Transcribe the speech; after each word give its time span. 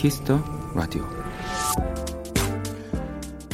키스 0.00 0.26
더 0.26 0.42
라디오 0.74 1.06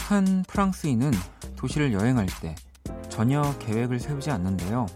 한 0.03 0.45
프랑스인은 0.47 1.11
도시를 1.57 1.93
여행할 1.93 2.27
때 2.41 2.55
전혀 3.09 3.43
계획을 3.59 3.99
세우지 3.99 4.31
않는데요. 4.31 4.87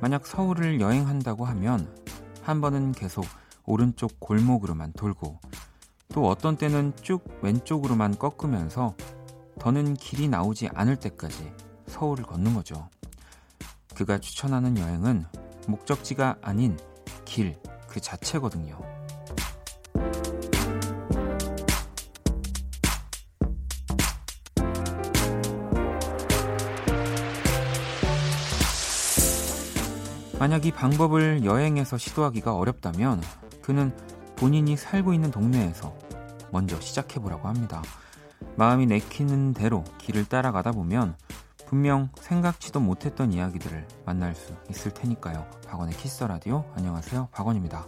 만약 0.00 0.26
서울을 0.26 0.80
여행한다고 0.80 1.44
하면 1.44 1.94
한 2.40 2.62
번은 2.62 2.92
계속 2.92 3.26
오른쪽 3.66 4.18
골목으로만 4.20 4.94
돌고 4.94 5.38
또 6.14 6.26
어떤 6.26 6.56
때는 6.56 6.94
쭉 7.02 7.22
왼쪽으로만 7.42 8.16
꺾으면서 8.16 8.96
더는 9.58 9.92
길이 9.92 10.28
나오지 10.28 10.70
않을 10.72 10.96
때까지 10.96 11.52
서울을 11.88 12.24
걷는 12.24 12.54
거죠. 12.54 12.88
그가 13.94 14.18
추천하는 14.18 14.78
여행은 14.78 15.26
목적지가 15.66 16.38
아닌 16.40 16.78
길 17.26 17.54
그 17.88 18.00
자체거든요. 18.00 18.78
만약 30.48 30.64
이 30.64 30.72
방법을 30.72 31.44
여행에서 31.44 31.98
시도하기가 31.98 32.56
어렵다면 32.56 33.22
그는 33.60 33.94
본인이 34.34 34.78
살고 34.78 35.12
있는 35.12 35.30
동네에서 35.30 35.94
먼저 36.50 36.80
시작해보라고 36.80 37.48
합니다. 37.48 37.82
마음이 38.56 38.86
내키는 38.86 39.52
대로 39.52 39.84
길을 39.98 40.24
따라가다 40.24 40.72
보면 40.72 41.18
분명 41.66 42.08
생각지도 42.18 42.80
못했던 42.80 43.30
이야기들을 43.30 43.86
만날 44.06 44.34
수 44.34 44.54
있을 44.70 44.94
테니까요. 44.94 45.46
박원의 45.66 45.94
키스 45.98 46.14
더 46.14 46.24
라디오 46.24 46.64
안녕하세요. 46.76 47.28
박원입니다. 47.30 47.86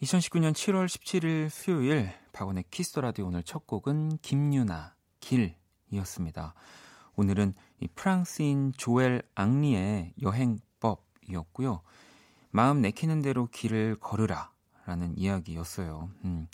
2019년 0.00 0.52
7월 0.52 0.86
17일 0.86 1.48
수요일 1.50 2.12
박원의 2.32 2.66
키스 2.70 2.89
더 2.89 3.00
라디오 3.00 3.26
오늘 3.26 3.42
첫 3.42 3.66
곡은 3.66 4.18
김유나 4.18 4.94
길이었습니다. 5.18 6.54
오늘은 7.16 7.52
이 7.71 7.71
프랑스인 7.94 8.72
조엘 8.76 9.22
앙리의 9.34 10.14
여행법이었고요. 10.22 11.80
마음 12.50 12.80
내키는 12.80 13.22
대로 13.22 13.46
길을 13.46 13.96
걸으라 13.96 14.50
라는 14.84 15.16
이야기였어요. 15.16 16.10
음, 16.24 16.48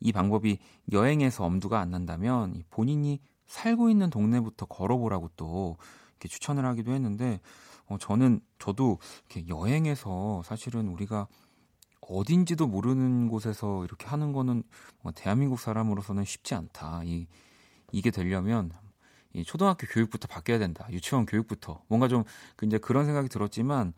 이 0.00 0.12
방법이 0.12 0.58
여행에서 0.92 1.44
엄두가 1.44 1.80
안 1.80 1.90
난다면 1.90 2.64
본인이 2.70 3.20
살고 3.46 3.88
있는 3.88 4.10
동네부터 4.10 4.66
걸어보라고 4.66 5.30
또 5.36 5.76
이렇게 6.12 6.28
추천을 6.28 6.64
하기도 6.66 6.92
했는데 6.92 7.40
어, 7.86 7.96
저는 7.98 8.40
저도 8.58 8.98
이렇게 9.30 9.48
여행에서 9.48 10.42
사실은 10.44 10.88
우리가 10.88 11.26
어딘지도 12.00 12.66
모르는 12.66 13.28
곳에서 13.28 13.84
이렇게 13.84 14.06
하는 14.06 14.32
거는 14.32 14.62
뭐 15.02 15.12
대한민국 15.12 15.60
사람으로서는 15.60 16.24
쉽지 16.24 16.54
않다. 16.54 17.02
이 17.04 17.26
이게 17.92 18.10
되려면 18.10 18.70
이 19.34 19.44
초등학교 19.44 19.86
교육부터 19.86 20.26
바뀌어야 20.28 20.58
된다. 20.58 20.86
유치원 20.90 21.26
교육부터. 21.26 21.82
뭔가 21.88 22.08
좀그 22.08 22.66
이제 22.66 22.78
그런 22.78 23.04
생각이 23.06 23.28
들었지만 23.28 23.92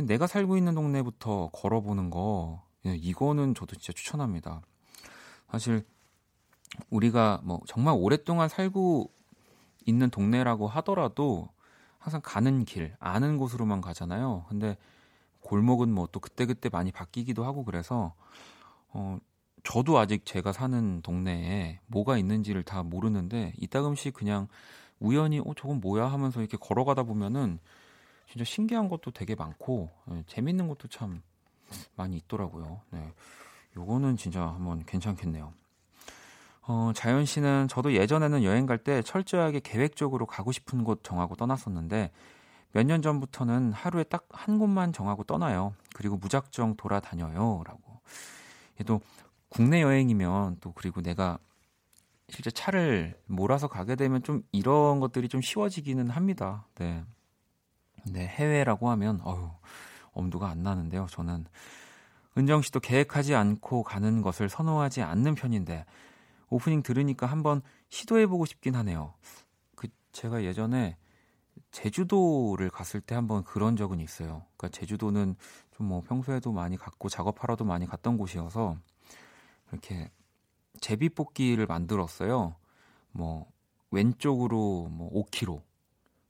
내가 0.00 0.26
살고 0.26 0.56
있는 0.56 0.74
동네부터 0.74 1.50
걸어보는 1.52 2.10
거 2.10 2.62
예, 2.86 2.94
이거는 2.96 3.54
저도 3.54 3.76
진짜 3.76 3.92
추천합니다. 3.92 4.62
사실 5.50 5.84
우리가 6.90 7.40
뭐 7.44 7.60
정말 7.66 7.94
오랫동안 7.98 8.48
살고 8.48 9.10
있는 9.86 10.10
동네라고 10.10 10.68
하더라도 10.68 11.48
항상 11.98 12.20
가는 12.24 12.64
길, 12.64 12.94
아는 13.00 13.36
곳으로만 13.38 13.80
가잖아요. 13.80 14.44
근데 14.48 14.76
골목은 15.40 15.92
뭐 15.92 16.08
또 16.12 16.20
그때그때 16.20 16.68
많이 16.70 16.92
바뀌기도 16.92 17.44
하고 17.44 17.64
그래서 17.64 18.14
어 18.88 19.18
저도 19.66 19.98
아직 19.98 20.24
제가 20.24 20.52
사는 20.52 21.02
동네에 21.02 21.80
뭐가 21.88 22.18
있는지를 22.18 22.62
다 22.62 22.84
모르는데 22.84 23.52
이따금씩 23.58 24.14
그냥 24.14 24.46
우연히 25.00 25.40
어 25.40 25.54
저건 25.56 25.80
뭐야 25.80 26.06
하면서 26.06 26.40
이렇게 26.40 26.56
걸어가다 26.56 27.02
보면은 27.02 27.58
진짜 28.30 28.44
신기한 28.44 28.88
것도 28.88 29.10
되게 29.10 29.34
많고 29.34 29.90
네, 30.06 30.22
재밌는 30.28 30.68
것도 30.68 30.86
참 30.88 31.20
많이 31.96 32.16
있더라고요. 32.16 32.80
네. 32.90 33.12
요거는 33.76 34.16
진짜 34.16 34.42
한번 34.42 34.84
괜찮겠네요. 34.86 35.52
어, 36.68 36.92
자연 36.94 37.24
씨는 37.24 37.66
저도 37.68 37.92
예전에는 37.94 38.44
여행 38.44 38.66
갈 38.66 38.78
때 38.78 39.02
철저하게 39.02 39.60
계획적으로 39.60 40.26
가고 40.26 40.52
싶은 40.52 40.84
곳 40.84 41.02
정하고 41.02 41.34
떠났었는데 41.34 42.12
몇 42.72 42.84
년 42.86 43.02
전부터는 43.02 43.72
하루에 43.72 44.04
딱 44.04 44.26
한 44.30 44.58
곳만 44.58 44.92
정하고 44.92 45.24
떠나요. 45.24 45.74
그리고 45.94 46.16
무작정 46.16 46.76
돌아다녀요. 46.76 47.64
라고. 47.66 48.00
또 48.86 49.00
국내 49.56 49.80
여행이면 49.80 50.58
또 50.60 50.72
그리고 50.72 51.00
내가 51.00 51.38
실제 52.28 52.50
차를 52.50 53.18
몰아서 53.24 53.68
가게 53.68 53.96
되면 53.96 54.22
좀 54.22 54.42
이런 54.52 55.00
것들이 55.00 55.30
좀 55.30 55.40
쉬워지기는 55.40 56.10
합니다. 56.10 56.66
네. 56.74 57.02
네, 58.04 58.26
해외라고 58.26 58.90
하면 58.90 59.18
어휴, 59.22 59.50
엄두가 60.12 60.50
안 60.50 60.62
나는데요. 60.62 61.06
저는 61.10 61.46
은정 62.36 62.60
씨도 62.60 62.80
계획하지 62.80 63.34
않고 63.34 63.82
가는 63.82 64.20
것을 64.20 64.50
선호하지 64.50 65.00
않는 65.00 65.34
편인데 65.34 65.86
오프닝 66.50 66.82
들으니까 66.82 67.26
한번 67.26 67.62
시도해 67.88 68.26
보고 68.26 68.44
싶긴 68.44 68.74
하네요. 68.74 69.14
그 69.74 69.88
제가 70.12 70.44
예전에 70.44 70.98
제주도를 71.70 72.68
갔을 72.68 73.00
때 73.00 73.14
한번 73.14 73.42
그런 73.42 73.74
적은 73.74 74.00
있어요. 74.00 74.44
그러니까 74.58 74.78
제주도는 74.78 75.34
좀 75.76 75.86
뭐 75.86 76.02
평소에도 76.02 76.52
많이 76.52 76.76
갔고 76.76 77.08
작업하러도 77.08 77.64
많이 77.64 77.86
갔던 77.86 78.18
곳이어서 78.18 78.76
이렇게 79.72 80.10
제비뽑기를 80.80 81.66
만들었어요. 81.66 82.56
뭐 83.12 83.46
왼쪽으로 83.90 84.88
뭐 84.90 85.10
5km, 85.12 85.62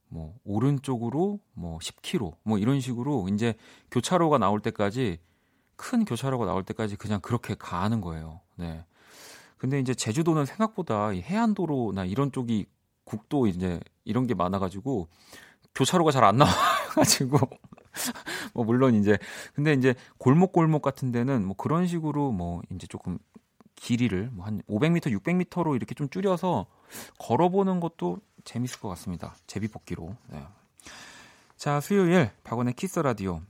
뭐 0.09 0.35
오른쪽으로 0.45 1.41
뭐 1.53 1.79
10km, 1.79 2.37
뭐 2.43 2.59
이런 2.59 2.81
식으로 2.81 3.29
이제 3.29 3.55
교차로가 3.91 4.39
나올 4.39 4.61
때까지 4.61 5.19
큰 5.77 6.05
교차로가 6.05 6.47
나올 6.47 6.63
때까지 6.63 6.97
그냥 6.97 7.21
그렇게 7.21 7.55
가는 7.55 8.01
거예요. 8.01 8.41
네. 8.57 8.85
근데 9.59 9.81
이제 9.81 9.95
제주도는 9.95 10.47
생각보다 10.47 11.09
해안도로나 11.09 12.05
이런 12.05 12.31
쪽이 12.31 12.67
국도 13.05 13.47
이제 13.47 13.81
이런 14.05 14.27
게 14.27 14.35
많아가지고 14.35 15.09
교차로가 15.75 16.11
잘 16.11 16.25
안 16.25 16.37
나와가지고 16.37 17.39
뭐 18.55 18.65
물론 18.65 18.95
이제 18.95 19.19
근데 19.55 19.73
이제 19.73 19.95
골목 20.19 20.53
골목 20.53 20.83
같은 20.83 21.13
데는 21.13 21.45
뭐 21.45 21.57
그런 21.57 21.87
식으로 21.87 22.33
뭐 22.33 22.63
이제 22.71 22.87
조금 22.87 23.19
길이를 23.75 24.31
뭐 24.33 24.47
한 24.47 24.63
500m, 24.69 25.19
600m로 25.21 25.77
이렇게 25.77 25.95
좀 25.95 26.09
줄여서 26.09 26.67
걸어보는 27.19 27.81
것도 27.81 28.19
재밌을 28.45 28.81
것 28.81 28.89
같습니다. 28.91 29.35
제비뽑기로. 29.47 30.17
네. 30.29 30.47
자, 31.57 31.81
수요일 31.81 32.31
박원의 32.45 32.75
키스 32.75 32.90
더 32.90 32.99
라디오. 33.01 33.43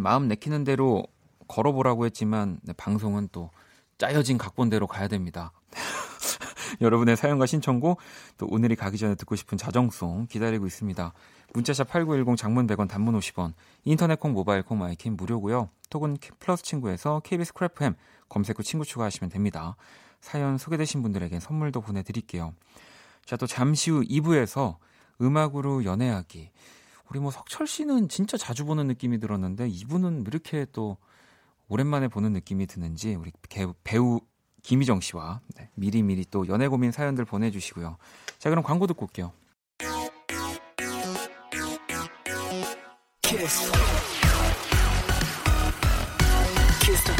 마음 0.00 0.26
내키는 0.28 0.64
대로 0.64 1.04
걸어보라고 1.48 2.06
했지만 2.06 2.58
네, 2.62 2.72
방송은 2.72 3.28
또 3.30 3.50
짜여진 3.98 4.38
각본대로 4.38 4.86
가야 4.86 5.08
됩니다. 5.08 5.52
여러분의 6.80 7.16
사연과 7.16 7.46
신청곡 7.46 7.98
또 8.38 8.46
오늘이 8.50 8.76
가기 8.76 8.98
전에 8.98 9.14
듣고 9.14 9.36
싶은 9.36 9.58
자정송 9.58 10.26
기다리고 10.26 10.66
있습니다. 10.66 11.12
문자샵 11.54 11.88
8910 11.88 12.36
장문 12.36 12.66
100원 12.66 12.88
단문 12.88 13.18
50원 13.18 13.52
인터넷 13.84 14.18
콩 14.18 14.32
모바일 14.32 14.62
콩 14.62 14.78
마이K 14.78 15.16
무료고요. 15.16 15.68
톡은 15.90 16.16
플러스 16.38 16.62
친구에서 16.62 17.20
KBS 17.24 17.52
쿨FM 17.52 17.94
검색 18.28 18.58
후 18.58 18.62
친구 18.62 18.84
추가하시면 18.84 19.30
됩니다. 19.30 19.76
사연 20.20 20.56
소개되신 20.56 21.02
분들에게 21.02 21.40
선물도 21.40 21.82
보내드릴게요. 21.82 22.54
자, 23.24 23.36
또 23.36 23.46
잠시 23.46 23.90
후 23.90 24.02
2부에서 24.02 24.76
음악으로 25.20 25.84
연애하기. 25.84 26.50
우리 27.10 27.20
뭐 27.20 27.30
석철 27.30 27.66
씨는 27.66 28.08
진짜 28.08 28.38
자주 28.38 28.64
보는 28.64 28.86
느낌이 28.86 29.18
들었는데 29.20 29.68
이분은 29.68 30.24
이렇게 30.26 30.66
또 30.72 30.96
오랜만에 31.68 32.08
보는 32.08 32.32
느낌이 32.32 32.66
드는지 32.66 33.14
우리 33.14 33.32
배우 33.84 34.20
김희정 34.62 35.00
씨와 35.00 35.40
네, 35.56 35.70
미리미리 35.74 36.26
또 36.30 36.46
연애 36.48 36.68
고민 36.68 36.92
사연들 36.92 37.24
보내주시고요. 37.24 37.98
자, 38.38 38.48
그럼 38.48 38.64
광고 38.64 38.86
듣고 38.86 39.04
올게요. 39.06 39.32
키스. 43.22 43.72
키스 46.80 47.12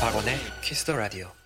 박원의 0.00 0.36
키스 0.62 0.84
더 0.84 0.96
라디오. 0.96 1.39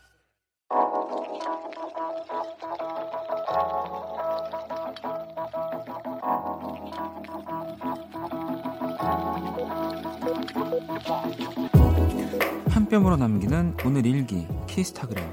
흑염으로 12.94 13.16
남기는 13.16 13.76
오늘 13.84 14.06
일기 14.06 14.46
키스타그램 14.68 15.24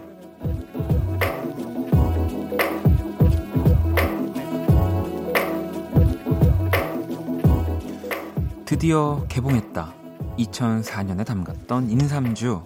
드디어 8.65 9.23
개봉했다. 9.27 9.93
2004년에 10.39 11.25
담갔던 11.25 11.89
인삼주. 11.91 12.63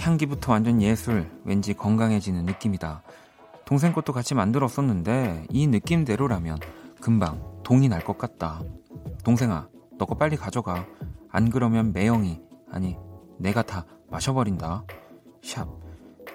향기부터 0.00 0.52
완전 0.52 0.82
예술, 0.82 1.30
왠지 1.44 1.74
건강해지는 1.74 2.46
느낌이다. 2.46 3.02
동생 3.66 3.92
것도 3.92 4.12
같이 4.12 4.34
만들었었는데 4.34 5.46
이 5.50 5.66
느낌대로라면 5.68 6.58
금방 7.00 7.40
동이 7.62 7.88
날 7.88 8.00
것 8.02 8.18
같다. 8.18 8.62
동생아, 9.22 9.68
너 9.98 10.06
거 10.06 10.16
빨리 10.16 10.36
가져가. 10.36 10.86
안 11.30 11.50
그러면 11.50 11.92
매형이, 11.92 12.40
아니 12.72 12.96
내가 13.40 13.62
다 13.62 13.86
마셔버린다. 14.10 14.84
샵. 15.42 15.66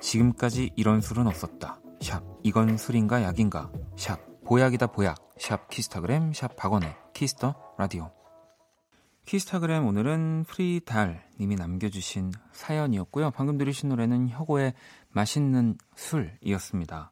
지금까지 0.01 0.71
이런 0.75 1.01
술은 1.01 1.27
없었다. 1.27 1.79
샵. 2.01 2.23
이건 2.43 2.77
술인가 2.77 3.23
약인가? 3.23 3.71
샵. 3.95 4.19
보약이다 4.43 4.87
보약. 4.87 5.17
샵 5.37 5.69
키스타그램 5.69 6.33
샵 6.33 6.55
박원의 6.55 6.95
키스 7.13 7.40
더 7.40 7.55
라디오. 7.77 8.11
키스타그램 9.25 9.85
오늘은 9.85 10.45
프리달 10.47 11.27
님이 11.39 11.55
남겨주신 11.55 12.31
사연이었고요. 12.51 13.31
방금 13.31 13.57
들으신 13.57 13.89
노래는 13.89 14.29
혁오의 14.29 14.73
맛있는 15.09 15.77
술이었습니다. 15.95 17.11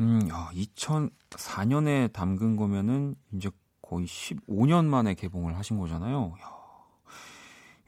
음, 0.00 0.28
야, 0.30 0.50
2004년에 0.52 2.12
담근 2.12 2.56
거면은 2.56 3.14
이제 3.32 3.50
거의 3.82 4.06
15년 4.06 4.84
만에 4.86 5.14
개봉을 5.14 5.56
하신 5.56 5.78
거잖아요. 5.78 6.34
야, 6.42 6.55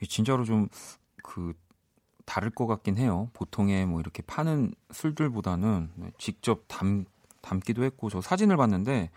진짜로 0.06 0.44
좀 0.44 0.68
그 1.22 1.52
다를 2.24 2.50
것 2.50 2.66
같긴 2.66 2.96
해요. 2.98 3.30
보통의 3.34 3.86
뭐 3.86 4.00
이렇게 4.00 4.22
파는 4.22 4.72
술들보다는 4.92 5.90
직접 6.18 6.64
담 6.68 7.04
담기도 7.42 7.84
했고 7.84 8.08
저 8.10 8.20
사진을 8.20 8.56
봤는데 8.56 9.10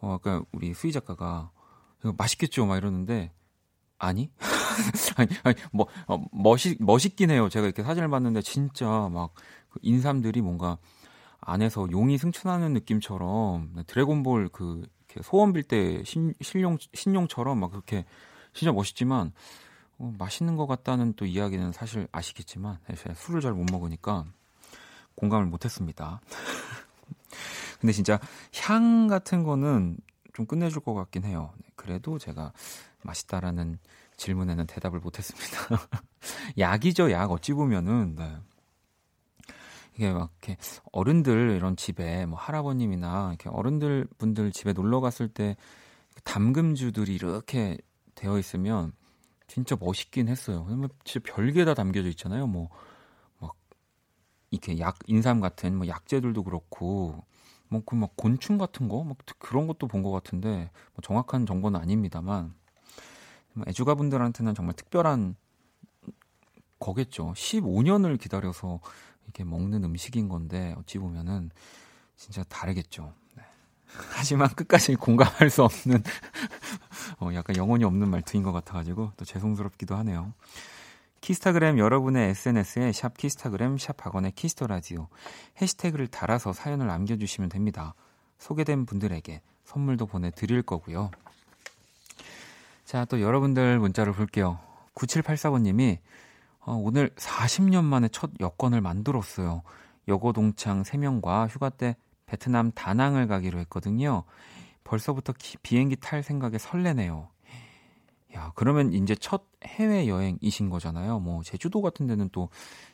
어 0.00 0.12
아까 0.14 0.42
우리 0.52 0.74
수희 0.74 0.92
작가가 0.92 1.50
맛있겠죠 2.18 2.66
막 2.66 2.76
이러는데 2.76 3.32
아니 3.98 4.30
아니 5.16 5.30
아니 5.42 5.56
뭐 5.72 5.86
어, 6.06 6.22
멋있 6.32 6.76
멋있긴 6.80 7.30
해요. 7.30 7.48
제가 7.48 7.66
이렇게 7.66 7.82
사진을 7.82 8.08
봤는데 8.08 8.42
진짜 8.42 8.86
막 9.12 9.32
그 9.70 9.80
인삼들이 9.82 10.40
뭔가 10.40 10.78
안에서 11.40 11.88
용이 11.90 12.18
승천하는 12.18 12.72
느낌처럼 12.72 13.84
드래곤볼 13.86 14.48
그 14.50 14.82
소원 15.22 15.52
빌 15.52 15.62
때 15.64 16.02
신용 16.04 16.76
신용처럼 16.94 17.58
막 17.60 17.70
그렇게 17.70 18.04
진짜 18.54 18.72
멋있지만 18.72 19.32
어, 19.98 20.12
맛있는 20.18 20.56
것 20.56 20.66
같다는 20.66 21.14
또 21.14 21.24
이야기는 21.24 21.72
사실 21.72 22.06
아시겠지만 22.12 22.78
제가 22.96 23.14
술을 23.14 23.40
잘 23.40 23.52
못 23.52 23.66
먹으니까 23.70 24.24
공감을 25.14 25.46
못했습니다. 25.46 26.20
근데 27.80 27.92
진짜 27.92 28.20
향 28.62 29.06
같은 29.06 29.42
거는 29.42 29.98
좀 30.34 30.46
끝내줄 30.46 30.82
것 30.82 30.94
같긴 30.94 31.24
해요. 31.24 31.52
네, 31.58 31.68
그래도 31.76 32.18
제가 32.18 32.52
맛있다라는 33.02 33.78
질문에는 34.16 34.66
대답을 34.66 35.00
못했습니다. 35.00 35.58
약이죠, 36.58 37.10
약. 37.10 37.30
어찌 37.30 37.52
보면은, 37.52 38.16
네. 38.16 38.36
이게 39.94 40.12
막 40.12 40.30
이렇게 40.42 40.58
어른들 40.92 41.56
이런 41.56 41.76
집에 41.76 42.26
뭐 42.26 42.38
할아버님이나 42.38 43.28
이렇게 43.28 43.48
어른들 43.48 44.06
분들 44.18 44.52
집에 44.52 44.74
놀러 44.74 45.00
갔을 45.00 45.28
때 45.28 45.56
담금주들이 46.24 47.14
이렇게 47.14 47.78
되어 48.14 48.38
있으면 48.38 48.92
진짜 49.46 49.76
멋있긴 49.78 50.28
했어요. 50.28 50.64
왜냐면 50.68 50.90
진짜 51.04 51.32
별게 51.32 51.64
다 51.64 51.74
담겨져 51.74 52.08
있잖아요. 52.10 52.46
뭐 52.46 52.68
막 53.40 53.56
이렇게 54.50 54.78
약 54.80 54.98
인삼 55.06 55.40
같은 55.40 55.76
뭐 55.76 55.88
약재들도 55.88 56.44
그렇고 56.44 57.24
뭐 57.68 57.82
그막 57.84 58.00
뭐 58.00 58.10
곤충 58.16 58.58
같은 58.58 58.88
거, 58.88 59.04
막 59.04 59.18
그런 59.38 59.66
것도 59.66 59.88
본 59.88 60.02
것 60.02 60.10
같은데 60.12 60.70
뭐 60.94 61.02
정확한 61.02 61.46
정보는 61.46 61.80
아닙니다만 61.80 62.54
뭐 63.54 63.64
애주가 63.68 63.94
분들한테는 63.96 64.54
정말 64.54 64.74
특별한 64.76 65.36
거겠죠. 66.78 67.32
15년을 67.36 68.18
기다려서 68.18 68.80
이렇게 69.24 69.44
먹는 69.44 69.84
음식인 69.84 70.28
건데 70.28 70.74
어찌 70.78 70.98
보면은 70.98 71.50
진짜 72.16 72.44
다르겠죠. 72.44 73.14
네. 73.86 74.04
하지만 74.10 74.48
끝까지 74.48 74.94
공감할 74.96 75.50
수 75.50 75.62
없는 75.62 76.02
어, 77.20 77.30
약간 77.34 77.56
영혼이 77.56 77.84
없는 77.84 78.08
말투인 78.08 78.42
것 78.42 78.52
같아가지고 78.52 79.12
또 79.16 79.24
죄송스럽기도 79.24 79.94
하네요. 79.96 80.32
키스타그램 81.20 81.78
여러분의 81.78 82.30
SNS에 82.30 82.92
샵 82.92 83.16
키스타그램 83.16 83.78
샵 83.78 83.96
박원의 83.96 84.32
키스 84.32 84.53
더 84.53 84.66
라디오 84.66 85.08
해시태그를 85.60 86.06
달아서 86.06 86.52
사연을 86.52 86.86
남겨주시면 86.86 87.48
됩니다. 87.48 87.94
소개된 88.38 88.86
분들에게 88.86 89.40
선물도 89.64 90.06
보내드릴 90.06 90.62
거고요. 90.62 91.10
자, 92.84 93.04
또 93.06 93.20
여러분들 93.20 93.80
문자를 93.80 94.12
볼게요. 94.12 94.60
9784번님이 94.94 95.98
어, 96.60 96.74
오늘 96.74 97.10
40년 97.10 97.84
만에 97.84 98.08
첫 98.08 98.30
여권을 98.38 98.80
만들었어요. 98.80 99.62
여고 100.08 100.32
동창 100.32 100.82
3명과 100.82 101.48
휴가 101.48 101.70
때 101.70 101.96
베트남 102.26 102.72
다낭을 102.72 103.26
가기로 103.28 103.58
했거든요. 103.60 104.24
벌써부터 104.84 105.32
기, 105.34 105.56
비행기 105.58 105.96
탈 105.96 106.22
생각에 106.22 106.58
설레네요. 106.58 107.28
야, 108.34 108.52
그러면 108.54 108.92
이제 108.92 109.14
첫 109.14 109.44
해외 109.64 110.08
여행이신 110.08 110.68
거잖아요. 110.70 111.20
뭐 111.20 111.42
제주도 111.42 111.80
같은 111.82 112.06
데는 112.06 112.28
또 112.32 112.50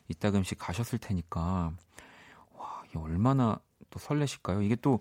이따금씩 0.08 0.58
가셨을 0.58 0.98
테니까 0.98 1.72
와, 2.56 2.82
이게 2.88 2.98
얼마나 2.98 3.58
또 3.90 3.98
설레실까요? 3.98 4.62
이게 4.62 4.76
또 4.76 4.98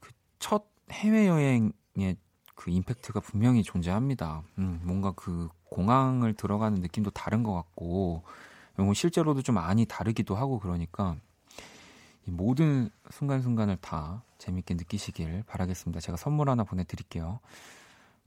그 0.00 0.10
첫 0.40 0.64
해외 0.90 1.28
여행의 1.28 2.16
그 2.54 2.70
임팩트가 2.70 3.20
분명히 3.20 3.62
존재합니다. 3.62 4.42
음, 4.58 4.80
뭔가 4.84 5.12
그 5.12 5.48
공항을 5.64 6.34
들어가는 6.34 6.80
느낌도 6.80 7.10
다른 7.10 7.42
것 7.42 7.52
같고, 7.54 8.24
뭐 8.76 8.94
실제로도 8.94 9.42
좀 9.42 9.56
많이 9.56 9.84
다르기도 9.86 10.34
하고 10.34 10.58
그러니까 10.58 11.16
이 11.16 11.20
모든 12.26 12.90
순간순간을 13.10 13.76
다 13.76 14.24
재밌게 14.38 14.74
느끼시길 14.74 15.44
바라겠습니다. 15.46 16.00
제가 16.00 16.16
선물 16.16 16.50
하나 16.50 16.64
보내드릴게요. 16.64 17.40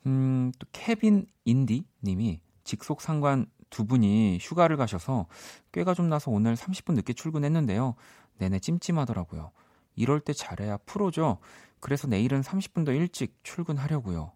음, 0.05 0.51
또 0.59 0.67
케빈 0.71 1.27
인디 1.45 1.85
님이 2.03 2.41
직속 2.63 3.01
상관 3.01 3.45
두 3.69 3.85
분이 3.85 4.37
휴가를 4.41 4.77
가셔서 4.77 5.27
꾀가 5.71 5.93
좀 5.93 6.09
나서 6.09 6.29
오늘 6.29 6.55
30분 6.55 6.93
늦게 6.93 7.13
출근했는데요. 7.13 7.95
내내 8.37 8.59
찜찜하더라고요. 8.59 9.51
이럴 9.95 10.19
때 10.19 10.33
잘해야 10.33 10.77
프로죠. 10.77 11.39
그래서 11.79 12.07
내일은 12.07 12.41
30분 12.41 12.85
더 12.85 12.91
일찍 12.91 13.37
출근하려고요. 13.43 14.31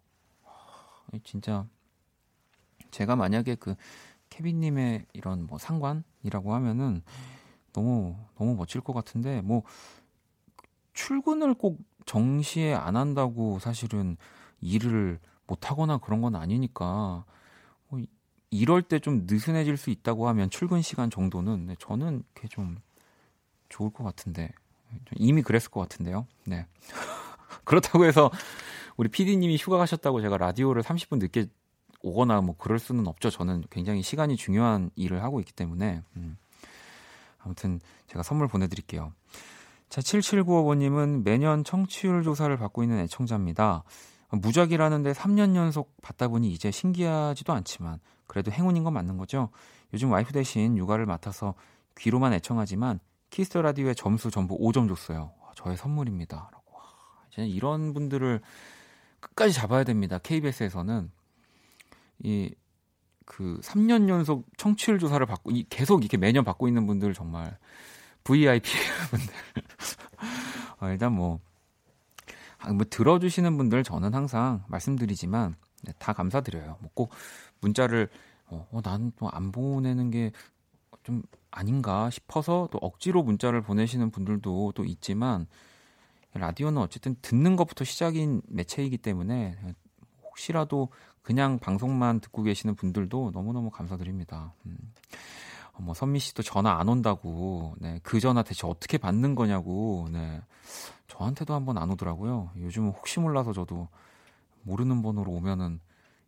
진짜 1.24 1.66
제가 2.90 3.16
만약에 3.16 3.54
그 3.54 3.74
케빈님의 4.30 5.06
이런 5.12 5.46
뭐 5.46 5.58
상관이라고 5.58 6.54
하면은 6.54 7.02
너무 7.72 8.16
너무 8.36 8.54
멋질 8.54 8.80
것 8.80 8.92
같은데 8.92 9.40
뭐 9.42 9.62
출근을 10.94 11.54
꼭 11.54 11.78
정시에 12.06 12.74
안 12.74 12.96
한다고 12.96 13.58
사실은 13.58 14.16
일을 14.60 15.20
못 15.46 15.70
하거나 15.70 15.98
그런 15.98 16.20
건 16.20 16.34
아니니까 16.34 17.24
뭐 17.88 18.00
이럴 18.50 18.82
때 18.82 18.98
좀 18.98 19.26
느슨해질 19.26 19.76
수 19.76 19.90
있다고 19.90 20.28
하면 20.28 20.50
출근 20.50 20.82
시간 20.82 21.10
정도는 21.10 21.66
네, 21.66 21.76
저는 21.78 22.24
그게 22.34 22.48
좀 22.48 22.78
좋을 23.68 23.90
것 23.90 24.04
같은데 24.04 24.50
이미 25.16 25.42
그랬을 25.42 25.70
것 25.70 25.80
같은데요. 25.80 26.26
네. 26.46 26.66
그렇다고 27.64 28.04
해서 28.06 28.30
우리 28.96 29.08
PD님이 29.08 29.56
휴가 29.58 29.76
가셨다고 29.78 30.20
제가 30.22 30.38
라디오를 30.38 30.82
30분 30.82 31.18
늦게 31.18 31.46
오거나 32.02 32.40
뭐 32.40 32.56
그럴 32.56 32.78
수는 32.78 33.06
없죠. 33.06 33.30
저는 33.30 33.64
굉장히 33.70 34.02
시간이 34.02 34.36
중요한 34.36 34.90
일을 34.96 35.22
하고 35.22 35.40
있기 35.40 35.52
때문에. 35.52 36.02
음. 36.16 36.38
아무튼 37.48 37.80
제가 38.08 38.22
선물 38.22 38.46
보내드릴게요. 38.46 39.12
자, 39.88 40.02
7795번님은 40.02 41.24
매년 41.24 41.64
청취율 41.64 42.22
조사를 42.22 42.54
받고 42.58 42.82
있는 42.82 42.98
애청자입니다. 42.98 43.84
무작위라는데 44.30 45.12
3년 45.12 45.56
연속 45.56 45.96
받다 46.02 46.28
보니 46.28 46.52
이제 46.52 46.70
신기하지도 46.70 47.54
않지만 47.54 47.98
그래도 48.26 48.52
행운인 48.52 48.84
건 48.84 48.92
맞는 48.92 49.16
거죠. 49.16 49.48
요즘 49.94 50.12
와이프 50.12 50.34
대신 50.34 50.76
육아를 50.76 51.06
맡아서 51.06 51.54
귀로만 51.96 52.34
애청하지만 52.34 53.00
키스 53.30 53.50
더 53.50 53.62
라디오에 53.62 53.94
점수 53.94 54.30
전부 54.30 54.58
5점 54.58 54.86
줬어요. 54.88 55.32
저의 55.54 55.78
선물입니다. 55.78 56.50
라고. 56.52 56.78
이제 57.32 57.46
이런 57.46 57.94
분들을 57.94 58.42
끝까지 59.20 59.54
잡아야 59.54 59.84
됩니다. 59.84 60.18
KBS에서는 60.18 61.10
이 62.24 62.54
그 63.30 63.60
3년 63.62 64.08
연속 64.08 64.46
청취율 64.56 64.98
조사를 64.98 65.24
받고 65.26 65.50
이 65.50 65.64
계속 65.68 66.02
이렇게 66.02 66.16
매년 66.16 66.44
받고 66.44 66.66
있는 66.66 66.86
분들 66.86 67.12
정말 67.12 67.58
VIP 68.24 68.70
분들 69.10 69.34
어, 70.80 70.88
일단 70.88 71.12
뭐, 71.12 71.40
아, 72.58 72.72
뭐 72.72 72.86
들어주시는 72.88 73.56
분들 73.58 73.84
저는 73.84 74.14
항상 74.14 74.64
말씀드리지만 74.68 75.56
네, 75.84 75.92
다 75.98 76.12
감사드려요. 76.12 76.78
뭐 76.80 76.90
꼭 76.94 77.10
문자를 77.60 78.08
어, 78.46 78.66
어 78.72 78.80
나는 78.82 79.12
또 79.16 79.28
안 79.30 79.52
보내는 79.52 80.10
게 80.10 80.32
좀 81.08 81.22
아닌가 81.50 82.10
싶어서 82.10 82.68
또 82.70 82.76
억지로 82.82 83.22
문자를 83.22 83.62
보내시는 83.62 84.10
분들도 84.10 84.72
또 84.74 84.84
있지만 84.84 85.46
라디오는 86.34 86.80
어쨌든 86.82 87.16
듣는 87.22 87.56
것부터 87.56 87.86
시작인 87.86 88.42
매체이기 88.46 88.98
때문에 88.98 89.56
혹시라도 90.22 90.90
그냥 91.28 91.58
방송만 91.58 92.20
듣고 92.20 92.42
계시는 92.42 92.74
분들도 92.74 93.32
너무너무 93.34 93.70
감사드립니다. 93.70 94.54
음. 94.64 94.78
어, 95.74 95.82
뭐 95.82 95.92
선미 95.92 96.20
씨도 96.20 96.42
전화 96.42 96.80
안 96.80 96.88
온다고, 96.88 97.74
네, 97.80 98.00
그 98.02 98.18
전화 98.18 98.42
대체 98.42 98.66
어떻게 98.66 98.96
받는 98.96 99.34
거냐고, 99.34 100.08
네, 100.10 100.40
저한테도 101.06 101.52
한번 101.52 101.76
안 101.76 101.90
오더라고요. 101.90 102.52
요즘은 102.56 102.92
혹시 102.92 103.20
몰라서 103.20 103.52
저도 103.52 103.88
모르는 104.62 105.02
번호로 105.02 105.30
오면은 105.32 105.80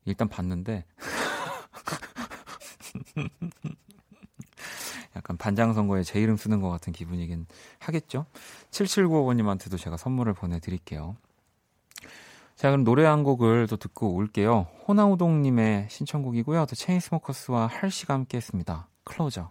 일단 0.04 0.28
받는데, 0.28 0.84
약간 5.16 5.38
반장 5.38 5.72
선거에 5.72 6.02
제 6.02 6.20
이름 6.20 6.36
쓰는 6.36 6.60
것 6.60 6.68
같은 6.68 6.92
기분이긴 6.92 7.46
하겠죠. 7.78 8.26
7795번님한테도 8.70 9.78
제가 9.78 9.96
선물을 9.96 10.34
보내드릴게요. 10.34 11.16
자, 12.60 12.68
그럼 12.68 12.84
노래 12.84 13.06
한 13.06 13.24
곡을 13.24 13.68
또 13.68 13.78
듣고 13.78 14.14
올게요. 14.14 14.66
호나우동님의 14.86 15.86
신청곡이고요. 15.88 16.66
또 16.66 16.76
체인스모커스와 16.76 17.68
할시가 17.68 18.12
함께 18.12 18.36
했습니다. 18.36 18.86
Closer. 19.04 19.50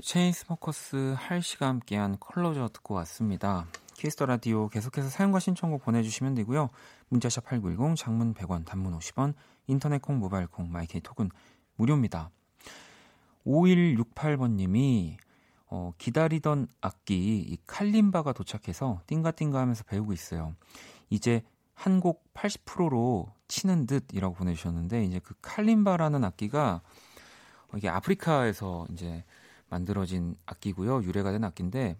체인스모커스 0.00 1.16
할시가 1.18 1.66
함께한 1.66 2.18
클로저 2.20 2.68
듣고 2.68 2.94
왔습니다. 2.94 3.66
키스 3.94 4.14
더 4.14 4.26
라디오 4.26 4.68
계속해서 4.68 5.08
사연과 5.08 5.40
신청곡 5.40 5.82
보내주시면 5.82 6.36
되고요. 6.36 6.70
문자샵 7.08 7.44
8910, 7.44 7.96
장문 7.96 8.34
100원, 8.34 8.64
단문 8.64 8.96
50원, 9.00 9.34
인터넷 9.66 10.00
콩, 10.00 10.20
모바일 10.20 10.46
콩, 10.46 10.70
마이K 10.70 11.00
톡은 11.00 11.30
무료입니다. 11.74 12.30
5168번님이 13.44 15.16
어, 15.66 15.92
기다리던 15.98 16.68
악기 16.80 17.16
이 17.40 17.58
칼림바가 17.66 18.32
도착해서 18.32 19.00
띵가띵가 19.08 19.58
하면서 19.58 19.82
배우고 19.82 20.12
있어요. 20.12 20.54
이제 21.10 21.42
한 21.74 22.00
곡 22.00 22.32
80%로 22.34 23.32
치는 23.48 23.86
듯이라고 23.86 24.34
보내주셨는데 24.34 25.04
이제 25.04 25.18
그 25.18 25.34
칼림바라는 25.42 26.24
악기가 26.24 26.80
이게 27.76 27.88
아프리카에서 27.88 28.86
이제 28.92 29.24
만들어진 29.68 30.36
악기고요. 30.46 31.02
유래가 31.02 31.32
된 31.32 31.44
악기인데 31.44 31.96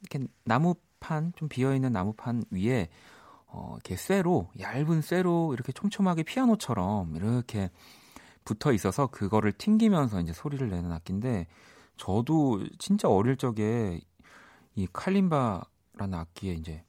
이렇게 0.00 0.26
나무판 0.44 1.32
좀 1.36 1.48
비어 1.48 1.74
있는 1.74 1.92
나무판 1.92 2.44
위에 2.50 2.88
어, 3.46 3.72
이렇게 3.74 3.96
쇠로 3.96 4.50
얇은 4.58 5.02
쇠로 5.02 5.54
이렇게 5.54 5.72
촘촘하게 5.72 6.22
피아노처럼 6.22 7.16
이렇게 7.16 7.70
붙어 8.44 8.72
있어서 8.72 9.08
그거를 9.08 9.52
튕기면서 9.52 10.20
이제 10.20 10.32
소리를 10.32 10.68
내는 10.68 10.92
악기인데 10.92 11.46
저도 11.96 12.64
진짜 12.78 13.08
어릴 13.08 13.36
적에 13.36 14.00
이 14.74 14.86
칼림바라는 14.92 16.14
악기에 16.14 16.52
이제 16.54 16.84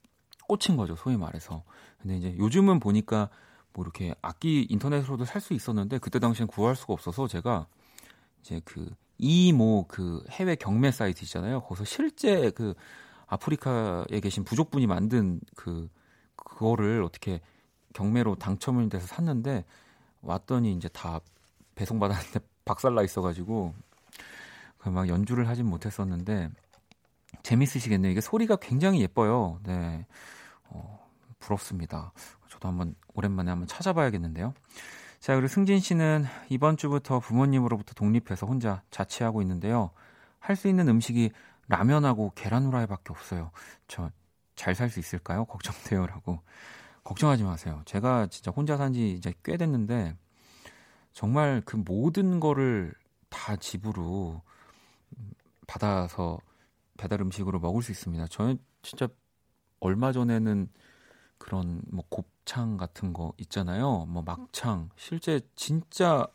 꽂힌 0.47 0.77
거죠, 0.77 0.95
소위 0.95 1.17
말해서. 1.17 1.63
근데 2.07 2.17
이제 2.17 2.37
요즘은 2.37 2.79
보니까 2.79 3.29
뭐 3.73 3.83
이렇게 3.83 4.15
악기 4.21 4.65
인터넷으로도 4.69 5.25
살 5.25 5.41
수 5.41 5.53
있었는데 5.53 5.99
그때 5.99 6.19
당시엔 6.19 6.47
구할 6.47 6.75
수가 6.75 6.93
없어서 6.93 7.27
제가 7.27 7.67
이제 8.41 8.61
그 8.65 8.89
이모 9.17 9.85
그 9.87 10.23
해외 10.29 10.55
경매 10.55 10.91
사이트 10.91 11.23
있잖아요. 11.25 11.61
거기서 11.61 11.85
실제 11.85 12.51
그 12.51 12.75
아프리카에 13.27 14.19
계신 14.21 14.43
부족분이 14.45 14.87
만든 14.87 15.41
그 15.55 15.89
그거를 16.37 17.03
어떻게 17.03 17.41
경매로 17.93 18.35
당첨이 18.35 18.89
돼서 18.89 19.07
샀는데 19.07 19.65
왔더니 20.21 20.73
이제 20.73 20.89
다 20.89 21.19
배송받았는데 21.75 22.39
박살나 22.65 23.03
있어가지고 23.03 23.73
막 24.85 25.07
연주를 25.09 25.47
하진 25.47 25.65
못했었는데 25.67 26.49
재밌으시겠네요. 27.43 28.11
이게 28.11 28.21
소리가 28.21 28.57
굉장히 28.57 29.01
예뻐요. 29.01 29.59
네, 29.63 30.05
어, 30.69 30.96
부럽습니다. 31.39 32.11
저도 32.49 32.67
한번 32.67 32.95
오랜만에 33.13 33.49
한번 33.51 33.67
찾아봐야겠는데요. 33.67 34.53
자, 35.19 35.33
그리고 35.35 35.47
승진 35.47 35.79
씨는 35.79 36.25
이번 36.49 36.77
주부터 36.77 37.19
부모님으로부터 37.19 37.93
독립해서 37.93 38.45
혼자 38.47 38.83
자취하고 38.91 39.41
있는데요. 39.41 39.91
할 40.39 40.55
수 40.55 40.67
있는 40.67 40.87
음식이 40.87 41.31
라면하고 41.67 42.31
계란 42.35 42.65
후라이밖에 42.65 43.03
없어요. 43.09 43.51
저 43.87 44.11
잘 44.55 44.73
살 44.75 44.89
수 44.89 44.99
있을까요? 44.99 45.45
걱정돼요라고. 45.45 46.41
걱정하지 47.03 47.43
마세요. 47.43 47.81
제가 47.85 48.27
진짜 48.27 48.51
혼자 48.51 48.75
산 48.77 48.93
지 48.93 49.11
이제 49.13 49.33
꽤 49.43 49.55
됐는데 49.57 50.15
정말 51.13 51.61
그 51.65 51.75
모든 51.77 52.39
거를 52.39 52.93
다 53.29 53.55
집으로 53.55 54.41
받아서 55.67 56.39
배달 56.97 57.21
음식으로 57.21 57.59
먹을 57.59 57.81
수 57.81 57.91
있습니다. 57.91 58.27
저는 58.27 58.57
진짜 58.81 59.07
얼마 59.79 60.11
전에는 60.11 60.69
그런 61.37 61.81
뭐 61.91 62.03
곱창 62.09 62.77
같은 62.77 63.13
거 63.13 63.33
있잖아요. 63.37 64.05
뭐 64.07 64.23
막창 64.23 64.89
실제 64.95 65.41
진짜 65.55 66.27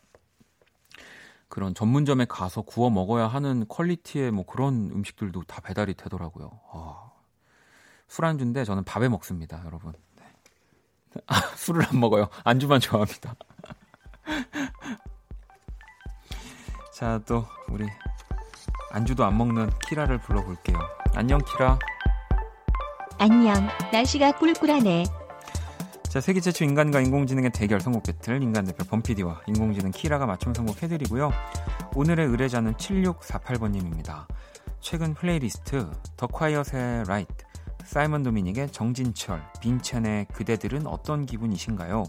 그런 1.53 1.75
전문점에 1.75 2.25
가서 2.25 2.63
구워 2.63 2.89
먹어야 2.89 3.27
하는 3.27 3.67
퀄리티의 3.67 4.31
뭐 4.31 4.43
그런 4.43 4.89
음식들도 4.91 5.43
다 5.43 5.61
배달이 5.61 5.93
되더라고요. 5.93 6.59
아, 6.71 7.11
술안주인데 8.07 8.65
저는 8.65 8.83
밥에 8.83 9.07
먹습니다, 9.07 9.63
여러분. 9.65 9.93
네. 10.15 10.23
아, 11.27 11.35
술을 11.55 11.85
안 11.87 11.99
먹어요. 11.99 12.27
안주만 12.43 12.79
좋아합니다. 12.79 13.35
자, 16.95 17.21
또 17.27 17.45
우리 17.69 17.87
안주도 18.91 19.23
안 19.23 19.37
먹는 19.37 19.69
키라를 19.87 20.19
불러볼게요. 20.21 20.77
안녕, 21.13 21.39
키라. 21.39 21.77
안녕. 23.17 23.67
날씨가 23.91 24.33
꿀꿀하네. 24.33 25.05
자, 26.03 26.21
세계 26.21 26.39
최초 26.41 26.63
인간과 26.63 27.01
인공지능의 27.01 27.51
대결 27.51 27.79
선곡 27.79 28.03
배틀 28.03 28.41
인간 28.41 28.65
대표 28.65 28.83
범피디와 28.83 29.41
인공지능 29.47 29.91
키라가 29.91 30.25
맞춤 30.25 30.53
선곡해드리고요. 30.53 31.31
오늘의 31.95 32.27
의뢰자는 32.27 32.73
7648번님입니다. 32.73 34.27
최근 34.79 35.13
플레이리스트 35.13 35.89
더 36.17 36.27
콰이엇의 36.27 37.05
Light, 37.07 37.45
사이먼 37.85 38.23
도미닉의 38.23 38.71
정진철, 38.71 39.41
빈첸의 39.61 40.27
그대들은 40.33 40.85
어떤 40.87 41.25
기분이신가요? 41.25 42.03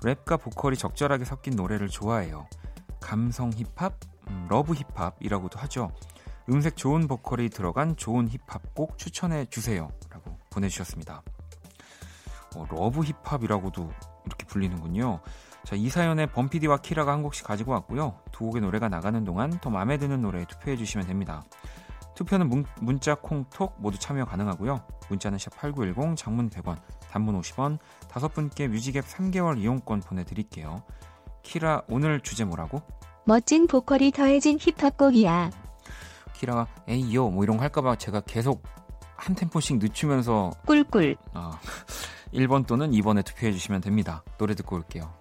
랩과 0.00 0.40
보컬이 0.40 0.76
적절하게 0.76 1.24
섞인 1.24 1.56
노래를 1.56 1.88
좋아해요. 1.88 2.46
감성 3.00 3.50
힙합, 3.50 3.94
음, 4.28 4.46
love 4.48 4.74
힙합이라고도 4.74 5.58
하죠. 5.60 5.90
음색 6.48 6.76
좋은 6.76 7.06
보컬이 7.06 7.48
들어간 7.48 7.96
좋은 7.96 8.28
힙합 8.28 8.74
꼭 8.74 8.98
추천해 8.98 9.44
주세요. 9.46 9.90
라고 10.10 10.36
보내주셨습니다. 10.50 11.22
어, 12.56 12.66
love 12.70 13.02
힙합이라고도 13.02 13.90
이렇게 14.26 14.46
불리는군요. 14.46 15.20
자, 15.64 15.76
이 15.76 15.88
사연에 15.88 16.26
범피디와 16.26 16.78
키라가 16.78 17.12
한 17.12 17.22
곡씩 17.22 17.46
가지고 17.46 17.72
왔고요. 17.72 18.18
두 18.32 18.44
곡의 18.46 18.62
노래가 18.62 18.88
나가는 18.88 19.22
동안 19.24 19.50
더 19.60 19.70
마음에 19.70 19.98
드는 19.98 20.22
노래에 20.22 20.46
투표해 20.46 20.76
주시면 20.76 21.06
됩니다. 21.06 21.44
투표는 22.14 22.48
문, 22.48 22.64
문자, 22.80 23.14
콩, 23.14 23.44
톡 23.50 23.74
모두 23.78 23.98
참여 23.98 24.24
가능하고요. 24.24 24.84
문자는 25.08 25.38
샵8910, 25.38 26.16
장문 26.16 26.50
100원, 26.50 26.76
단문 27.10 27.40
50원, 27.40 27.78
다섯 28.08 28.34
분께 28.34 28.68
뮤직앱 28.68 29.04
3개월 29.06 29.58
이용권 29.58 30.00
보내드릴게요. 30.00 30.82
키라, 31.42 31.82
오늘 31.88 32.20
주제 32.20 32.44
뭐라고? 32.44 32.82
멋진 33.24 33.66
보컬이 33.66 34.10
더해진 34.10 34.58
힙합곡이야. 34.58 35.50
키라가 36.40 36.66
에이요 36.88 37.30
뭐 37.30 37.44
이런 37.44 37.58
거 37.58 37.62
할까봐 37.62 37.96
제가 37.96 38.20
계속 38.20 38.62
한 39.16 39.34
템포씩 39.34 39.78
늦추면서 39.78 40.50
꿀꿀. 40.66 41.16
아, 41.34 41.60
1번 42.32 42.66
또는 42.66 42.90
2번에 42.90 43.22
투표해 43.24 43.52
주시면 43.52 43.82
됩니다. 43.82 44.24
노래 44.38 44.54
듣고 44.54 44.76
올게요. 44.76 45.12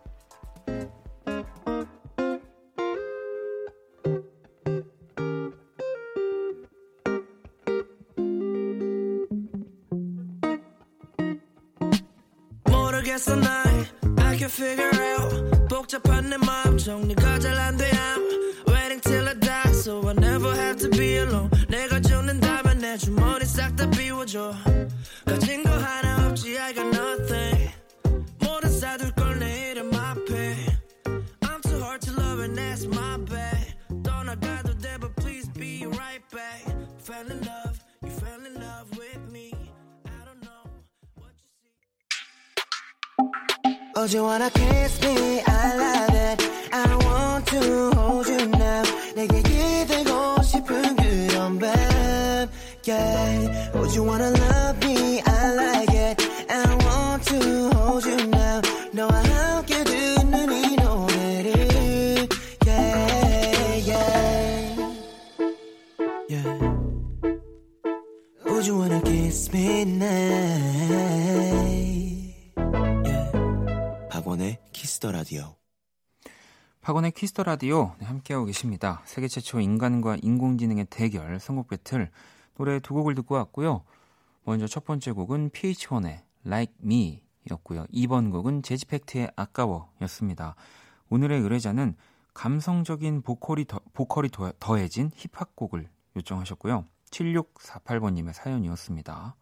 줄게 52.89 53.71
Would 53.75 53.95
you 53.95 54.03
wanna 54.03 54.31
love 54.31 54.79
me? 54.83 55.21
I 55.21 55.53
like 55.53 55.93
it 55.93 56.17
I 56.49 56.65
want 56.85 57.23
to 57.29 57.69
hold 57.73 58.05
you 58.09 58.17
now 58.27 58.61
너와 58.91 59.11
함께 59.11 59.83
듣는 59.83 60.51
이 60.51 60.75
노래를 60.75 62.27
yeah, 62.65 63.85
yeah. 63.87 64.09
Yeah. 66.29 66.59
Would 68.45 68.67
you 68.67 68.77
wanna 68.79 69.01
kiss 69.03 69.51
me 69.53 69.83
now? 69.83 70.07
Yeah. 73.05 74.09
박원의 74.09 74.57
키스 74.73 74.97
더 74.97 75.11
라디오 75.11 75.55
박원의 76.81 77.11
키스 77.11 77.31
더 77.31 77.43
라디오 77.43 77.93
함께하고 78.01 78.45
계십니다. 78.45 79.03
세계 79.05 79.27
최초 79.27 79.59
인간과 79.59 80.17
인공지능의 80.21 80.87
대결 80.89 81.39
선곡 81.39 81.67
배틀 81.67 82.09
노래 82.59 82.79
두 82.81 82.93
곡을 82.93 83.15
듣고 83.15 83.35
왔고요. 83.35 83.83
먼저 84.43 84.67
첫 84.67 84.83
번째 84.83 85.13
곡은 85.13 85.51
PH1의 85.51 86.19
Like 86.45 86.75
Me 86.83 87.23
였고요. 87.49 87.85
2번 87.93 88.31
곡은 88.33 88.63
재즈팩트의 88.63 89.31
아까워 89.37 89.89
였습니다. 90.01 90.55
오늘의 91.09 91.39
의뢰자는 91.39 91.95
감성적인 92.33 93.21
보컬이, 93.21 93.63
더, 93.65 93.79
보컬이 93.93 94.27
더, 94.59 94.75
해진 94.75 95.09
힙합곡을 95.15 95.87
요청하셨고요. 96.17 96.85
7648번님의 97.11 98.33
사연이었습니다. 98.33 99.35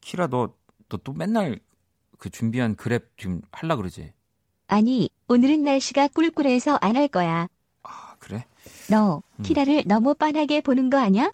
키라 0.00 0.28
너, 0.28 0.54
너 0.88 0.96
또 1.04 1.12
맨날 1.12 1.60
그 2.18 2.30
준비한 2.30 2.76
그랩 2.76 3.04
지금 3.18 3.42
할라 3.52 3.76
그러지? 3.76 4.12
아니, 4.68 5.10
오늘은 5.28 5.64
날씨가 5.64 6.08
꿀꿀해서 6.08 6.78
안 6.80 6.96
할 6.96 7.08
거야. 7.08 7.46
아, 7.82 8.16
그래? 8.20 8.46
너, 8.88 9.22
음. 9.38 9.42
키라를 9.42 9.84
너무 9.86 10.14
빤하게 10.14 10.62
보는 10.62 10.88
거 10.88 10.98
아니야? 10.98 11.30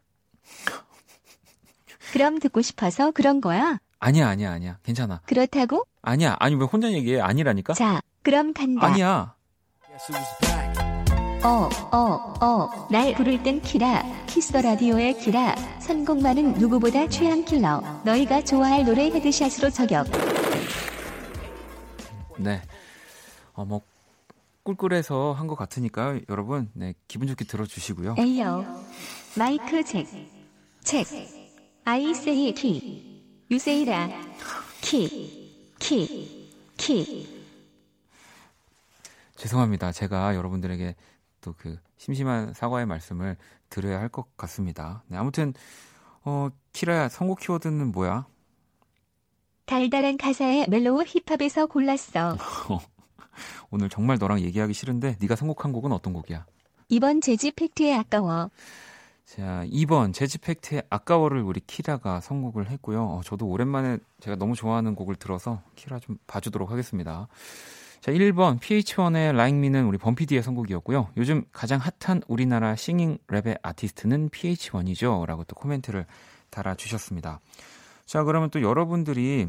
그럼 2.12 2.38
듣고 2.38 2.60
싶어서 2.62 3.10
그런 3.12 3.40
거야? 3.40 3.78
아니야, 4.00 4.28
아니야, 4.28 4.50
아니야. 4.52 4.78
괜찮아. 4.82 5.20
그렇다고? 5.26 5.86
아니야. 6.02 6.36
아니, 6.40 6.54
왜 6.56 6.64
혼자 6.64 6.90
얘기해? 6.90 7.20
아니라니까? 7.20 7.74
자, 7.74 8.00
그럼 8.22 8.52
간다. 8.52 8.86
아니야. 8.86 9.34
어, 11.42 11.68
어, 11.92 12.34
어, 12.44 12.88
날 12.90 13.14
부를 13.14 13.42
땐 13.42 13.60
키라, 13.62 14.02
키스 14.26 14.47
더 14.48 14.60
라디오의 14.62 15.18
키라, 15.18 15.54
선곡만은 15.80 16.54
누구보다 16.54 17.08
취향 17.08 17.44
킬러, 17.44 17.80
너희가 18.04 18.44
좋아할 18.44 18.84
노래 18.84 19.06
headshot으로 19.10 19.70
저격. 19.70 20.06
네. 22.38 22.60
어, 23.54 23.64
뭐, 23.64 23.80
꿀꿀해서 24.64 25.32
한 25.32 25.46
것 25.46 25.54
같으니까 25.56 26.18
여러분, 26.28 26.70
네, 26.74 26.94
기분 27.08 27.26
좋게 27.28 27.44
들어주시고요. 27.46 28.16
Ayo. 28.18 28.82
Mic 29.36 29.82
check. 30.84 31.06
Say 32.10 32.52
키. 32.54 33.22
You 33.50 33.56
say 33.56 33.82
라. 33.82 34.08
키. 34.80 35.72
키. 35.78 36.50
키. 36.76 37.40
죄송합니다. 39.36 39.92
제가 39.92 40.34
여러분들에게 40.34 40.94
또 41.40 41.54
그 41.56 41.78
심심한 41.96 42.52
사과의 42.54 42.86
말씀을 42.86 43.36
드려야 43.70 43.98
할 44.00 44.08
것 44.10 44.36
같습니다. 44.36 45.02
네, 45.06 45.16
아무튼, 45.16 45.54
어, 46.24 46.48
키라야, 46.72 47.08
선곡 47.08 47.40
키워드는 47.40 47.92
뭐야? 47.92 48.26
달달한 49.64 50.16
가사의 50.16 50.66
mellow 50.68 51.04
힙합에서 51.06 51.66
골랐어. 51.66 52.36
오늘 53.70 53.88
정말 53.88 54.18
너랑 54.18 54.40
얘기하기 54.40 54.72
싫은데 54.74 55.16
네가 55.20 55.36
선곡한 55.36 55.72
곡은 55.72 55.92
어떤 55.92 56.12
곡이야? 56.12 56.44
이번 56.88 57.20
재지팩트의 57.20 57.94
아까워. 57.94 58.50
자, 59.30 59.64
2번 59.66 60.12
재지팩트의 60.12 60.82
아까워를 60.90 61.40
우리 61.40 61.60
키라가 61.60 62.18
선곡을 62.18 62.68
했고요. 62.68 63.04
어, 63.04 63.20
저도 63.24 63.46
오랜만에 63.46 63.98
제가 64.18 64.34
너무 64.34 64.56
좋아하는 64.56 64.96
곡을 64.96 65.14
들어서 65.14 65.62
키라 65.76 66.00
좀 66.00 66.18
봐주도록 66.26 66.72
하겠습니다. 66.72 67.28
자, 68.00 68.10
1번 68.10 68.58
PH1의 68.58 69.28
Like 69.28 69.56
Me는 69.56 69.86
우리 69.86 69.98
범피디의 69.98 70.42
선곡이었고요. 70.42 71.10
요즘 71.16 71.44
가장 71.52 71.78
핫한 71.78 72.22
우리나라 72.26 72.74
singing 72.74 73.18
랩의 73.28 73.60
아티스트는 73.62 74.30
PH1이죠. 74.30 75.24
라고 75.26 75.44
또 75.44 75.54
코멘트를 75.54 76.06
달아주셨습니다. 76.50 77.38
자, 78.06 78.24
그러면 78.24 78.50
또 78.50 78.62
여러분들이 78.62 79.46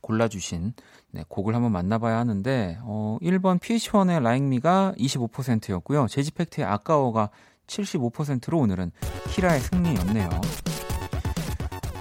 골라주신 0.00 0.72
네, 1.12 1.24
곡을 1.28 1.54
한번 1.54 1.70
만나봐야 1.70 2.16
하는데 2.18 2.78
어, 2.82 3.18
1번 3.22 3.60
PH1의 3.60 4.16
Like 4.16 4.46
Me가 4.46 4.94
25%였고요. 4.98 6.08
제지팩트의 6.08 6.66
아까워가 6.66 7.30
75%로 7.70 8.58
오늘은 8.58 8.92
키라의 9.30 9.60
승리였네요. 9.60 10.28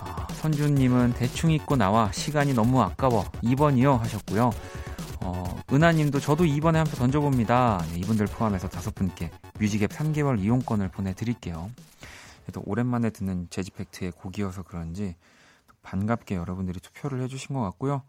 아, 0.01 0.27
선주님은 0.33 1.13
대충 1.13 1.51
잊고 1.51 1.75
나와 1.75 2.11
시간이 2.11 2.53
너무 2.53 2.81
아까워 2.81 3.23
2번이요 3.43 3.97
하셨고요. 3.99 4.51
어, 5.21 5.61
은하님도 5.71 6.19
저도 6.19 6.45
2번에 6.45 6.73
한 6.73 6.85
표 6.85 6.95
던져봅니다. 6.95 7.85
네, 7.91 7.99
이분들 7.99 8.25
포함해서 8.27 8.67
다섯 8.69 8.95
분께 8.95 9.31
뮤직앱 9.59 9.91
3개월 9.91 10.39
이용권을 10.39 10.89
보내드릴게요. 10.89 11.69
그래도 12.43 12.63
오랜만에 12.65 13.11
듣는 13.11 13.47
재지팩트의 13.49 14.11
곡이어서 14.13 14.63
그런지 14.63 15.15
반갑게 15.83 16.35
여러분들이 16.35 16.79
투표를 16.79 17.21
해주신 17.23 17.55
것 17.55 17.61
같고요. 17.61 18.01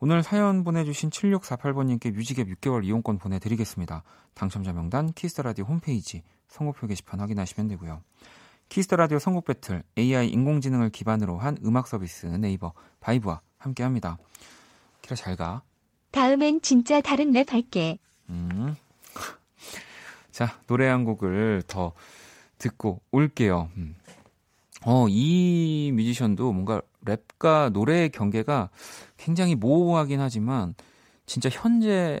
오늘 0.00 0.22
사연 0.22 0.64
보내주신 0.64 1.10
7648번님께 1.10 2.12
뮤직앱 2.12 2.48
6개월 2.48 2.84
이용권 2.84 3.18
보내드리겠습니다. 3.18 4.02
당첨자 4.34 4.72
명단 4.72 5.12
키스 5.12 5.32
더 5.32 5.44
라디오 5.44 5.64
홈페이지 5.66 6.22
선곡표 6.54 6.86
게시판 6.86 7.18
확인하시면 7.18 7.68
되고요. 7.68 8.00
키스 8.68 8.84
더 8.84 8.94
라디오 8.96 9.18
선곡 9.18 9.44
배틀 9.44 9.82
AI 9.98 10.28
인공지능을 10.28 10.90
기반으로 10.90 11.36
한 11.38 11.58
음악 11.64 11.88
서비스 11.88 12.26
네이버 12.26 12.72
바이브와 13.00 13.40
함께합니다. 13.58 14.18
키라 15.02 15.16
잘 15.16 15.34
가. 15.36 15.62
다음엔 16.12 16.62
진짜 16.62 17.00
다른 17.00 17.32
랩 17.32 17.52
할게. 17.52 17.98
음. 18.30 18.76
자 20.30 20.56
노래 20.68 20.86
한 20.86 21.04
곡을 21.04 21.64
더 21.66 21.92
듣고 22.58 23.00
올게요. 23.10 23.68
음. 23.76 23.96
어, 24.86 25.06
이 25.08 25.90
뮤지션도 25.92 26.52
뭔가 26.52 26.80
랩과 27.04 27.72
노래의 27.72 28.10
경계가 28.10 28.70
굉장히 29.16 29.56
모호하긴 29.56 30.20
하지만 30.20 30.74
진짜 31.26 31.48
현재 31.50 32.20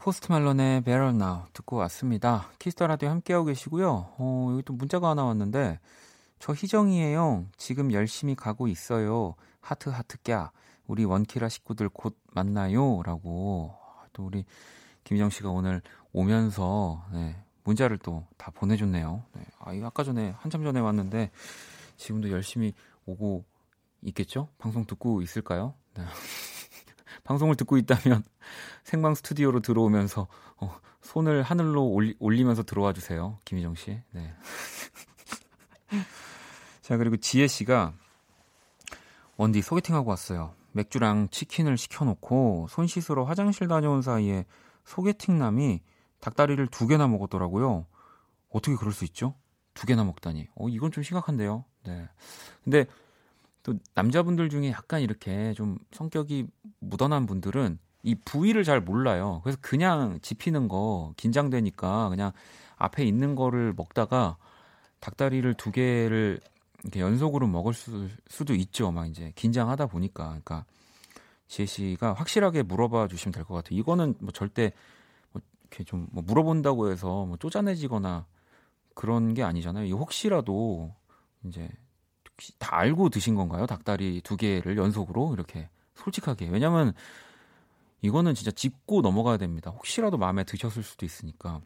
포스트 0.00 0.32
말론의 0.32 0.80
Better 0.82 1.10
Now 1.14 1.42
듣고 1.52 1.76
왔습니다. 1.76 2.48
키스 2.58 2.76
더 2.76 2.86
라디오 2.86 3.10
함께하고 3.10 3.44
계시고요. 3.46 4.14
어, 4.16 4.48
여기 4.52 4.62
또 4.62 4.72
문자가 4.72 5.10
하나 5.10 5.24
왔는데 5.24 5.78
저 6.38 6.54
희정이에요. 6.54 7.44
지금 7.58 7.92
열심히 7.92 8.34
가고 8.34 8.66
있어요. 8.66 9.34
하트 9.60 9.90
하트 9.90 10.16
꺄. 10.18 10.50
우리 10.86 11.04
원키라 11.04 11.48
식구들 11.50 11.90
곧 11.90 12.16
만나요라고 12.32 13.74
또 14.14 14.24
우리 14.24 14.44
김희정 15.04 15.28
씨가 15.28 15.50
오늘 15.50 15.82
오면서 16.12 17.04
네, 17.12 17.36
문자를 17.64 17.98
또 17.98 18.26
다 18.38 18.50
보내줬네요. 18.52 19.22
네, 19.34 19.42
아, 19.58 19.72
이거 19.74 19.86
아까 19.86 20.02
전에 20.02 20.30
한참 20.38 20.64
전에 20.64 20.80
왔는데 20.80 21.30
지금도 21.98 22.30
열심히 22.30 22.72
오고 23.04 23.44
있겠죠? 24.02 24.48
방송 24.56 24.86
듣고 24.86 25.20
있을까요? 25.20 25.74
네. 25.94 26.04
방송을 27.30 27.54
듣고 27.54 27.76
있다면 27.76 28.24
생방 28.82 29.14
스튜디오로 29.14 29.60
들어오면서 29.60 30.26
어, 30.56 30.76
손을 31.00 31.42
하늘로 31.42 31.86
올리, 31.86 32.16
올리면서 32.18 32.64
들어와 32.64 32.92
주세요. 32.92 33.38
김희정 33.44 33.76
씨. 33.76 34.02
네. 34.10 34.34
자, 36.82 36.96
그리고 36.96 37.16
지혜 37.16 37.46
씨가 37.46 37.92
원디 39.36 39.62
소개팅하고 39.62 40.10
왔어요. 40.10 40.54
맥주랑 40.72 41.28
치킨을 41.30 41.78
시켜놓고 41.78 42.66
손 42.68 42.88
씻으러 42.88 43.22
화장실 43.22 43.68
다녀온 43.68 44.02
사이에 44.02 44.44
소개팅남이 44.84 45.82
닭다리를 46.18 46.66
두 46.66 46.88
개나 46.88 47.06
먹었더라고요. 47.06 47.86
어떻게 48.48 48.74
그럴 48.74 48.92
수 48.92 49.04
있죠? 49.04 49.36
두 49.74 49.86
개나 49.86 50.02
먹다니. 50.02 50.48
어, 50.56 50.68
이건 50.68 50.90
좀 50.90 51.04
심각한데요. 51.04 51.64
네. 51.86 52.08
근데 52.64 52.86
또 53.62 53.74
남자분들 53.94 54.48
중에 54.48 54.70
약간 54.70 55.00
이렇게 55.02 55.52
좀 55.54 55.78
성격이 55.92 56.46
묻어난 56.80 57.26
분들은 57.26 57.78
이 58.02 58.14
부위를 58.14 58.64
잘 58.64 58.80
몰라요. 58.80 59.40
그래서 59.44 59.58
그냥 59.60 60.18
집히는 60.22 60.68
거 60.68 61.12
긴장되니까 61.16 62.08
그냥 62.08 62.32
앞에 62.76 63.04
있는 63.04 63.34
거를 63.34 63.74
먹다가 63.76 64.38
닭다리를 65.00 65.52
두 65.54 65.70
개를 65.72 66.40
이렇게 66.82 67.00
연속으로 67.00 67.46
먹을 67.46 67.74
수, 67.74 68.08
수도 68.28 68.54
있죠. 68.54 68.90
막 68.90 69.06
이제 69.06 69.32
긴장하다 69.36 69.86
보니까. 69.88 70.24
그러니까 70.28 70.64
지혜 71.48 71.66
씨가 71.66 72.14
확실하게 72.14 72.62
물어봐 72.62 73.08
주시면 73.08 73.32
될 73.32 73.44
것 73.44 73.54
같아요. 73.54 73.78
이거는 73.78 74.14
뭐 74.20 74.32
절대 74.32 74.72
뭐 75.32 75.42
이렇게 75.62 75.84
좀 75.84 76.08
뭐 76.12 76.22
물어본다고 76.26 76.90
해서 76.90 77.26
뭐 77.26 77.36
쪼잔해지거나 77.36 78.26
그런 78.94 79.34
게 79.34 79.42
아니잖아요. 79.42 79.84
이 79.84 79.92
혹시라도 79.92 80.94
이제 81.44 81.68
다 82.58 82.76
알고 82.76 83.08
드신 83.10 83.34
건가요? 83.34 83.66
닭다리 83.66 84.20
두 84.22 84.36
개를 84.36 84.76
연속으로 84.76 85.34
이렇게 85.34 85.68
솔직하게. 85.94 86.48
왜냐면 86.48 86.94
이거는 88.02 88.34
진짜 88.34 88.50
짚고 88.50 89.02
넘어가야 89.02 89.36
됩니다. 89.36 89.70
혹시라도 89.70 90.16
마음에 90.16 90.44
드셨을 90.44 90.82
수도 90.82 91.04
있으니까. 91.04 91.60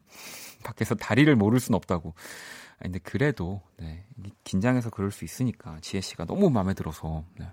밖에서 0.64 0.94
다리를 0.94 1.34
모를 1.37 1.60
순 1.60 1.74
없다고. 1.74 2.14
아니, 2.78 2.92
근데 2.92 2.98
그래도, 2.98 3.62
네. 3.76 4.04
긴장해서 4.42 4.90
그럴 4.90 5.10
수 5.10 5.24
있으니까. 5.24 5.78
지혜 5.80 6.00
씨가 6.00 6.24
너무 6.24 6.50
마음에 6.50 6.74
들어서, 6.74 7.24
네. 7.38 7.46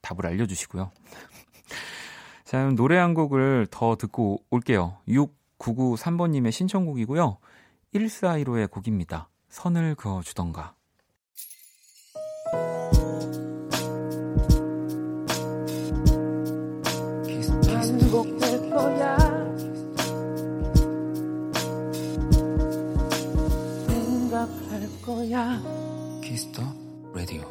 답을 0.00 0.26
알려주시고요. 0.26 0.92
자, 2.44 2.58
그럼 2.58 2.76
노래 2.76 2.96
한 2.96 3.14
곡을 3.14 3.66
더 3.70 3.96
듣고 3.96 4.44
올게요. 4.50 4.98
6993번님의 5.08 6.52
신청곡이고요. 6.52 7.38
1415의 7.94 8.70
곡입니다. 8.70 9.28
선을 9.48 9.96
그어주던가. 9.96 10.75
거야. 25.28 25.60
키스 26.22 26.47
더 26.47 26.62
라디오. 27.14 27.42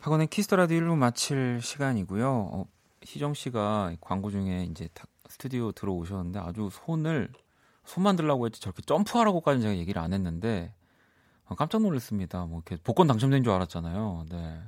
박원의 0.00 0.26
키스 0.28 0.45
더 0.45 0.56
라디오 0.56 0.80
1부 0.80 0.96
마칠 0.96 1.60
시간이고요. 1.62 2.28
어, 2.52 2.66
희정 3.02 3.34
씨가 3.34 3.94
광고 4.00 4.30
중에 4.30 4.64
이제 4.70 4.88
스튜디오 5.28 5.72
들어오셨는데 5.72 6.38
아주 6.38 6.68
손을 6.72 7.30
손 7.84 8.02
만 8.02 8.16
들라고 8.16 8.46
했지 8.46 8.60
저렇게 8.60 8.82
점프하라고까지 8.82 9.60
제가 9.60 9.76
얘기를 9.76 10.00
안 10.00 10.12
했는데 10.12 10.72
어, 11.46 11.54
깜짝 11.54 11.82
놀랐습니다. 11.82 12.46
뭐 12.46 12.62
이렇게 12.66 12.82
복권 12.82 13.06
당첨된 13.06 13.44
줄 13.44 13.52
알았잖아요. 13.52 14.26
네. 14.30 14.60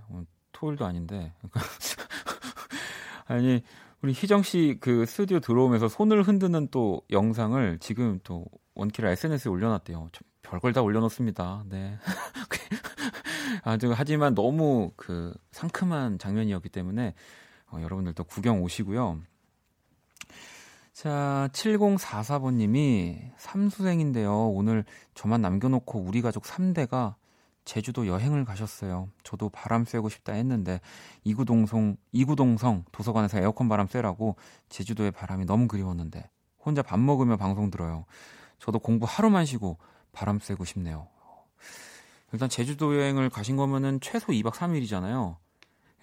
토요일도 0.53 0.85
아닌데. 0.87 1.33
아니, 3.27 3.63
우리 4.03 4.13
희정 4.13 4.43
씨 4.43 4.77
그 4.81 5.05
스튜디오 5.07 5.41
들어오면서 5.41 5.89
손을 5.89 6.23
흔드는 6.23 6.69
또 6.71 7.03
영상을 7.11 7.79
지금 7.81 8.21
또 8.25 8.47
원키라 8.75 9.11
SNS에 9.11 9.51
올려놨대요. 9.51 10.11
별걸 10.47 10.73
다 10.73 10.83
올려놓습니다. 10.83 11.65
네. 11.69 11.99
아주 13.65 13.93
하지만 13.95 14.35
너무 14.35 14.93
그 14.97 15.35
상큼한 15.51 16.19
장면이었기 16.19 16.69
때문에 16.69 17.15
어, 17.71 17.79
여러분들도 17.83 18.23
구경 18.25 18.63
오시고요. 18.63 19.21
자, 20.93 21.49
7044번님이 21.53 23.33
삼수생인데요. 23.37 24.49
오늘 24.51 24.85
저만 25.15 25.43
남겨놓고 25.43 25.99
우리 26.01 26.23
가족 26.23 26.45
3대가 26.45 27.17
제주도 27.65 28.07
여행을 28.07 28.45
가셨어요. 28.45 29.11
저도 29.25 29.49
바람 29.49 29.85
쐬고 29.85 30.09
싶다 30.09 30.33
했는데 30.33 30.81
이구동성 31.25 31.97
이구동성 32.13 32.85
도서관에서 32.93 33.41
에어컨 33.41 33.69
바람 33.69 33.89
쐬라고 33.89 34.37
제주도의 34.69 35.11
바람이 35.11 35.45
너무 35.45 35.67
그리웠는데 35.67 36.31
혼자 36.65 36.83
밥 36.83 37.01
먹으며 37.01 37.37
방송 37.37 37.71
들어요. 37.71 38.05
저도 38.61 38.79
공부 38.79 39.07
하루만 39.09 39.45
쉬고 39.45 39.79
바람 40.17 40.39
쐬고 40.39 40.65
싶네요. 40.65 41.09
일단 42.33 42.49
제주도 42.49 42.97
여행을 42.97 43.29
가신 43.29 43.57
거면은 43.57 44.01
최소 44.01 44.29
2박 44.29 44.55
3일이잖아요. 44.55 45.37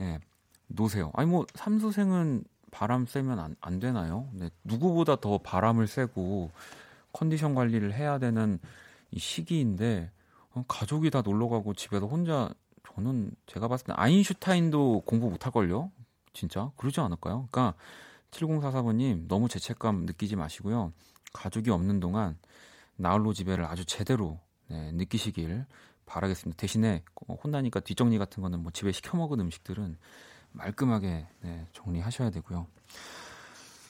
예. 0.01 0.19
노세요. 0.67 1.11
아니 1.15 1.27
뭐 1.27 1.47
삼수생은 1.55 2.43
바람 2.69 3.07
쐬면 3.07 3.39
안, 3.39 3.55
안 3.59 3.79
되나요? 3.79 4.29
네, 4.33 4.51
누구보다 4.63 5.15
더 5.15 5.39
바람을 5.39 5.87
쐬고 5.87 6.51
컨디션 7.11 7.55
관리를 7.55 7.91
해야 7.93 8.19
되는 8.19 8.59
이 9.09 9.17
시기인데 9.17 10.11
어, 10.51 10.63
가족이 10.67 11.09
다 11.09 11.21
놀러 11.21 11.49
가고 11.49 11.73
집에서 11.73 12.05
혼자 12.05 12.51
저는 12.95 13.31
제가 13.47 13.67
봤을 13.67 13.87
때 13.87 13.93
아인슈타인도 13.95 15.01
공부 15.07 15.27
못 15.31 15.43
할걸요? 15.43 15.91
진짜? 16.33 16.71
그러지 16.77 16.99
않을까요? 16.99 17.47
그러니까 17.51 17.75
7044번님 18.29 19.27
너무 19.27 19.49
죄책감 19.49 20.05
느끼지 20.05 20.35
마시고요. 20.35 20.93
가족이 21.33 21.71
없는 21.71 21.99
동안 21.99 22.37
나홀로 23.03 23.33
집에를 23.33 23.65
아주 23.65 23.85
제대로 23.85 24.39
네, 24.69 24.91
느끼시길 24.93 25.65
바라겠습니다. 26.05 26.59
대신에 26.59 27.03
어, 27.27 27.35
혼나니까 27.35 27.81
뒷정리 27.81 28.17
같은 28.17 28.41
거는 28.41 28.59
뭐 28.63 28.71
집에 28.71 28.91
시켜 28.91 29.17
먹은 29.17 29.39
음식들은 29.41 29.97
말끔하게 30.53 31.27
네, 31.41 31.67
정리하셔야 31.73 32.29
되고요. 32.29 32.65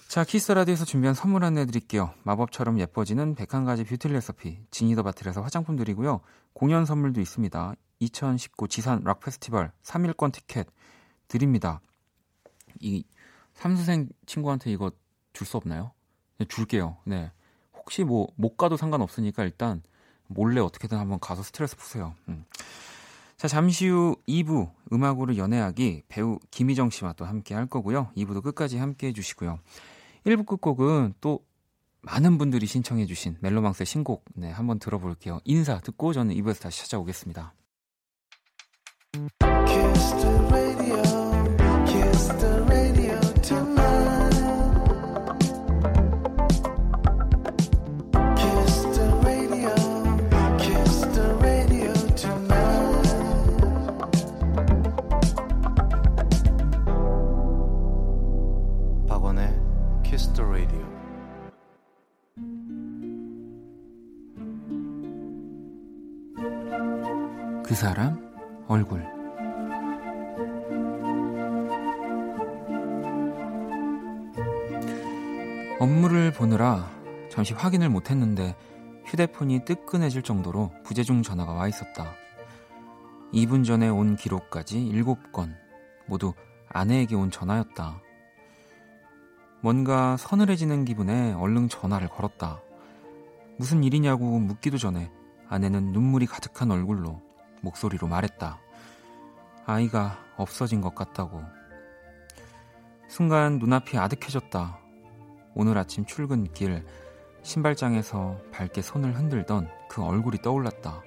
자, 0.08 0.23
키스 0.23 0.46
라디오에서 0.46 0.86
준비한 0.86 1.13
선물 1.15 1.43
안내 1.43 1.65
드릴게요. 1.65 2.13
마법처럼 2.23 2.80
예뻐지는 2.80 3.36
101가지 3.36 3.88
뷰티 3.88 4.08
레시피, 4.10 4.60
지니더 4.69 5.04
바틀에서 5.04 5.41
화장품 5.41 5.76
드리고요. 5.76 6.21
공연 6.54 6.86
선물도 6.86 7.21
있습니다. 7.21 7.73
2019 7.99 8.67
지산 8.67 9.02
락 9.04 9.19
페스티벌 9.21 9.71
3일권 9.84 10.32
티켓 10.32 10.67
드립니다. 11.28 11.82
이 12.80 13.04
삼수생 13.54 14.10
친구한테 14.26 14.71
이거 14.71 14.91
줄 15.34 15.47
수 15.47 15.58
없나요? 15.58 15.91
네, 16.38 16.45
줄게요. 16.45 16.97
네. 17.06 17.32
혹시 17.84 18.04
뭐 18.04 18.28
못 18.36 18.58
가도 18.58 18.78
상관없으니까 18.78 19.43
일단 19.43 19.82
몰래 20.28 20.62
어떻게든 20.62 20.98
한번 20.98 21.19
가서 21.19 21.43
스트레스 21.43 21.76
푸세요. 21.76 22.15
음. 22.30 22.46
자, 23.38 23.48
잠시 23.48 23.88
후 23.89 24.15
2부 24.28 24.72
음악으로 24.93 25.36
연애하기 25.36 26.04
배우 26.08 26.39
김희정 26.50 26.89
씨와 26.89 27.13
또 27.13 27.26
함께 27.26 27.54
할 27.54 27.65
거고요. 27.65 28.10
2부도 28.15 28.41
끝까지 28.41 28.78
함께 28.78 29.08
해 29.08 29.13
주시고요. 29.13 29.60
1부 30.26 30.46
끝곡은 30.46 31.15
또 31.19 31.39
많은 32.02 32.38
분들이 32.38 32.65
신청해 32.65 33.06
주신 33.06 33.38
멜로망스의 33.41 33.86
신곡 33.86 34.26
네, 34.36 34.50
한번 34.50 34.80
들어볼게요. 34.80 35.39
인사 35.43 35.80
듣고 35.80 36.13
저는 36.13 36.36
2부에서 36.36 36.62
다시 36.62 36.82
찾아오겠습니다. 36.84 37.54
사람 67.84 68.34
얼굴 68.69 69.06
업무를 75.82 76.32
보느라 76.32 76.89
잠시 77.30 77.54
확인을 77.54 77.89
못했는데 77.89 78.56
휴대폰이 79.04 79.65
뜨끈해질 79.65 80.22
정도로 80.22 80.72
부재중 80.86 81.24
전화가 81.24 81.52
와 81.52 81.67
있었다. 81.67 82.13
2분 83.34 83.65
전에 83.65 83.89
온 83.89 84.15
기록까지 84.15 84.80
7건 84.80 85.54
모두 86.06 86.34
아내에게 86.69 87.15
온 87.15 87.32
전화였다. 87.32 88.02
뭔가 89.60 90.15
서늘해지는 90.15 90.86
기분에 90.86 91.34
얼른 91.34 91.67
전화를 91.67 92.08
걸었다. 92.08 92.62
무슨 93.58 93.84
일이냐고 93.84 94.39
묻기도 94.39 94.78
전에 94.78 95.12
아내는 95.50 95.91
눈물이 95.91 96.28
가득한 96.28 96.72
얼굴로 96.72 97.22
목소리로 97.63 98.08
말했다. 98.08 98.60
아이가 99.65 100.19
없어진 100.38 100.82
것 100.82 100.93
같다고. 100.93 101.41
순간 103.08 103.60
눈앞이 103.60 103.97
아득해졌다. 103.97 104.80
오늘 105.56 105.78
아침 105.78 106.06
출근길 106.06 106.86
신발장에서 107.43 108.39
밝게 108.52 108.82
손을 108.82 109.15
흔들던 109.15 109.69
그 109.89 110.04
얼굴이 110.04 110.39
떠올랐다. 110.41 111.02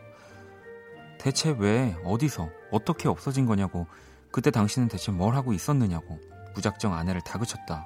대체 1.18 1.54
왜, 1.58 1.96
어디서, 2.04 2.48
어떻게 2.70 3.08
없어진 3.08 3.46
거냐고, 3.46 3.86
그때 4.30 4.50
당신은 4.50 4.88
대체 4.88 5.10
뭘 5.10 5.34
하고 5.34 5.52
있었느냐고, 5.52 6.20
무작정 6.54 6.94
아내를 6.94 7.22
다그쳤다. 7.22 7.84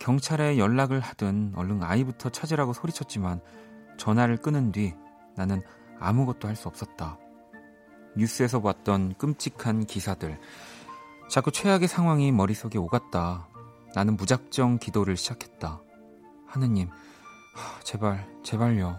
경찰에 0.00 0.58
연락을 0.58 1.00
하든 1.00 1.52
얼른 1.56 1.82
아이부터 1.82 2.30
찾으라고 2.30 2.72
소리쳤지만 2.72 3.40
전화를 3.98 4.38
끊은 4.38 4.72
뒤 4.72 4.94
나는 5.36 5.62
아무것도 6.00 6.48
할 6.48 6.56
수 6.56 6.68
없었다. 6.68 7.18
뉴스에서 8.16 8.60
봤던 8.60 9.14
끔찍한 9.14 9.86
기사들. 9.86 10.40
자꾸 11.28 11.52
최악의 11.52 11.86
상황이 11.86 12.32
머릿속에 12.32 12.78
오갔다. 12.78 13.46
나는 13.94 14.16
무작정 14.16 14.78
기도를 14.78 15.16
시작했다. 15.16 15.80
하느님, 16.46 16.88
제발, 17.84 18.28
제발요. 18.42 18.98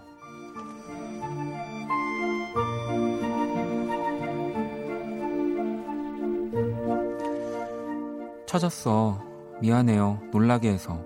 찾았어. 8.46 9.24
미안해요. 9.62 10.20
놀라게 10.32 10.70
해서. 10.70 11.04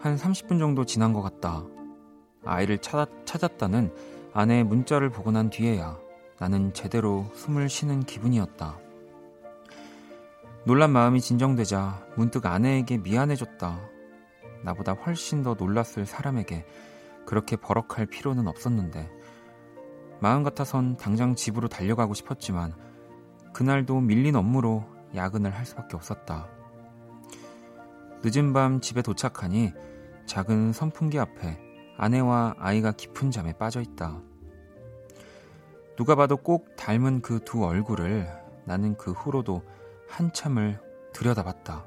한 0.00 0.16
30분 0.16 0.58
정도 0.58 0.84
지난 0.86 1.12
것 1.12 1.20
같다. 1.20 1.64
아이를 2.44 2.78
찾았, 2.78 3.08
찾았다는 3.26 3.92
아내의 4.32 4.64
문자를 4.64 5.10
보고 5.10 5.30
난 5.30 5.50
뒤에야 5.50 5.98
나는 6.38 6.72
제대로 6.72 7.26
숨을 7.34 7.68
쉬는 7.68 8.04
기분이었다. 8.04 8.78
놀란 10.64 10.90
마음이 10.90 11.20
진정되자 11.20 12.06
문득 12.16 12.46
아내에게 12.46 12.98
미안해졌다. 12.98 13.80
나보다 14.62 14.92
훨씬 14.92 15.42
더 15.42 15.54
놀랐을 15.54 16.06
사람에게 16.06 16.64
그렇게 17.26 17.56
버럭할 17.56 18.06
필요는 18.06 18.46
없었는데 18.46 19.10
마음 20.20 20.42
같아선 20.42 20.96
당장 20.96 21.34
집으로 21.34 21.68
달려가고 21.68 22.14
싶었지만 22.14 22.74
그날도 23.52 24.00
밀린 24.00 24.36
업무로 24.36 24.84
야근을 25.14 25.50
할 25.54 25.64
수밖에 25.64 25.96
없었다. 25.96 26.48
늦은 28.22 28.52
밤 28.52 28.80
집에 28.80 29.02
도착하니 29.02 29.72
작은 30.26 30.72
선풍기 30.72 31.18
앞에 31.18 31.69
아내와 32.00 32.54
아이가 32.58 32.92
깊은 32.92 33.30
잠에 33.30 33.52
빠져 33.52 33.82
있다. 33.82 34.22
누가 35.96 36.14
봐도 36.14 36.38
꼭 36.38 36.74
닮은 36.76 37.20
그 37.20 37.40
두 37.44 37.62
얼굴을 37.62 38.26
나는 38.64 38.96
그 38.96 39.12
후로도 39.12 39.62
한참을 40.08 40.80
들여다봤다. 41.12 41.84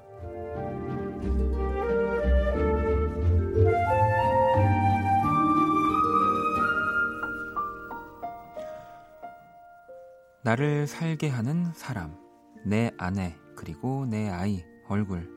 나를 10.43 10.85
살게 10.85 11.29
하는 11.29 11.71
사람, 11.73 12.15
내 12.67 12.91
아내, 12.99 13.35
그리고 13.55 14.05
내 14.05 14.29
아이 14.29 14.63
얼굴. 14.87 15.32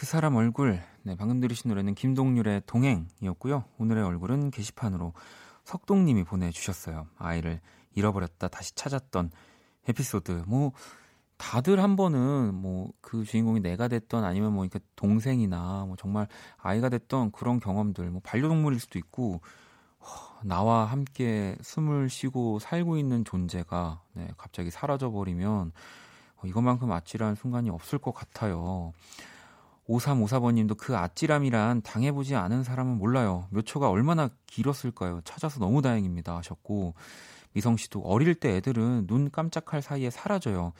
그 0.00 0.06
사람 0.06 0.34
얼굴, 0.36 0.82
네, 1.02 1.14
방금 1.14 1.40
들으신 1.40 1.68
노래는 1.68 1.94
김동률의 1.94 2.62
동행이었고요. 2.64 3.64
오늘의 3.76 4.02
얼굴은 4.02 4.50
게시판으로 4.50 5.12
석동님이 5.64 6.24
보내주셨어요. 6.24 7.06
아이를 7.18 7.60
잃어버렸다 7.94 8.48
다시 8.48 8.74
찾았던 8.74 9.30
에피소드. 9.88 10.44
뭐 10.46 10.72
다들 11.36 11.82
한 11.82 11.96
번은 11.96 12.54
뭐 12.54 12.92
그 13.02 13.24
주인공이 13.24 13.60
내가 13.60 13.88
됐던 13.88 14.24
아니면 14.24 14.54
뭐 14.54 14.64
이렇게 14.64 14.80
동생이나 14.96 15.84
뭐 15.86 15.96
정말 15.96 16.28
아이가 16.56 16.88
됐던 16.88 17.32
그런 17.32 17.60
경험들, 17.60 18.08
뭐 18.08 18.22
반려동물일 18.24 18.80
수도 18.80 18.98
있고 18.98 19.42
나와 20.42 20.86
함께 20.86 21.58
숨을 21.60 22.08
쉬고 22.08 22.58
살고 22.58 22.96
있는 22.96 23.26
존재가 23.26 24.00
네, 24.14 24.30
갑자기 24.38 24.70
사라져 24.70 25.10
버리면 25.10 25.72
어, 26.36 26.46
이것만큼 26.46 26.90
아찔한 26.90 27.34
순간이 27.34 27.68
없을 27.68 27.98
것 27.98 28.14
같아요. 28.14 28.94
5354번님도 29.90 30.76
그 30.76 30.96
아찔함이란 30.96 31.82
당해보지 31.82 32.36
않은 32.36 32.62
사람은 32.62 32.96
몰라요. 32.98 33.48
몇 33.50 33.66
초가 33.66 33.90
얼마나 33.90 34.30
길었을까요? 34.46 35.20
찾아서 35.24 35.58
너무 35.58 35.82
다행입니다. 35.82 36.36
하셨고, 36.36 36.94
미성 37.52 37.76
씨도 37.76 38.00
어릴 38.00 38.34
때 38.34 38.56
애들은 38.56 39.08
눈 39.08 39.30
깜짝할 39.30 39.82
사이에 39.82 40.10
사라져요. 40.10 40.72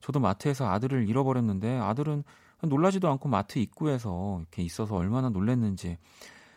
저도 0.00 0.20
마트에서 0.20 0.68
아들을 0.70 1.08
잃어버렸는데 1.08 1.78
아들은 1.78 2.22
놀라지도 2.62 3.08
않고 3.08 3.28
마트 3.28 3.58
입구에서 3.58 4.38
이렇게 4.40 4.62
있어서 4.62 4.96
얼마나 4.96 5.30
놀랬는지 5.30 5.96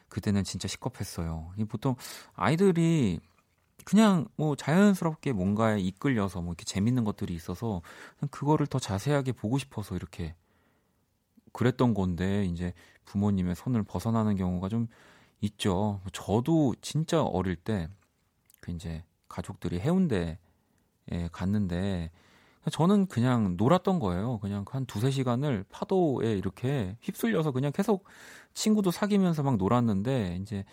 그때는 0.09 0.43
진짜 0.43 0.67
시겁했어요. 0.67 1.53
보통 1.69 1.95
아이들이 2.33 3.19
그냥 3.85 4.27
뭐 4.35 4.55
자연스럽게 4.55 5.31
뭔가에 5.31 5.79
이끌려서 5.79 6.41
뭐 6.41 6.51
이렇게 6.51 6.65
재밌는 6.65 7.03
것들이 7.03 7.33
있어서 7.33 7.81
그거를 8.29 8.67
더 8.67 8.77
자세하게 8.77 9.31
보고 9.31 9.57
싶어서 9.57 9.95
이렇게 9.95 10.35
그랬던 11.51 11.93
건데 11.93 12.45
이제 12.45 12.73
부모님의 13.05 13.55
손을 13.55 13.83
벗어나는 13.83 14.35
경우가 14.35 14.69
좀 14.69 14.87
있죠. 15.41 16.01
저도 16.13 16.75
진짜 16.81 17.23
어릴 17.23 17.55
때 17.55 17.89
그 18.61 18.71
이제 18.71 19.03
가족들이 19.27 19.79
해운대에 19.79 20.37
갔는데 21.31 22.11
저는 22.71 23.07
그냥 23.07 23.57
놀았던 23.57 23.99
거예요. 23.99 24.37
그냥 24.39 24.63
한 24.69 24.85
두세 24.85 25.09
시간을 25.09 25.65
파도에 25.69 26.33
이렇게 26.37 26.95
휩쓸려서 27.01 27.51
그냥 27.51 27.71
계속 27.73 28.05
친구도 28.53 28.91
사귀면서 28.91 29.43
막 29.43 29.57
놀았는데 29.57 30.37
이제 30.41 30.63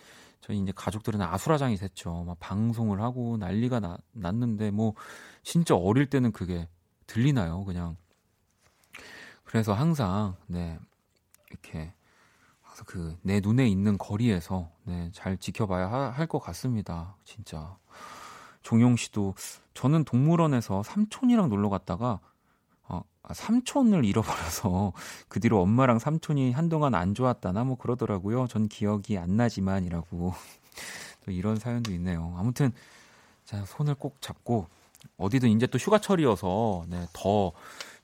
저희 0.40 0.58
이제 0.58 0.70
가족들은 0.76 1.20
아수라장이 1.22 1.76
됐죠. 1.76 2.24
막 2.24 2.36
방송을 2.38 3.00
하고 3.00 3.38
난리가 3.38 3.80
나, 3.80 3.96
났는데 4.12 4.70
뭐 4.70 4.94
진짜 5.42 5.74
어릴 5.74 6.06
때는 6.06 6.30
그게 6.30 6.68
들리나요? 7.06 7.64
그냥 7.64 7.96
그래서 9.48 9.72
항상 9.72 10.36
네 10.46 10.78
이렇게 11.50 11.90
그내 12.84 13.40
눈에 13.40 13.66
있는 13.66 13.96
거리에서 13.98 14.68
네, 14.84 15.10
잘 15.12 15.38
지켜봐야 15.38 15.90
할 15.90 16.26
것 16.28 16.38
같습니다. 16.38 17.16
진짜 17.24 17.76
종용 18.62 18.94
씨도 18.94 19.34
저는 19.72 20.04
동물원에서 20.04 20.82
삼촌이랑 20.82 21.48
놀러 21.48 21.70
갔다가 21.70 22.20
어, 22.86 23.02
삼촌을 23.32 24.04
잃어버려서 24.04 24.92
그 25.28 25.40
뒤로 25.40 25.62
엄마랑 25.62 25.98
삼촌이 25.98 26.52
한동안 26.52 26.94
안 26.94 27.14
좋았다나 27.14 27.64
뭐 27.64 27.76
그러더라고요. 27.78 28.46
전 28.48 28.68
기억이 28.68 29.16
안 29.16 29.36
나지만이라고 29.38 30.34
또 31.24 31.30
이런 31.30 31.56
사연도 31.56 31.90
있네요. 31.94 32.34
아무튼 32.36 32.70
자 33.46 33.64
손을 33.64 33.94
꼭 33.94 34.20
잡고 34.20 34.66
어디든 35.16 35.48
이제 35.48 35.66
또 35.66 35.78
휴가철이어서 35.78 36.84
네, 36.88 37.06
더 37.14 37.52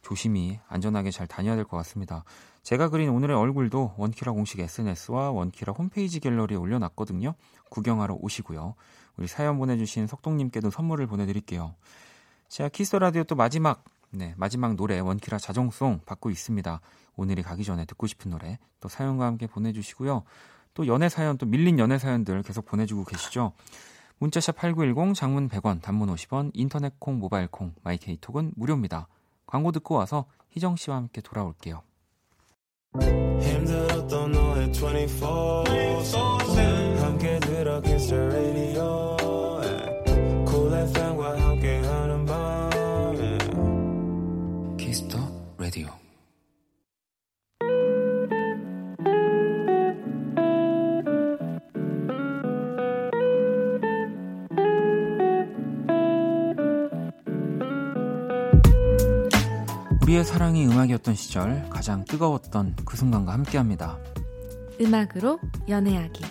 조심히 0.04 0.60
안전하게 0.68 1.10
잘 1.10 1.26
다녀야 1.26 1.56
될 1.56 1.64
것 1.64 1.76
같습니다. 1.78 2.24
제가 2.62 2.88
그린 2.90 3.08
오늘의 3.10 3.36
얼굴도 3.36 3.94
원키라 3.96 4.32
공식 4.32 4.60
SNS와 4.60 5.30
원키라 5.30 5.72
홈페이지 5.72 6.20
갤러리에 6.20 6.56
올려놨거든요. 6.56 7.34
구경하러 7.70 8.14
오시고요. 8.20 8.74
우리 9.16 9.26
사연 9.26 9.58
보내주신 9.58 10.06
석동님께도 10.06 10.70
선물을 10.70 11.06
보내드릴게요. 11.06 11.74
자, 12.48 12.68
키스 12.68 12.96
라디오 12.96 13.24
또 13.24 13.34
마지막 13.34 13.84
네, 14.10 14.34
마지막 14.36 14.76
노래 14.76 15.00
원키라 15.00 15.38
자정송 15.38 16.02
받고 16.06 16.30
있습니다. 16.30 16.80
오늘이 17.16 17.42
가기 17.42 17.64
전에 17.64 17.84
듣고 17.84 18.06
싶은 18.06 18.30
노래 18.30 18.58
또 18.80 18.88
사연과 18.88 19.26
함께 19.26 19.46
보내주시고요. 19.46 20.22
또 20.74 20.86
연애 20.86 21.08
사연 21.08 21.36
또 21.38 21.46
밀린 21.46 21.78
연애 21.78 21.98
사연들 21.98 22.42
계속 22.42 22.64
보내주고 22.66 23.04
계시죠. 23.04 23.52
문자샵 24.18 24.56
8910 24.56 25.14
장문 25.14 25.48
100원 25.48 25.82
단문 25.82 26.14
50원 26.14 26.50
인터넷 26.54 26.94
콩 27.00 27.18
모바일 27.18 27.48
콩 27.48 27.74
마이케이톡은 27.82 28.52
무료입니다. 28.56 29.08
광고 29.46 29.72
듣고 29.72 29.94
와서 29.94 30.26
희정 30.50 30.76
씨와 30.76 30.96
함께 30.96 31.20
돌아올게요. 31.20 31.82
우리의 60.14 60.24
사랑이 60.24 60.64
음악이었던 60.66 61.16
시절 61.16 61.68
가장 61.70 62.04
뜨거웠던 62.04 62.76
그 62.84 62.96
순간과 62.96 63.32
함께합니다. 63.32 63.98
음악으로 64.80 65.40
연애하기. 65.68 66.24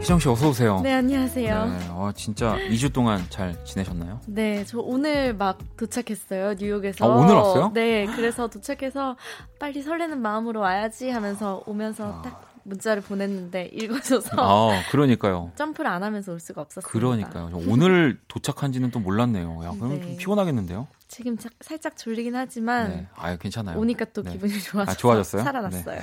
희정 0.00 0.18
씨 0.18 0.28
어서 0.28 0.48
오세요. 0.48 0.80
네 0.82 0.94
안녕하세요. 0.94 1.66
네, 1.66 1.88
어, 1.90 2.10
진짜 2.16 2.56
2주 2.70 2.92
동안 2.92 3.24
잘 3.30 3.64
지내셨나요? 3.64 4.20
네, 4.26 4.64
저 4.64 4.80
오늘 4.80 5.32
막 5.32 5.58
도착했어요 5.76 6.54
뉴욕에서. 6.54 7.04
아, 7.04 7.16
오늘 7.16 7.36
왔어요? 7.36 7.70
네, 7.74 8.06
그래서 8.16 8.48
도착해서 8.48 9.16
빨리 9.60 9.80
설레는 9.80 10.20
마음으로 10.20 10.58
와야지 10.58 11.10
하면서 11.10 11.62
오면서 11.66 12.14
아. 12.18 12.22
딱 12.22 12.51
문자를 12.64 13.02
보냈는데 13.02 13.70
읽어줘서 13.72 14.30
아 14.38 14.82
그러니까요 14.90 15.52
점프를 15.56 15.90
안 15.90 16.02
하면서 16.02 16.32
올 16.32 16.40
수가 16.40 16.60
없었어요. 16.62 16.90
그러니까요. 16.90 17.50
오늘 17.68 18.18
도착한지는 18.28 18.90
또 18.90 19.00
몰랐네요. 19.00 19.64
야 19.64 19.70
그럼 19.72 19.90
네. 19.90 20.00
좀 20.00 20.16
피곤하겠는데요? 20.16 20.86
지금 21.08 21.36
자, 21.36 21.48
살짝 21.60 21.96
졸리긴 21.96 22.34
하지만 22.34 22.88
네. 22.90 23.06
아유 23.16 23.36
괜찮아요. 23.38 23.78
오니까 23.78 24.06
또 24.06 24.22
네. 24.22 24.32
기분이 24.32 24.60
좋아서 24.60 24.92
아, 24.92 24.94
좋아졌어요? 24.94 25.42
살아났어요. 25.42 26.00
네. 26.00 26.02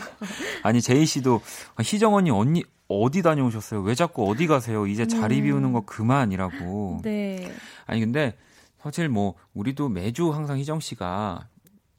아니 0.64 0.82
제이 0.82 1.06
씨도 1.06 1.42
희정 1.82 2.16
언니 2.16 2.30
언니 2.30 2.64
어디 2.88 3.22
다녀오셨어요? 3.22 3.82
왜 3.82 3.96
자꾸 3.96 4.30
어디 4.30 4.48
가세요? 4.48 4.88
이제 4.88 5.08
자리 5.08 5.40
음. 5.40 5.44
비우는 5.46 5.74
거 5.74 5.82
그만이라고. 5.82 7.02
네. 7.04 7.52
아니 7.86 8.00
근데 8.00 8.36
사실 8.82 9.10
뭐 9.10 9.36
우리도 9.54 9.90
매주 9.90 10.32
항상 10.32 10.58
희정 10.58 10.80
씨가 10.80 11.48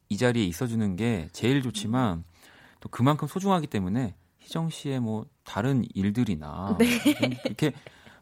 이 0.09 0.17
자리에 0.17 0.45
있어주는 0.45 0.97
게 0.97 1.29
제일 1.33 1.63
좋지만 1.63 2.25
또 2.81 2.89
그만큼 2.89 3.29
소중하기 3.29 3.69
때문에 3.69 4.15
희정 4.51 4.69
씨의 4.69 4.99
뭐 4.99 5.27
다른 5.45 5.85
일들이나 5.95 6.77
네. 6.79 6.87
이렇게 7.45 7.73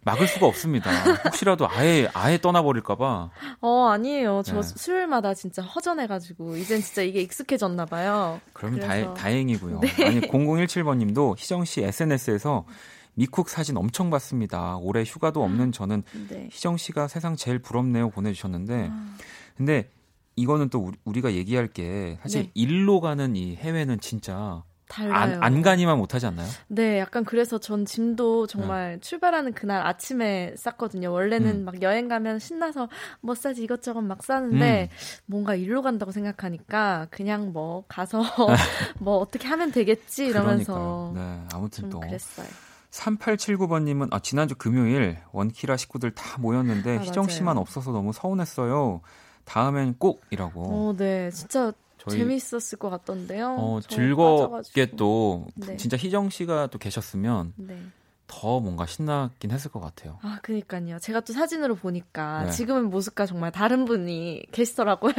막을 0.02 0.28
수가 0.28 0.46
없습니다. 0.46 0.90
혹시라도 1.24 1.66
아예 1.68 2.08
아예 2.12 2.38
떠나버릴까봐. 2.38 3.30
어 3.60 3.86
아니에요. 3.88 4.42
저 4.44 4.60
네. 4.60 4.62
수요일마다 4.62 5.32
진짜 5.34 5.62
허전해가지고 5.62 6.56
이젠 6.56 6.80
진짜 6.82 7.02
이게 7.02 7.22
익숙해졌나 7.22 7.86
봐요. 7.86 8.40
그럼 8.52 8.76
그래서... 8.78 9.14
다, 9.14 9.28
행이고요 9.28 9.80
네. 9.80 10.04
아니 10.04 10.20
0017번님도 10.20 11.36
희정 11.38 11.64
씨 11.64 11.82
SNS에서 11.82 12.66
미쿡 13.14 13.48
사진 13.48 13.76
엄청 13.78 14.10
봤습니다. 14.10 14.76
올해 14.76 15.02
휴가도 15.04 15.42
없는 15.42 15.72
저는 15.72 16.02
네. 16.28 16.48
희정 16.52 16.76
씨가 16.76 17.08
세상 17.08 17.36
제일 17.36 17.58
부럽네요 17.58 18.10
보내주셨는데 18.10 18.88
아, 18.92 19.14
근데 19.56 19.90
이거는 20.36 20.68
또 20.68 20.92
우리, 21.04 21.20
가 21.20 21.32
얘기할 21.32 21.68
게 21.68 22.18
사실 22.22 22.44
네. 22.44 22.50
일로 22.54 23.00
가는 23.00 23.34
이 23.34 23.56
해외는 23.56 23.98
진짜 24.00 24.62
달라요. 24.88 25.14
안, 25.14 25.42
안 25.42 25.62
가니만 25.62 25.98
못하지 25.98 26.27
않나요? 26.27 26.48
네, 26.68 26.98
약간 26.98 27.24
그래서 27.24 27.59
전 27.59 27.85
짐도 27.85 28.46
정말 28.46 28.98
출발하는 29.01 29.53
그날 29.53 29.87
아침에 29.87 30.55
쌌거든요. 30.57 31.12
원래는 31.12 31.61
음. 31.61 31.64
막 31.64 31.83
여행 31.83 32.09
가면 32.09 32.38
신나서 32.38 32.88
뭐 33.20 33.35
싸지 33.35 33.62
이것저것 33.62 34.01
막 34.01 34.24
싸는데 34.24 34.90
뭔가 35.27 35.55
일로 35.55 35.83
간다고 35.83 36.11
생각하니까 36.12 37.07
그냥 37.11 37.53
뭐 37.53 37.85
가서 37.88 38.22
뭐 38.98 39.18
어떻게 39.18 39.46
하면 39.48 39.72
되겠지 39.72 40.27
이러면서. 40.27 41.12
네, 41.14 41.42
아무튼 41.53 41.83
좀또 41.85 42.01
그랬어요. 42.01 42.46
3879번님은 42.90 44.09
아, 44.12 44.18
지난주 44.18 44.55
금요일 44.55 45.18
원키라 45.33 45.77
식구들 45.77 46.12
다 46.12 46.38
모였는데 46.38 46.98
아, 46.98 47.01
희정 47.03 47.29
씨만. 47.29 47.59
없어서 47.59 47.92
너무 47.92 48.12
서운했어요. 48.12 49.03
다음엔 49.44 49.96
꼭이라고. 49.98 50.62
어, 50.62 50.94
네, 50.96 51.31
진짜 51.31 51.72
저희 52.08 52.18
재밌었을 52.20 52.78
것 52.78 52.90
같던데요. 52.90 53.56
어, 53.58 53.80
저 53.82 53.88
즐겁게 53.88 54.42
빠져가지고. 54.42 54.96
또 54.96 55.46
네. 55.54 55.76
진짜 55.76 55.96
희정 55.96 56.30
씨가 56.30 56.68
또 56.68 56.78
계셨으면 56.78 57.52
네. 57.56 57.78
더 58.26 58.60
뭔가 58.60 58.86
신나긴 58.86 59.50
했을 59.50 59.70
것 59.70 59.80
같아요. 59.80 60.18
아, 60.22 60.38
그니까요. 60.42 60.98
제가 60.98 61.20
또 61.20 61.32
사진으로 61.32 61.74
보니까 61.76 62.44
네. 62.44 62.50
지금의 62.50 62.82
모습과 62.84 63.26
정말 63.26 63.50
다른 63.50 63.84
분이 63.84 64.44
계시더라고요. 64.52 65.12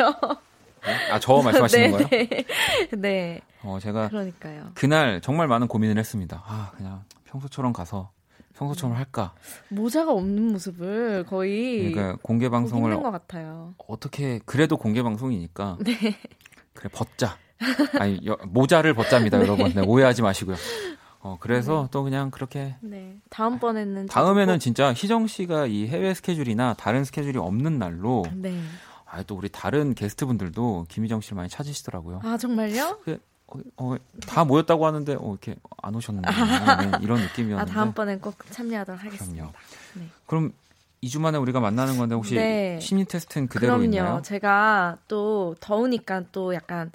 아, 1.11 1.19
저 1.19 1.41
말씀하시는 1.43 1.91
거예요? 1.91 2.07
네. 2.09 2.29
네. 2.97 3.41
어, 3.63 3.79
제가 3.81 4.09
그러니까요. 4.09 4.71
그날 4.75 5.21
정말 5.21 5.47
많은 5.47 5.67
고민을 5.67 5.97
했습니다. 5.97 6.43
아, 6.45 6.71
그냥 6.77 7.03
평소처럼 7.25 7.73
가서 7.73 8.11
평소처럼 8.55 8.95
할까? 8.95 9.33
모자가 9.69 10.11
없는 10.11 10.51
모습을 10.51 11.25
거의 11.27 11.91
그러니까 11.91 12.17
공개 12.21 12.49
방송을 12.49 12.91
힘든 12.91 13.03
것 13.03 13.11
같아요. 13.11 13.73
어떻게 13.87 14.39
그래도 14.45 14.77
공개 14.77 15.01
방송이니까 15.01 15.77
네. 15.81 15.93
그래 16.73 16.89
벗자. 16.93 17.37
아니 17.99 18.19
여- 18.25 18.37
모자를 18.47 18.93
벗자입니다, 18.93 19.39
여러분. 19.41 19.73
네, 19.73 19.81
오해하지 19.81 20.21
마시고요. 20.21 20.55
어 21.21 21.35
그래서 21.41 21.89
또 21.91 22.03
그냥 22.03 22.31
그렇게 22.31 22.75
네. 22.79 23.17
다음번에는 23.29 24.05
다음에는 24.05 24.53
꼭- 24.55 24.59
진짜 24.59 24.93
희정 24.93 25.27
씨가 25.27 25.65
이 25.65 25.85
해외 25.87 26.13
스케줄이나 26.13 26.75
다른 26.75 27.03
스케줄이 27.03 27.37
없는 27.37 27.77
날로 27.77 28.25
네. 28.33 28.57
아, 29.05 29.21
또 29.23 29.35
우리 29.35 29.49
다른 29.49 29.93
게스트분들도 29.95 30.85
김희정 30.87 31.19
씨를 31.19 31.35
많이 31.35 31.49
찾으시더라고요. 31.49 32.21
아 32.23 32.37
정말요? 32.37 32.99
어, 33.47 33.59
어, 33.77 33.95
다 34.27 34.45
모였다고 34.45 34.85
하는데 34.85 35.13
어, 35.15 35.31
이렇게 35.31 35.55
안 35.81 35.93
오셨는데 35.95 36.29
네, 36.31 36.91
이런 37.01 37.17
아 37.19 37.23
느낌이었는데. 37.23 37.71
다음번엔 37.73 38.21
꼭 38.21 38.35
참여하도록 38.51 39.03
하겠습니다. 39.03 39.43
그럼요. 39.43 39.53
네. 39.95 40.07
그럼 40.25 40.53
2주 41.03 41.19
만에 41.19 41.37
우리가 41.37 41.59
만나는 41.59 41.97
건데 41.97 42.15
혹시 42.15 42.35
네. 42.35 42.79
심리 42.81 43.05
테스트는 43.05 43.47
그대로 43.47 43.77
그럼요. 43.77 43.85
있나요? 43.85 44.21
제가 44.23 44.97
또 45.07 45.55
더우니까 45.59 46.23
또 46.31 46.53
약간 46.53 46.91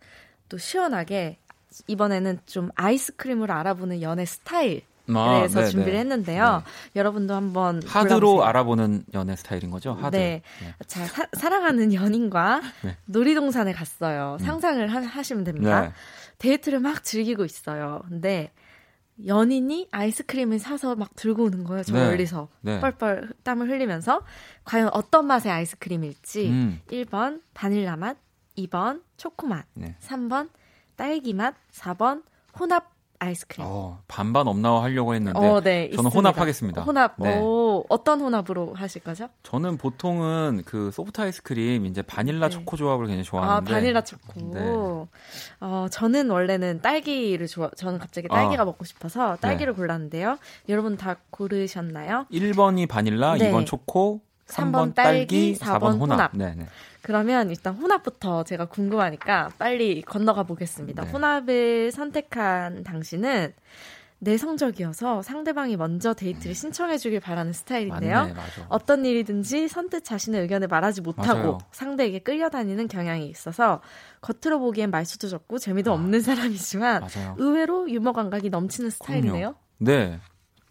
또 0.48 0.58
시원하게 0.58 1.38
이번에는 1.86 2.38
좀 2.46 2.70
아이스크림으로 2.74 3.52
알아보는 3.52 4.02
연애 4.02 4.24
스타일. 4.24 4.82
아, 5.08 5.36
그래서 5.38 5.60
네, 5.60 5.68
준비를 5.68 5.92
네. 5.94 5.98
했는데요. 6.00 6.62
여러분도 6.96 7.34
한번 7.34 7.82
하드로 7.86 8.20
골라보세요. 8.20 8.42
알아보는 8.48 9.04
연애 9.12 9.36
스타일인 9.36 9.70
거죠? 9.70 9.92
하드. 9.92 10.16
네. 10.16 10.42
자, 10.86 11.04
사, 11.06 11.26
사랑하는 11.34 11.92
연인과 11.92 12.62
네. 12.82 12.96
놀이동산에 13.06 13.72
갔어요. 13.72 14.38
음. 14.40 14.44
상상을 14.44 14.86
하, 14.86 15.22
시면 15.22 15.44
됩니다. 15.44 15.80
네. 15.82 15.92
데이트를 16.38 16.80
막 16.80 17.04
즐기고 17.04 17.44
있어요. 17.44 18.02
근데 18.08 18.50
연인이 19.26 19.88
아이스크림을 19.90 20.58
사서 20.58 20.96
막 20.96 21.14
들고 21.14 21.44
오는 21.44 21.64
거예요. 21.64 21.82
저 21.84 21.92
네. 21.92 22.04
멀리서 22.04 22.48
네. 22.60 22.80
뻘뻘 22.80 23.32
땀을 23.42 23.68
흘리면서 23.68 24.22
과연 24.64 24.90
어떤 24.92 25.26
맛의 25.26 25.52
아이스크림일지 25.52 26.48
음. 26.48 26.80
1번 26.88 27.42
바닐라 27.54 27.96
맛, 27.96 28.16
2번 28.58 29.02
초코 29.16 29.46
맛, 29.46 29.66
네. 29.74 29.96
3번 30.00 30.50
딸기 30.96 31.32
맛, 31.32 31.54
4번 31.72 32.22
혼합 32.58 32.93
아이스크림. 33.24 33.66
어, 33.68 33.98
반반 34.08 34.46
없나와 34.48 34.82
하려고 34.84 35.14
했는데 35.14 35.38
어, 35.38 35.60
네, 35.60 35.90
저는 35.90 35.90
있습니다. 35.90 36.10
혼합하겠습니다. 36.10 36.82
혼합. 36.82 37.14
네. 37.18 37.38
오, 37.38 37.84
어떤 37.88 38.20
혼합으로 38.20 38.74
하실 38.74 39.02
거죠? 39.02 39.28
저는 39.42 39.76
보통은 39.78 40.62
그 40.64 40.90
소프트 40.92 41.20
아이스크림 41.20 41.86
이제 41.86 42.02
바닐라 42.02 42.48
네. 42.48 42.54
초코 42.54 42.76
조합을 42.76 43.06
굉장히 43.06 43.22
아, 43.22 43.24
좋아하는데 43.24 43.72
바닐라 43.72 44.00
초코. 44.02 44.40
네. 44.52 44.60
어, 45.60 45.86
저는 45.90 46.30
원래는 46.30 46.80
딸기를 46.80 47.46
좋아, 47.46 47.70
저는 47.76 47.98
갑자기 47.98 48.28
딸기가 48.28 48.62
아. 48.62 48.64
먹고 48.64 48.84
싶어서 48.84 49.36
딸기를 49.36 49.74
골랐는데요. 49.74 50.38
여러분 50.68 50.96
다 50.96 51.16
고르셨나요? 51.30 52.26
1번이 52.30 52.88
바닐라, 52.88 53.36
네. 53.36 53.50
2번 53.50 53.66
초코, 53.66 54.20
3번, 54.46 54.72
3번 54.72 54.94
딸기, 54.94 55.58
딸기, 55.58 55.58
4번, 55.58 55.78
4번 55.78 56.00
혼합. 56.00 56.00
혼합. 56.00 56.30
네, 56.34 56.54
네. 56.56 56.66
그러면 57.04 57.50
일단 57.50 57.74
혼합부터 57.74 58.44
제가 58.44 58.64
궁금하니까 58.64 59.50
빨리 59.58 60.00
건너가 60.00 60.42
보겠습니다. 60.42 61.04
네. 61.04 61.10
혼합을 61.10 61.92
선택한 61.92 62.82
당신은 62.82 63.52
내성적이어서 64.20 65.20
상대방이 65.20 65.76
먼저 65.76 66.14
데이트를 66.14 66.54
신청해 66.54 66.96
주길 66.96 67.20
바라는 67.20 67.52
스타일인데요. 67.52 68.20
맞네. 68.20 68.34
어떤 68.70 69.04
일이든지 69.04 69.68
선뜻 69.68 70.02
자신의 70.02 70.40
의견을 70.40 70.68
말하지 70.68 71.02
못하고 71.02 71.38
맞아요. 71.40 71.58
상대에게 71.72 72.20
끌려다니는 72.20 72.88
경향이 72.88 73.26
있어서 73.28 73.82
겉으로 74.22 74.58
보기엔 74.60 74.90
말수도 74.90 75.28
적고 75.28 75.58
재미도 75.58 75.90
아. 75.90 75.94
없는 75.94 76.22
사람이지만 76.22 77.02
맞아요. 77.02 77.34
의외로 77.36 77.90
유머 77.90 78.12
감각이 78.12 78.48
넘치는 78.48 78.88
스타일이네요. 78.88 79.54
네. 79.76 80.20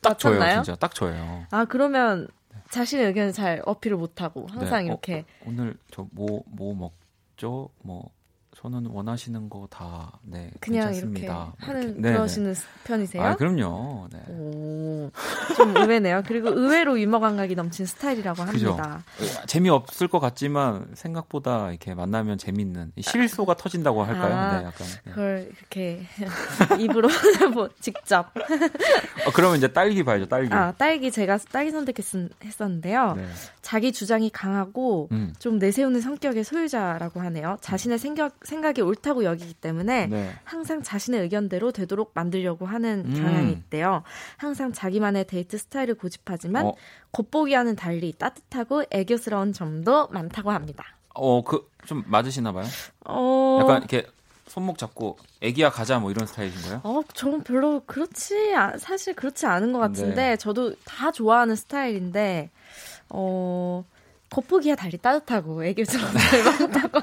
딱 0.01 0.17
저예요, 0.17 0.39
맞췄나요? 0.39 0.63
진짜. 0.63 0.79
딱 0.79 0.95
저예요. 0.95 1.45
아 1.51 1.65
그러면 1.65 2.27
자신의 2.73 3.05
의견을 3.05 3.33
잘 3.33 3.61
어필을 3.65 3.97
못하고 3.97 4.47
항상 4.47 4.83
네. 4.83 4.89
어, 4.89 4.93
이렇게 4.93 5.25
오늘 5.45 5.77
저 5.91 6.07
뭐뭐 6.11 6.73
먹죠? 6.73 7.69
뭐 7.83 8.09
저는 8.63 8.85
원하시는 8.87 9.49
거 9.49 9.67
다 9.69 10.11
네, 10.23 10.49
그냥 10.61 10.87
괜찮습니다. 10.91 11.19
이렇게 11.19 11.27
뭐 11.33 11.53
하는 11.59 11.81
이렇게. 11.83 11.99
네, 12.01 12.09
네. 12.11 12.15
그러시는 12.17 12.55
편이세요? 12.85 13.23
아, 13.23 13.35
그럼요. 13.35 14.07
네. 14.11 14.19
오, 14.29 15.09
좀 15.57 15.75
의외네요. 15.75 16.21
그리고 16.27 16.49
의외로 16.49 16.99
유머 16.99 17.19
감각이 17.19 17.55
넘친 17.55 17.85
스타일이라고 17.85 18.45
그죠. 18.45 18.69
합니다. 18.73 19.03
재미없을 19.47 20.07
것 20.07 20.19
같지만 20.19 20.87
생각보다 20.93 21.71
이렇게 21.71 21.93
만나면 21.95 22.37
재밌는 22.37 22.91
이 22.95 23.01
실소가 23.01 23.55
터진다고 23.55 24.03
할까요? 24.03 24.33
아, 24.33 24.59
네, 24.59 24.65
약간. 24.65 24.87
네. 25.05 25.11
그걸 25.11 25.51
이렇게 25.59 26.03
입으로 26.79 27.09
뭐 27.53 27.69
직접. 27.81 28.27
어, 29.25 29.31
그러면 29.33 29.57
이제 29.57 29.67
딸기 29.73 30.03
봐야죠, 30.03 30.27
딸기. 30.27 30.53
아, 30.53 30.71
딸기 30.77 31.11
제가 31.11 31.37
딸기 31.51 31.71
선택했었는데요. 31.71 33.13
네. 33.15 33.27
자기 33.61 33.91
주장이 33.91 34.29
강하고 34.29 35.07
음. 35.11 35.33
좀 35.39 35.57
내세우는 35.57 35.99
성격의 36.01 36.43
소유자라고 36.43 37.19
하네요. 37.21 37.57
자신의 37.61 37.97
생각, 37.97 38.35
생각이 38.53 38.81
옳다고 38.81 39.23
여기기 39.23 39.53
때문에 39.55 40.07
네. 40.07 40.31
항상 40.43 40.83
자신의 40.83 41.21
의견대로 41.21 41.71
되도록 41.71 42.11
만들려고 42.13 42.65
하는 42.67 43.03
음. 43.07 43.13
경향이 43.15 43.51
있대요. 43.51 44.03
항상 44.37 44.71
자기만의 44.71 45.25
데이트 45.25 45.57
스타일을 45.57 45.95
고집하지만 45.95 46.67
어, 46.67 46.75
겉보기와는 47.11 47.75
달리 47.75 48.13
따뜻하고 48.13 48.83
애교스러운 48.91 49.53
점도 49.53 50.07
많다고 50.09 50.51
합니다. 50.51 50.85
어, 51.15 51.43
그, 51.43 51.67
좀 51.85 52.03
맞으시나 52.07 52.51
봐요? 52.51 52.65
어, 53.05 53.57
약간 53.61 53.77
이렇게 53.79 54.05
손목 54.47 54.77
잡고 54.77 55.17
애기야 55.41 55.71
가자 55.71 55.97
뭐 55.99 56.11
이런 56.11 56.27
스타일인 56.27 56.53
거예요? 56.61 56.81
어, 56.83 57.01
저는 57.13 57.43
별로 57.43 57.81
그렇지, 57.85 58.53
아- 58.55 58.77
사실 58.77 59.15
그렇지 59.15 59.45
않은 59.47 59.73
것 59.73 59.79
같은데, 59.79 60.15
네. 60.29 60.37
저도 60.37 60.75
다 60.85 61.11
좋아하는 61.11 61.55
스타일인데, 61.55 62.51
어, 63.09 63.83
겉보기와 64.29 64.75
달리 64.75 64.97
따뜻하고 64.97 65.63
애교스러운 65.63 66.11
점이 66.11 66.43
많다고. 66.69 66.99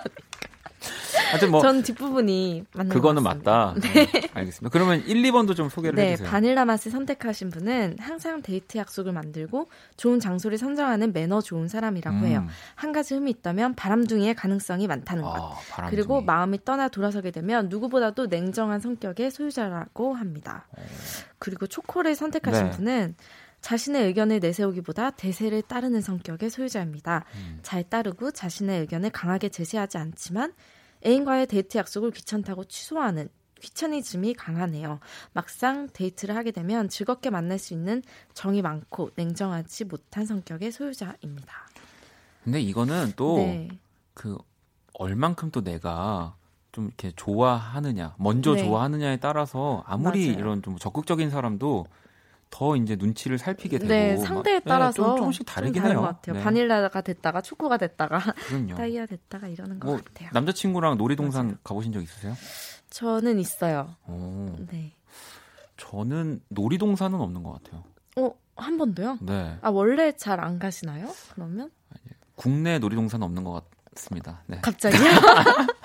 하여튼 1.31 1.51
뭐, 1.51 1.61
전 1.61 1.83
뒷부분이 1.83 2.65
맞는 2.75 2.91
그거는 2.93 3.23
것 3.23 3.29
같습니다. 3.29 3.75
맞다. 3.75 3.81
네. 3.81 4.29
알겠습니다. 4.35 4.69
그러면 4.71 5.03
1, 5.07 5.23
2번도 5.23 5.57
좀 5.57 5.69
소개를 5.69 5.97
네, 5.97 6.13
해주세요. 6.13 6.31
바닐라 6.31 6.65
맛을 6.65 6.91
선택하신 6.91 7.51
분은 7.51 7.97
항상 8.01 8.43
데이트 8.43 8.79
약속을 8.79 9.13
만들고 9.13 9.69
좋은 9.97 10.21
장소를 10.21 10.59
선정하는 10.59 11.13
매너 11.13 11.41
좋은 11.41 11.69
사람이라고 11.69 12.17
음. 12.19 12.25
해요. 12.25 12.47
한 12.75 12.93
가지 12.93 13.15
흠이 13.15 13.31
있다면 13.31 13.75
바람둥이의 13.75 14.35
가능성이 14.35 14.87
많다는 14.87 15.23
것. 15.23 15.31
아, 15.37 15.55
바람둥이. 15.71 15.97
그리고 15.97 16.21
마음이 16.21 16.65
떠나 16.65 16.89
돌아서게 16.89 17.31
되면 17.31 17.69
누구보다도 17.69 18.27
냉정한 18.27 18.81
성격의 18.81 19.31
소유자라고 19.31 20.15
합니다. 20.15 20.67
그리고 21.39 21.67
초코를 21.67 22.15
선택하신 22.15 22.65
네. 22.65 22.71
분은 22.71 23.15
자신의 23.61 24.07
의견을 24.07 24.41
내세우기보다 24.41 25.11
대세를 25.11 25.63
따르는 25.63 26.01
성격의 26.01 26.51
소유자입니다. 26.51 27.25
음. 27.35 27.59
잘 27.63 27.83
따르고 27.85 28.31
자신의 28.31 28.81
의견을 28.81 29.11
강하게 29.11 29.49
제시하지 29.51 29.99
않지만 29.99 30.53
애인과의 31.05 31.47
데이트 31.47 31.79
약속을 31.79 32.11
귀찮다고 32.11 32.65
취소하는 32.65 33.29
귀차니즘이 33.61 34.35
강하네요. 34.35 35.01
막상 35.33 35.89
데이트를 35.93 36.35
하게 36.35 36.51
되면 36.51 36.89
즐겁게 36.89 37.31
만날 37.31 37.59
수 37.59 37.75
있는 37.75 38.03
정이 38.33 38.63
많고 38.63 39.11
냉정하지 39.17 39.85
못한 39.85 40.25
성격의 40.27 40.73
소유자입니다. 40.73 41.53
근데 42.45 42.61
이거는 42.61 43.13
또 43.17 43.37
네. 43.37 43.69
그 44.15 44.39
얼만큼 44.95 45.51
또 45.51 45.63
내가 45.63 46.37
좀 46.73 46.87
이렇게 46.87 47.13
좋아하느냐, 47.13 48.15
먼저 48.19 48.55
네. 48.55 48.63
좋아하느냐에 48.65 49.19
따라서 49.19 49.83
아무리 49.87 50.27
맞아요. 50.27 50.39
이런 50.39 50.63
좀 50.63 50.79
적극적인 50.79 51.31
사람도 51.31 51.87
더 52.51 52.75
이제 52.77 52.97
눈치를 52.97 53.39
살피게 53.39 53.79
되고 53.79 53.89
네, 53.89 54.17
상대에 54.17 54.55
막, 54.55 54.65
따라서 54.65 55.03
네, 55.03 55.09
좀, 55.09 55.17
조금씩 55.19 55.47
다르긴 55.47 55.85
해요. 55.87 56.01
것 56.01 56.03
같아요. 56.03 56.37
네. 56.37 56.43
바닐라가 56.43 57.01
됐다가 57.01 57.41
초코가 57.41 57.77
됐다가. 57.77 58.21
다이아 58.77 59.07
됐다가 59.07 59.47
이러는 59.47 59.79
것 59.79 59.87
뭐 59.89 59.97
같아요. 59.99 60.31
남자친구랑 60.33 60.97
놀이동산 60.99 61.47
맞아요. 61.47 61.59
가보신 61.63 61.93
적 61.93 62.03
있으세요? 62.03 62.35
저는 62.91 63.39
있어요. 63.39 63.95
오, 64.09 64.57
네. 64.71 64.93
저는 65.77 66.41
놀이동산은 66.49 67.21
없는 67.21 67.43
것 67.45 67.53
같아요. 67.63 67.85
어, 68.17 68.35
한 68.57 68.77
번도요? 68.77 69.19
네, 69.23 69.57
아, 69.63 69.71
원래 69.71 70.13
잘 70.17 70.41
안 70.41 70.59
가시나요? 70.59 71.09
그러면? 71.35 71.71
국내 72.35 72.79
놀이동산은 72.81 73.25
없는 73.25 73.45
것 73.45 73.65
같습니다. 73.95 74.43
네. 74.47 74.59
갑자기요? 74.61 75.01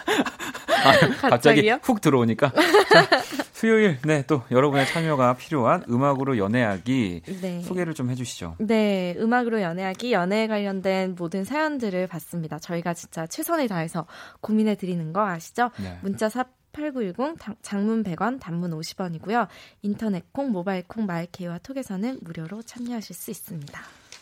갑자기 0.85 1.29
갑자기요? 1.29 1.79
훅 1.83 2.01
들어오니까 2.01 2.51
자, 2.51 2.61
수요일 3.65 3.97
네 4.05 4.23
또 4.27 4.43
여러분의 4.51 4.85
참여가 4.85 5.33
필요한 5.33 5.83
음악으로 5.89 6.37
연애하기 6.37 7.21
네. 7.41 7.61
소개를 7.63 7.95
좀 7.95 8.11
해주시죠. 8.11 8.57
네, 8.59 9.15
음악으로 9.17 9.61
연애하기, 9.61 10.13
연애에 10.13 10.47
관련된 10.47 11.15
모든 11.17 11.43
사연들을 11.43 12.07
받습니다. 12.07 12.59
저희가 12.59 12.93
진짜 12.93 13.25
최선을 13.25 13.67
다해서 13.67 14.05
고민해 14.41 14.75
드리는 14.75 15.13
거 15.13 15.27
아시죠? 15.27 15.71
네. 15.79 15.97
문자 16.01 16.29
샵 16.29 16.47
8910, 16.73 17.37
장문 17.61 18.03
100원, 18.03 18.39
단문 18.39 18.71
50원이고요. 18.71 19.47
인터넷 19.81 20.31
콩, 20.31 20.51
모바일 20.51 20.83
콩, 20.87 21.05
마이케이톡에서는 21.05 22.19
무료로 22.21 22.61
참여하실 22.63 23.15
수 23.15 23.31
있습니다. 23.31 23.81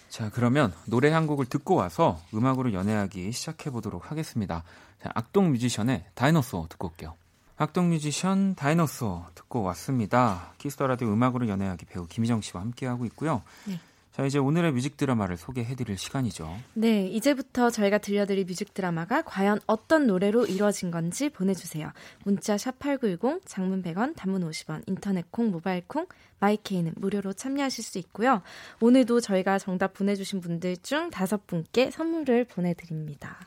자 0.10 0.30
그러면 0.32 0.72
노래 0.86 1.10
한 1.10 1.28
곡을 1.28 1.48
듣고 1.48 1.76
와서 1.76 2.22
음악으로 2.34 2.72
연애하기 2.74 3.32
시작해 3.32 3.72
보도록 3.72 4.12
하겠습니다. 4.12 4.64
자, 5.02 5.12
악동 5.16 5.52
뮤지션의 5.52 6.06
Dinosaur 6.14 6.68
듣고 6.70 6.90
올게요. 6.90 7.16
악동 7.56 7.90
뮤지션 7.90 8.56
Dinosaur 8.56 9.28
듣고 9.36 9.62
왔습니다. 9.64 10.54
키스 10.58 10.77
더 10.77 10.88
라디오 10.88 11.14
음악으로 11.14 11.48
연애하기 11.48 11.86
배우 11.86 12.08
김희정 12.08 12.42
씨와 12.42 12.62
함께 12.62 12.88
하고 12.88 13.06
있고요. 13.06 13.44
네. 13.66 13.80
자 14.12 14.24
이제 14.26 14.38
오늘의 14.38 14.74
뮤직 14.74 14.96
드라마를 14.96 15.38
소개해 15.38 15.76
드릴 15.76 15.98
시간이죠. 15.98 16.56
네, 16.76 17.08
이제부터 17.08 17.72
저희가 17.72 17.98
들려드릴 17.98 18.46
뮤직 18.46 18.74
드라마가 18.76 19.24
과연 19.24 19.60
어떤 19.66 20.06
노래로 20.06 20.46
이루어진 20.46 20.92
건지 20.92 21.30
보내주세요. 21.30 21.92
문자 22.24 22.56
샵8910, 22.56 23.42
장문 23.46 23.82
100원, 23.82 24.16
단문 24.16 24.48
50원, 24.48 24.84
인터넷 24.86 25.32
콩, 25.32 25.50
모바일 25.50 25.82
콩, 25.88 26.06
마이케이는 26.40 26.94
무료로 26.98 27.34
참여하실 27.34 27.84
수 27.84 27.98
있고요. 27.98 28.44
오늘도 28.82 29.20
저희가 29.20 29.58
정답 29.58 29.94
보내주신 29.94 30.42
분들 30.42 30.78
중 30.78 31.10
다섯 31.10 31.48
분께 31.48 31.90
선물을 31.90 32.46
보내드립니다. 32.46 33.40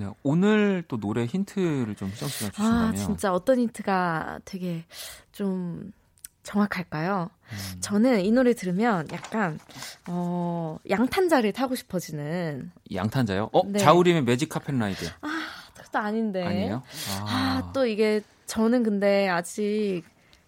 네, 0.00 0.06
오늘 0.22 0.82
또 0.88 0.98
노래 0.98 1.26
힌트를 1.26 1.94
좀 1.94 2.08
희정 2.08 2.26
씨가 2.30 2.50
주신다면 2.52 2.88
아, 2.88 2.92
진짜 2.94 3.34
어떤 3.34 3.58
힌트가 3.58 4.40
되게 4.46 4.82
좀 5.30 5.92
정확할까요? 6.42 7.28
음. 7.52 7.80
저는 7.80 8.24
이 8.24 8.30
노래 8.32 8.54
들으면 8.54 9.06
약간 9.12 9.58
어, 10.08 10.78
양탄자를 10.88 11.52
타고 11.52 11.74
싶어지는 11.74 12.70
양탄자요? 12.94 13.50
어 13.52 13.62
네. 13.66 13.78
자우림의 13.78 14.22
매직 14.24 14.48
카펫 14.48 14.74
라이드 14.74 15.10
그것도 15.74 15.98
아닌데. 15.98 16.46
아니에요? 16.46 16.82
아, 17.10 17.70
또 17.74 17.84
이게 17.84 18.22
저는 18.46 18.82
근데 18.82 19.28
아직 19.28 20.02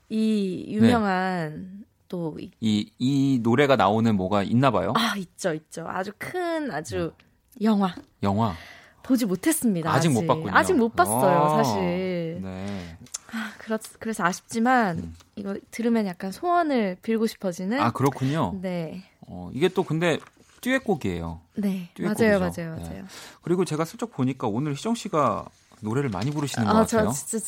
이 0.08 0.64
유명한 0.68 1.84
또 2.08 2.38
이- 2.40 2.50
이, 2.60 2.90
이 2.98 3.38
노래가 3.42 3.76
나오는 3.76 4.16
뭐가 4.16 4.44
있나 4.44 4.70
봐요. 4.70 4.94
아, 4.96 5.14
있죠, 5.18 5.52
있죠. 5.52 5.84
아주 5.86 6.10
큰 6.16 6.70
아주 6.70 7.12
영화 7.60 7.94
영화. 8.22 8.54
보지 9.02 9.26
못했습니다. 9.26 9.92
아직 9.92 10.08
못 10.10 10.26
봤군요. 10.26 10.52
아직 10.54 10.74
못 10.74 10.94
봤어요, 10.94 11.42
아, 11.42 11.62
사실. 11.64 12.40
네. 12.42 12.96
아, 13.32 13.50
그렇, 13.58 13.78
그래서 13.98 14.24
아쉽지만 14.24 14.98
음. 14.98 15.14
이거 15.36 15.56
들으면 15.70 16.06
약간 16.06 16.30
소원을 16.32 16.96
빌고 17.02 17.26
싶어지는 17.26 17.80
아, 17.80 17.90
그렇군요. 17.90 18.58
네. 18.60 19.02
어, 19.22 19.50
이게 19.54 19.68
또 19.68 19.82
근데 19.84 20.18
듀엣곡이에요. 20.60 21.40
네. 21.56 21.88
듀엣곡이죠. 21.94 22.24
맞아요, 22.24 22.38
맞아요, 22.40 22.76
네. 22.76 22.82
맞아요. 22.88 23.04
그리고 23.42 23.64
제가 23.64 23.84
슬쩍 23.84 24.12
보니까 24.12 24.46
오늘 24.48 24.74
희정 24.74 24.94
씨가 24.94 25.46
노래를 25.80 26.10
많이 26.10 26.30
부르시는 26.30 26.64
것 26.66 26.70
아, 26.76 26.80
같아요. 26.80 27.06
저 27.10 27.12
진짜, 27.38 27.44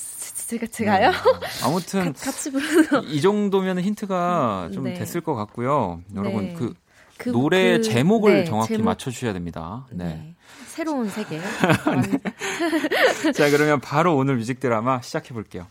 제가 0.48 0.66
제가요? 0.66 1.10
네. 1.10 1.16
아무튼 1.64 2.12
같이 2.18 2.50
부르는 2.50 3.04
이 3.04 3.20
정도면 3.20 3.78
힌트가 3.80 4.70
좀 4.74 4.84
네. 4.84 4.94
됐을 4.94 5.20
것 5.20 5.34
같고요. 5.36 6.00
여러분 6.16 6.48
네. 6.48 6.54
그 6.54 6.74
그- 7.16 7.28
노래 7.30 7.76
그- 7.76 7.82
제목을 7.82 8.34
네, 8.38 8.44
정확히 8.44 8.74
제목- 8.74 8.84
맞춰 8.86 9.10
주셔야 9.12 9.32
됩니다. 9.32 9.86
네. 9.90 10.34
네. 10.74 10.76
새로운 10.76 11.08
세계. 11.08 11.40
자, 13.32 13.50
그러면 13.50 13.80
바로 13.80 14.16
오늘 14.16 14.36
뮤직 14.36 14.58
드라마 14.58 15.00
시작해 15.00 15.32
볼게요. 15.32 15.66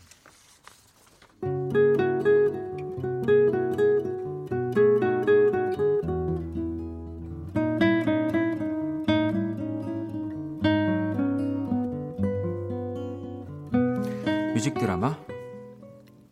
뮤직 14.54 14.74
드라마 14.78 15.18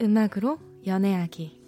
음악으로 0.01 0.59
연애하기. 0.87 1.62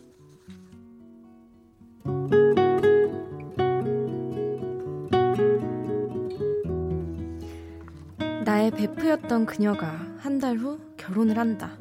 베프였던 8.89 9.47
그녀가 9.47 9.89
한 10.18 10.39
달 10.39 10.59
후 10.59 10.78
결혼을 10.99 11.39
한다. 11.39 11.78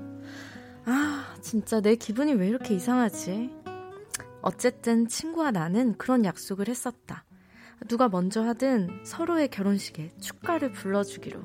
아, 0.85 1.35
진짜 1.41 1.81
내 1.81 1.95
기분이 1.95 2.33
왜 2.33 2.47
이렇게 2.47 2.75
이상하지? 2.75 3.49
어쨌든 4.41 5.07
친구와 5.09 5.51
나는 5.51 5.97
그런 5.97 6.23
약속을 6.23 6.69
했었다. 6.69 7.25
누가 7.89 8.07
먼저 8.07 8.41
하든 8.43 9.01
서로의 9.03 9.49
결혼식에 9.49 10.13
축가를 10.21 10.71
불러주기로. 10.71 11.41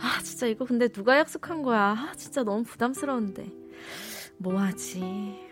아, 0.00 0.20
진짜 0.24 0.46
이거 0.48 0.64
근데 0.64 0.88
누가 0.88 1.16
약속한 1.18 1.62
거야? 1.62 1.94
아, 1.96 2.12
진짜 2.16 2.42
너무 2.42 2.64
부담스러운데. 2.64 3.52
뭐 4.38 4.58
하지? 4.60 5.00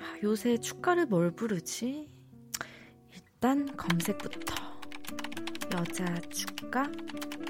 아, 0.01 0.17
요새 0.25 0.57
축가를 0.59 1.07
뭘 1.07 1.31
부르지? 1.31 2.11
일단 3.15 3.77
검색부터. 3.77 4.55
여자 5.73 6.05
축가? 6.31 6.91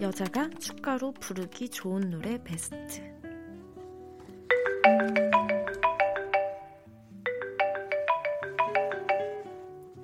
여자가 0.01 0.51
축가로 0.59 1.13
부르기 1.13 1.69
좋은 1.71 2.11
노래 2.11 2.43
베스트. 2.43 3.03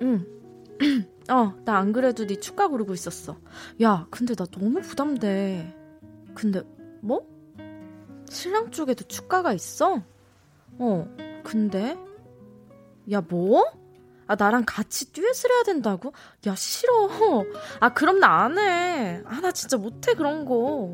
응. 0.01 0.25
어, 1.29 1.53
나 1.65 1.77
안 1.77 1.93
그래도 1.93 2.25
네 2.25 2.35
축가 2.35 2.67
고르고 2.67 2.93
있었어. 2.93 3.37
야, 3.81 4.07
근데 4.09 4.35
나 4.35 4.45
너무 4.45 4.81
부담돼. 4.81 5.73
근데 6.33 6.61
뭐? 7.01 7.25
신랑 8.29 8.71
쪽에도 8.71 9.03
축가가 9.05 9.53
있어? 9.53 10.01
어, 10.79 11.15
근데? 11.43 11.97
야, 13.11 13.21
뭐? 13.21 13.63
아, 14.33 14.35
나랑 14.35 14.63
같이 14.65 15.13
듀엣을 15.13 15.51
해야 15.51 15.63
된다고? 15.63 16.11
야, 16.47 16.55
싫어. 16.55 17.07
아, 17.79 17.89
그럼 17.93 18.19
나 18.19 18.43
안 18.45 18.57
해. 18.57 19.21
아, 19.25 19.39
나 19.41 19.51
진짜 19.51 19.77
못해, 19.77 20.15
그런 20.15 20.43
거. 20.45 20.91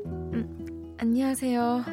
음, 0.00 0.94
안녕하세요. 0.98 1.84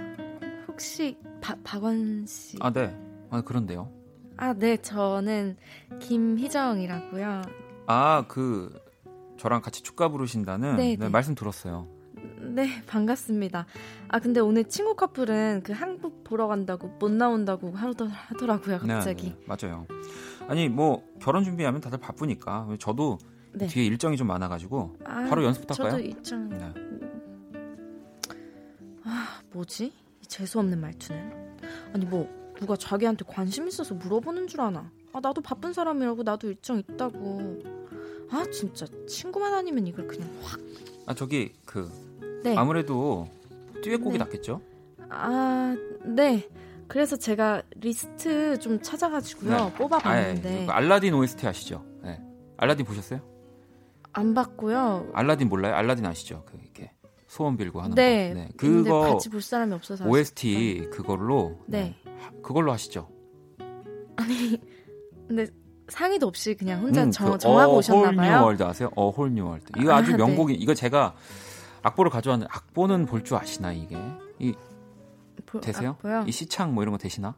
혹시 0.68 1.18
바, 1.42 1.56
박원 1.64 2.26
씨? 2.28 2.58
아, 2.62 2.72
네. 2.72 2.96
아, 3.30 3.42
그런데요. 3.42 3.92
아, 4.38 4.54
네, 4.54 4.78
저는 4.78 5.58
김희정이라고요. 6.00 7.42
아, 7.88 8.26
그 8.28 8.74
저랑 9.38 9.62
같이 9.62 9.82
축가 9.84 10.10
부르신다는 10.10 10.78
네, 10.78 10.84
네, 10.90 10.96
네. 10.98 11.10
말씀 11.10 11.36
들었어요. 11.36 11.88
네, 12.42 12.82
반갑습니다. 12.88 13.66
아, 14.08 14.20
근데 14.20 14.40
오늘 14.40 14.66
친구 14.66 14.96
커플은 14.96 15.62
그 15.64 15.74
한국 15.74 16.24
보러 16.24 16.48
간다고 16.48 16.88
못 17.00 17.12
나온다고 17.12 17.72
하더, 17.72 18.08
하더라고요, 18.08 18.80
갑자기. 18.80 19.30
네, 19.30 19.36
네, 19.36 19.46
맞아요. 19.46 19.86
아니 20.48 20.70
뭐 20.70 21.04
결혼 21.20 21.44
준비하면 21.44 21.82
다들 21.82 22.00
바쁘니까 22.00 22.68
저도 22.80 23.18
네. 23.54 23.68
뒤에 23.68 23.86
일정이 23.86 24.18
좀 24.18 24.28
많아가지고 24.28 24.98
아, 25.06 25.26
바로 25.30 25.44
연습할까요? 25.44 25.92
저도 25.92 26.04
일정. 26.04 26.50
네. 26.50 26.74
아, 29.04 29.42
뭐지? 29.52 29.86
이 30.22 30.26
재수 30.28 30.60
없는 30.60 30.80
말투는. 30.80 31.58
아니 31.94 32.06
뭐 32.06 32.30
누가 32.58 32.76
자기한테 32.76 33.26
관심 33.28 33.68
있어서 33.68 33.96
물어보는 33.96 34.48
줄 34.48 34.62
아나? 34.62 34.92
아, 35.14 35.20
나도 35.22 35.42
바쁜 35.42 35.74
사람이라고 35.74 36.24
나도 36.24 36.50
일정 36.50 36.78
있다고. 36.78 37.64
아, 38.32 38.44
진짜 38.52 38.86
친구만 39.08 39.54
아니면 39.54 39.88
이걸 39.88 40.08
그냥 40.08 40.30
확. 40.42 40.60
아 41.08 41.14
저기 41.14 41.54
그 41.66 41.90
네. 42.46 42.56
아무래도 42.58 43.28
듀엣곡이 43.84 44.18
네. 44.18 44.24
낫겠죠? 44.24 44.62
아, 45.10 45.76
네. 46.06 46.48
그래서 46.88 47.16
제가 47.16 47.64
리스트 47.78 48.60
좀 48.60 48.80
찾아가지고요 48.82 49.52
네. 49.58 49.74
뽑아봤는데 49.74 50.64
아, 50.64 50.66
그 50.68 50.72
알라딘 50.72 51.14
OST 51.16 51.48
아시죠? 51.48 51.84
네. 52.04 52.22
알라딘 52.58 52.86
보셨어요? 52.86 53.20
안 54.14 54.34
봤고요. 54.34 55.10
알라딘 55.14 55.50
몰라요? 55.50 55.74
알라딘 55.76 56.06
아시죠? 56.06 56.44
그 56.46 56.58
이렇게 56.62 56.92
소원 57.28 57.58
빌고 57.58 57.82
하는 57.82 57.96
네. 57.96 58.30
거. 58.30 58.36
네. 58.36 58.50
근데 58.56 58.84
그거 58.84 59.00
같이 59.14 59.30
볼 59.30 59.42
사람이 59.42 59.74
없어서 59.74 60.06
OST 60.06 60.90
그걸로 60.92 61.58
네. 61.66 61.96
하- 62.20 62.32
그걸로 62.44 62.72
하시죠. 62.72 63.10
아니 64.16 64.62
근데 65.28 65.48
상의도 65.90 66.28
없이 66.28 66.56
그냥 66.56 66.82
혼자 66.82 67.04
음, 67.04 67.12
정, 67.12 67.32
그 67.32 67.38
정하고 67.38 67.74
어, 67.74 67.78
오셨나 67.78 68.08
홀 68.08 68.16
봐요. 68.16 68.40
뉴월드 68.40 68.64
아세요? 68.64 68.90
어, 68.96 69.10
홀 69.10 69.32
뉴 69.32 69.46
월드. 69.46 69.66
이거 69.80 69.92
아, 69.94 69.98
아주 69.98 70.12
네. 70.12 70.18
명곡이 70.18 70.54
이거 70.54 70.74
제가 70.74 71.16
악보를 71.86 72.10
가져왔는데 72.12 72.50
악보는 72.52 73.06
볼 73.06 73.24
줄 73.24 73.38
아시나 73.38 73.72
이게? 73.74 73.98
이 74.40 74.54
보- 75.46 75.60
되세요? 75.62 75.92
아, 76.00 76.02
보여? 76.02 76.24
이 76.28 76.32
시창 76.32 76.74
뭐 76.74 76.84
이런 76.84 76.92
거 76.92 76.98
되시나? 76.98 77.36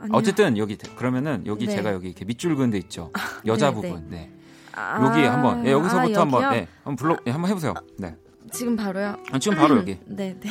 아니요. 0.00 0.10
어쨌든 0.12 0.58
여기 0.58 0.76
되- 0.76 0.92
그러면은 0.94 1.44
여기 1.46 1.66
네. 1.66 1.74
제가 1.76 1.92
여기 1.92 2.08
이렇게 2.08 2.24
밑줄 2.24 2.54
그은 2.56 2.70
데 2.70 2.78
있죠. 2.78 3.12
여자 3.46 3.70
네, 3.70 3.74
부분. 3.74 4.10
네. 4.10 4.30
아, 4.74 5.02
여기 5.06 5.24
한번 5.24 5.64
예, 5.66 5.72
여기서부터 5.72 6.18
아, 6.18 6.22
한번? 6.22 6.50
네, 6.50 6.68
한번 6.84 6.96
불러 6.96 7.16
예, 7.26 7.30
한번 7.30 7.50
해 7.50 7.54
보세요. 7.54 7.72
네. 7.98 8.14
지금 8.52 8.76
바로요. 8.76 9.16
아, 9.32 9.38
지금 9.38 9.56
바로 9.56 9.78
여기. 9.78 9.98
네, 10.06 10.38
네. 10.38 10.50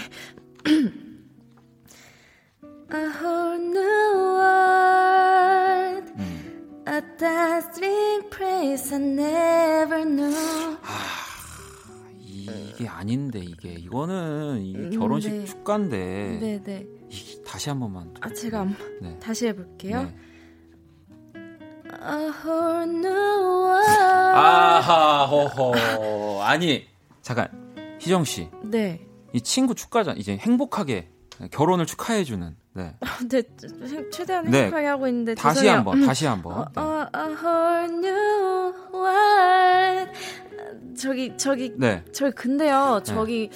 A 2.94 2.98
whole 3.20 3.56
new 3.60 4.38
world, 4.38 6.14
음. 6.20 6.84
a 6.88 7.02
dazzling 7.18 8.30
place 8.30 8.94
I 8.94 9.00
never 9.02 10.04
knew. 10.06 10.78
이게 12.54 12.88
아닌데 12.88 13.40
이게 13.40 13.74
이거는 13.74 14.62
이게 14.64 14.80
음, 14.80 14.90
결혼식 15.00 15.32
네. 15.32 15.46
축가인데 15.46 16.38
네, 16.42 16.64
네. 16.64 16.88
이- 17.10 17.42
다시 17.46 17.70
한 17.70 17.80
번만. 17.80 18.14
아, 18.22 18.34
제가 18.34 18.62
안- 18.62 18.76
네. 19.02 19.18
다시 19.20 19.48
해볼게요. 19.48 20.04
네. 20.04 20.16
아하 24.34 25.26
호호 25.26 26.42
아니 26.44 26.86
잠깐 27.22 27.48
희정 28.00 28.24
씨. 28.24 28.50
네. 28.64 29.06
이 29.34 29.42
친구 29.42 29.74
축가잖아. 29.76 30.18
이제 30.18 30.38
행복하게 30.38 31.10
결혼을 31.52 31.86
축하해 31.86 32.24
주는. 32.24 32.56
네. 32.76 32.94
근데 33.20 33.42
최대한 34.12 34.46
네. 34.52 34.64
행복하게 34.64 34.88
하고 34.88 35.08
있는데 35.08 35.34
다시 35.34 35.62
죄송해요. 35.62 35.78
한번 35.78 36.06
다시 36.06 36.26
한번. 36.26 36.54
어, 36.58 36.66
네. 36.76 36.82
어, 36.82 37.10
a 37.16 37.34
whole 37.34 37.86
new 37.86 38.74
world. 38.94 40.12
저기 40.98 41.34
저기 41.38 41.74
네. 41.78 42.04
저기 42.14 42.32
근데요 42.36 43.02
저기 43.04 43.50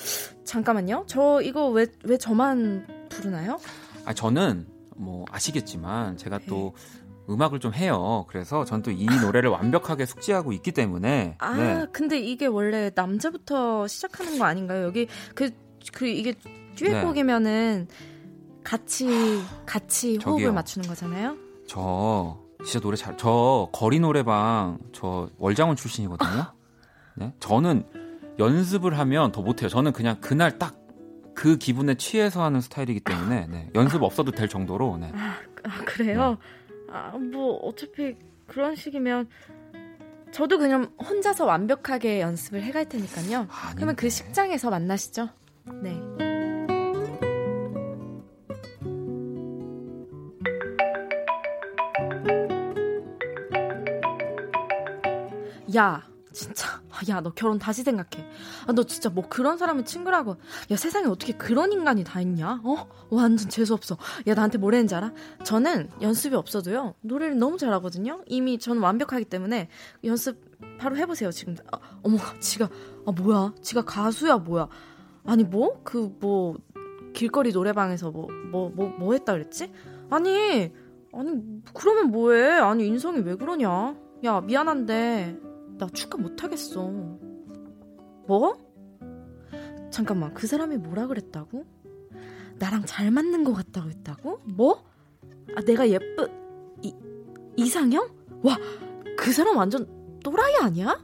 잠깐만요 0.44 1.04
저 1.08 1.42
이거 1.42 1.68
왜 1.70 1.86
왜 2.04 2.18
저만 2.18 2.86
부르나요? 3.10 3.60
아 4.06 4.14
저는 4.14 4.68
뭐 4.96 5.26
아시겠지만 5.32 6.18
제가 6.18 6.40
네. 6.40 6.46
또 6.48 6.74
음악을 7.30 7.60
좀 7.60 7.74
해요. 7.74 8.26
그래서 8.30 8.66
전 8.66 8.82
또 8.82 8.92
이 8.92 9.06
노래를 9.06 9.50
완벽하게 9.50 10.06
숙지하고 10.06 10.52
있기 10.54 10.72
때문에 10.72 11.36
아 11.40 11.56
네. 11.56 11.86
근데 11.92 12.20
이게 12.20 12.46
원래 12.46 12.90
남자부터 12.96 13.88
시작하는 13.88 14.38
거 14.40 14.46
아닌가요? 14.46 14.84
여기 14.86 15.08
그그 15.36 16.08
이게 16.08 16.34
듀엣곡이면은 16.76 17.88
같이 18.70 19.08
같이 19.66 20.18
호흡을 20.18 20.22
저기요. 20.22 20.54
맞추는 20.54 20.88
거잖아요. 20.88 21.38
저 21.68 22.38
진짜 22.64 22.80
노래 22.80 22.96
잘 22.98 23.18
저 23.18 23.70
거리 23.72 24.00
노래방 24.00 24.78
저 24.92 25.30
월장원 25.38 25.76
출신이거든요. 25.76 26.54
네. 27.16 27.34
저는 27.40 27.86
연습을 28.38 28.98
하면 28.98 29.32
더 29.32 29.42
못해요. 29.42 29.70
저는 29.70 29.92
그냥 29.94 30.18
그날 30.22 30.58
딱 30.58 30.80
그 31.40 31.56
기분에 31.56 31.96
취해서 31.96 32.44
하는 32.44 32.60
스타일이기 32.60 33.00
때문에 33.00 33.48
네. 33.48 33.70
연습 33.74 34.04
없어도 34.04 34.32
될 34.34 34.50
정도로 34.50 34.98
네. 34.98 35.10
아, 35.16 35.38
아 35.64 35.84
그래요? 35.86 36.38
아뭐 36.92 37.60
어차피 37.66 38.18
그런 38.46 38.76
식이면 38.76 39.30
저도 40.34 40.58
그냥 40.58 40.92
혼자서 41.02 41.46
완벽하게 41.46 42.20
연습을 42.20 42.62
해갈 42.62 42.90
테니까요. 42.90 43.48
아닌데. 43.50 43.74
그러면 43.76 43.96
그 43.96 44.10
식장에서 44.10 44.70
만나시죠. 44.70 45.30
네. 45.82 45.98
야, 55.76 56.10
진짜. 56.32 56.82
야, 57.10 57.22
너 57.22 57.32
결혼 57.32 57.58
다시 57.58 57.84
생각해. 57.84 58.26
아, 58.68 58.74
너 58.74 58.84
진짜 58.84 59.10
뭐 59.10 59.28
그런 59.28 59.58
사람을 59.58 59.86
친구라고. 59.86 60.38
야, 60.72 60.76
세상에 60.76 61.08
어떻게 61.08 61.34
그런 61.34 61.72
인간이 61.72 62.04
다 62.04 62.22
있냐? 62.22 62.62
어? 62.64 62.88
완전 63.10 63.50
재수없어. 63.50 63.98
야, 64.28 64.34
나한테 64.34 64.58
뭐라는지 64.58 64.96
알아? 64.96 65.12
저는 65.44 65.90
연습이 66.02 66.36
없어도요. 66.36 66.96
노래를 67.02 67.38
너무 67.38 67.58
잘하거든요. 67.58 68.22
이미 68.28 68.60
저는 68.60 68.82
완벽하기 68.82 69.26
때문에 69.26 69.70
연습 70.04 70.40
바로 70.78 70.98
해보세요, 70.98 71.32
지금. 71.32 71.56
아, 71.72 71.80
어머, 72.04 72.18
지가, 72.40 72.70
아, 73.06 73.12
뭐야? 73.12 73.54
지가 73.62 73.84
가수야, 73.86 74.38
뭐야? 74.38 74.68
아니, 75.26 75.44
뭐? 75.44 75.82
그, 75.84 76.16
뭐, 76.20 76.58
길거리 77.14 77.52
노래방에서 77.52 78.12
뭐, 78.12 78.28
뭐, 78.52 78.70
뭐, 78.70 78.90
뭐 78.90 79.14
했다 79.14 79.34
그랬지? 79.34 79.72
아니, 80.10 80.72
아니, 81.12 81.62
그러면 81.74 82.12
뭐해? 82.12 82.52
아니, 82.60 82.86
인성이 82.88 83.20
왜 83.20 83.36
그러냐? 83.36 83.96
야, 84.26 84.42
미안한데, 84.42 85.49
나 85.80 85.88
축하 85.88 86.18
못하겠어. 86.18 86.90
뭐? 88.28 88.58
잠깐만, 89.90 90.34
그 90.34 90.46
사람이 90.46 90.78
뭐라 90.78 91.08
그랬다고? 91.08 91.66
나랑 92.60 92.84
잘 92.86 93.10
맞는 93.10 93.46
것 93.46 93.54
같다고 93.54 93.90
했다고? 93.90 94.42
뭐? 94.44 94.84
아, 95.56 95.62
내가 95.62 95.90
예쁘, 95.90 96.30
이, 96.84 96.94
이상형? 97.56 98.10
와, 98.44 98.58
그 99.18 99.32
사람 99.32 99.56
완전 99.58 99.88
또라이 100.22 100.58
아니야? 100.58 101.02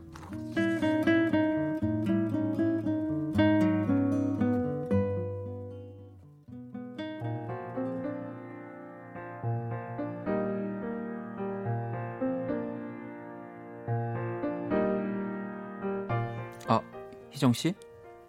희정 17.36 17.54
씨, 17.54 17.76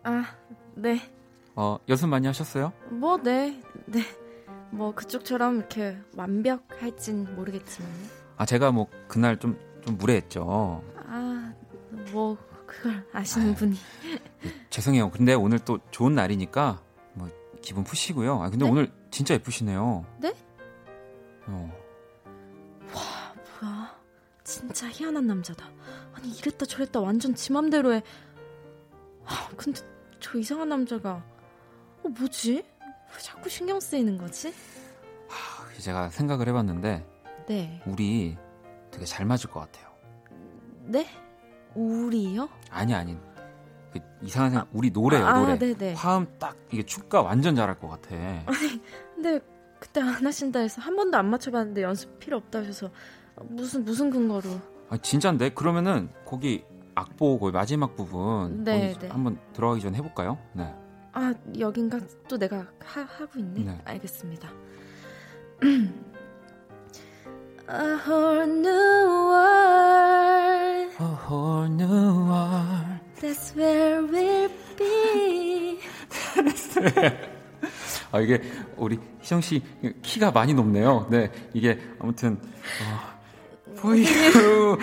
아, 0.03 0.25
네. 0.75 1.01
어, 1.55 1.79
연습 1.89 2.09
많이 2.09 2.27
하셨어요? 2.27 2.73
뭐, 2.91 3.17
네, 3.17 3.63
네. 3.87 4.03
뭐, 4.71 4.95
그쪽처럼 4.95 5.57
이렇게 5.59 5.97
완벽할진 6.17 7.35
모르겠지만. 7.35 7.91
아 8.37 8.45
제가 8.45 8.71
뭐 8.71 8.87
그날 9.09 9.39
좀 9.39 9.57
좀 9.87 9.97
무례했죠. 9.97 10.83
아, 11.07 11.55
뭐, 12.11 12.37
그걸 12.67 13.07
아시는 13.13 13.47
아유. 13.49 13.55
분이. 13.55 13.77
죄송해요. 14.69 15.11
근데 15.13 15.33
오늘 15.33 15.61
또 15.61 15.79
좋은 15.93 16.13
날이니까 16.15 16.83
뭐 17.15 17.31
기분 17.63 17.85
푸시고요. 17.85 18.43
아 18.43 18.51
근데 18.51 18.65
네? 18.65 18.71
오늘 18.71 18.93
진짜 19.13 19.35
예쁘시네요. 19.35 20.05
네? 20.19 20.35
어. 21.47 21.73
뭐야. 23.63 23.97
진짜 24.43 24.89
희한한 24.89 25.27
남자다. 25.29 25.71
아니, 26.15 26.31
이랬다 26.33 26.67
저랬다 26.67 27.01
완전 27.01 27.35
지 27.37 27.53
맘대로 27.53 27.95
해. 27.95 28.03
아, 29.27 29.49
근데 29.57 29.81
저 30.21 30.39
이상한 30.39 30.69
남자가. 30.69 31.23
어, 32.03 32.09
뭐지? 32.09 32.55
왜 32.55 33.23
자꾸 33.23 33.49
신경 33.49 33.81
쓰이는 33.81 34.19
거지? 34.19 34.53
제가 35.87 36.09
생각을 36.09 36.49
해봤는데 36.49 37.07
네. 37.47 37.83
우리 37.87 38.37
되게 38.91 39.05
잘 39.05 39.27
맞을 39.27 39.51
것 39.51 39.61
같아요. 39.61 39.87
네? 40.85 41.07
우리요? 41.75 42.49
아니 42.71 42.95
아니 42.95 43.17
그 43.93 44.01
이상한 44.23 44.51
생각 44.51 44.69
우리 44.73 44.91
노래요 44.91 45.27
아, 45.27 45.39
노래 45.39 45.59
네네. 45.59 45.95
화음 45.95 46.27
딱 46.39 46.57
이게 46.73 46.83
축가 46.83 47.23
완전 47.23 47.55
잘할 47.55 47.79
것 47.79 47.89
같아. 47.89 48.17
근데 49.15 49.41
그때 49.79 50.01
안 50.01 50.27
하신다 50.27 50.61
해서 50.61 50.81
한 50.81 50.97
번도 50.97 51.17
안 51.19 51.27
맞춰봤는데 51.31 51.83
연습 51.83 52.19
필요 52.19 52.39
없다 52.39 52.61
하셔서 52.61 52.91
무슨 53.43 53.85
무슨 53.85 54.11
근거로 54.11 54.49
아 54.89 54.97
진짜인데 54.97 55.51
그러면은 55.51 56.09
거기 56.25 56.65
악보 56.97 57.39
거기 57.39 57.53
마지막 57.53 57.95
부분 57.95 58.65
네, 58.65 58.95
네. 58.99 59.09
한번 59.09 59.39
들어가기 59.53 59.83
전에 59.83 59.99
해볼까요? 59.99 60.39
네. 60.55 60.75
아 61.13 61.33
여긴가 61.59 62.01
또 62.29 62.37
내가 62.39 62.67
하, 62.81 63.03
하고 63.03 63.39
있네 63.39 63.65
네. 63.65 63.79
알겠습니다 63.85 64.51
A 67.69 67.99
whole 68.07 68.45
new 68.47 69.29
world 69.31 70.95
A 70.99 71.05
whole 71.29 71.69
new 71.69 72.27
world. 72.29 73.01
That's 73.21 73.55
where 73.57 74.03
we'll 74.03 74.51
be 74.79 75.81
아 78.13 78.21
이게 78.21 78.41
우리 78.77 78.99
희정 79.21 79.41
씨 79.41 79.63
키가 80.03 80.31
많이 80.31 80.55
높네요. 80.55 81.07
네 81.11 81.31
이게 81.53 81.79
아무튼 81.99 82.39
어, 83.83 83.89
you 83.89 84.79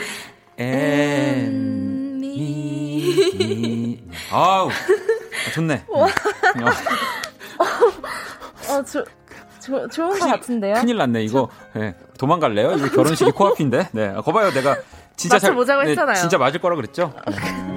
and 0.59 2.25
me. 2.25 3.99
아우 4.31 4.69
아, 4.69 5.51
좋네. 5.53 5.85
어, 5.93 6.05
어, 8.69 8.83
저, 8.85 9.03
저, 9.59 9.87
좋은 9.87 10.09
것 10.09 10.19
큰일- 10.19 10.31
같은데요 10.31 10.73
큰일 10.75 10.97
났네 10.97 11.23
이거. 11.23 11.49
네, 11.73 11.95
도망갈래요? 12.17 12.73
이거 12.73 12.89
결혼식이 12.89 13.31
코앞인데. 13.35 13.89
네, 13.91 14.07
아, 14.09 14.21
거봐요 14.21 14.51
내가 14.51 14.77
진짜 15.15 15.37
잘 15.39 15.51
맞춰보자고 15.51 15.83
네, 15.83 15.89
했잖아요. 15.91 16.15
진짜 16.15 16.37
맞을 16.37 16.59
거라 16.59 16.75
그랬죠. 16.75 17.13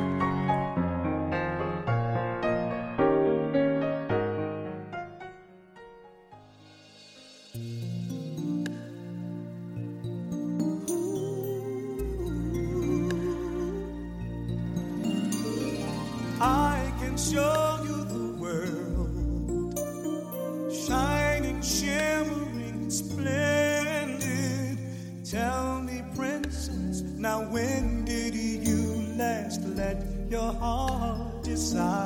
side. 31.76 32.05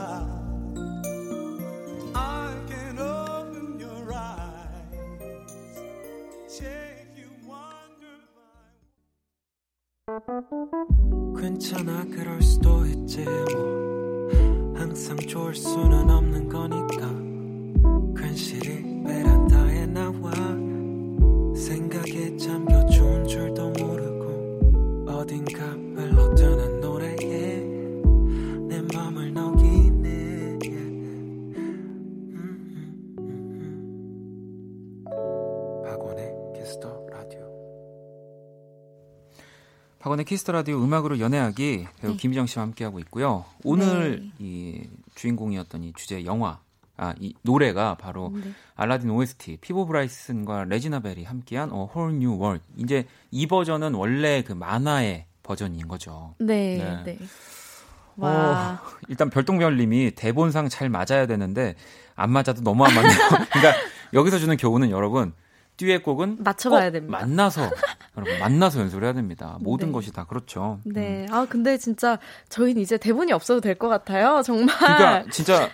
박원의 40.11 40.25
키스 40.25 40.42
더 40.42 40.53
라디오 40.53 40.83
음악으로 40.83 41.21
연애하기 41.21 41.87
배우 42.01 42.11
네. 42.13 42.17
김희정 42.17 42.47
씨와 42.47 42.65
함께하고 42.65 42.99
있고요 43.01 43.45
오늘 43.63 44.21
네. 44.21 44.33
이 44.41 44.83
주인공이었던 45.15 45.85
이 45.85 45.93
주제 45.95 46.25
영화 46.25 46.59
아, 46.97 47.15
이 47.21 47.35
노래가 47.43 47.95
바로 47.95 48.33
네. 48.35 48.51
알라딘 48.75 49.09
OST 49.11 49.59
피보 49.61 49.87
브라이슨과 49.87 50.65
레지나 50.65 51.01
벨이 51.01 51.25
함께한 51.25 51.71
A 51.71 51.75
Whole 51.75 52.15
New 52.15 52.35
World. 52.35 52.63
이제 52.77 53.07
이 53.31 53.47
버전은 53.47 53.95
원래 53.95 54.43
그 54.43 54.53
만화의 54.53 55.25
버전인 55.43 55.89
거죠. 55.89 56.35
네. 56.39 56.77
네. 56.77 57.17
네. 57.17 57.19
어, 58.19 58.27
와. 58.27 58.83
어, 58.85 58.91
일단 59.09 59.31
별똥별님이 59.31 60.11
대본상 60.11 60.69
잘 60.69 60.91
맞아야 60.91 61.27
되는데 61.27 61.75
안 62.17 62.31
맞아도 62.31 62.61
너무 62.63 62.85
안 62.85 62.95
맞네요. 62.95 63.17
그러니까 63.51 63.75
여기서 64.13 64.39
주는 64.39 64.55
교훈은 64.59 64.91
여러분 64.91 65.33
듀엣곡은 65.85 66.39
맞춰봐야 66.41 66.91
됩니다. 66.91 67.19
만나서 67.19 67.71
여러분 68.17 68.39
만나서 68.39 68.81
연습을 68.81 69.05
해야 69.05 69.13
됩니다. 69.15 69.57
모든 69.61 69.89
네. 69.89 69.93
것이 69.93 70.13
다 70.13 70.25
그렇죠. 70.25 70.79
네. 70.85 71.27
음. 71.29 71.35
아 71.35 71.47
근데 71.49 71.79
진짜 71.79 72.19
저희는 72.51 72.83
이제 72.83 72.99
대본이 72.99 73.33
없어도 73.33 73.61
될 73.61 73.75
것 73.81 73.89
같아요. 73.89 74.43
정말. 74.43 74.77
그러니까 74.77 75.25
진짜 75.31 75.69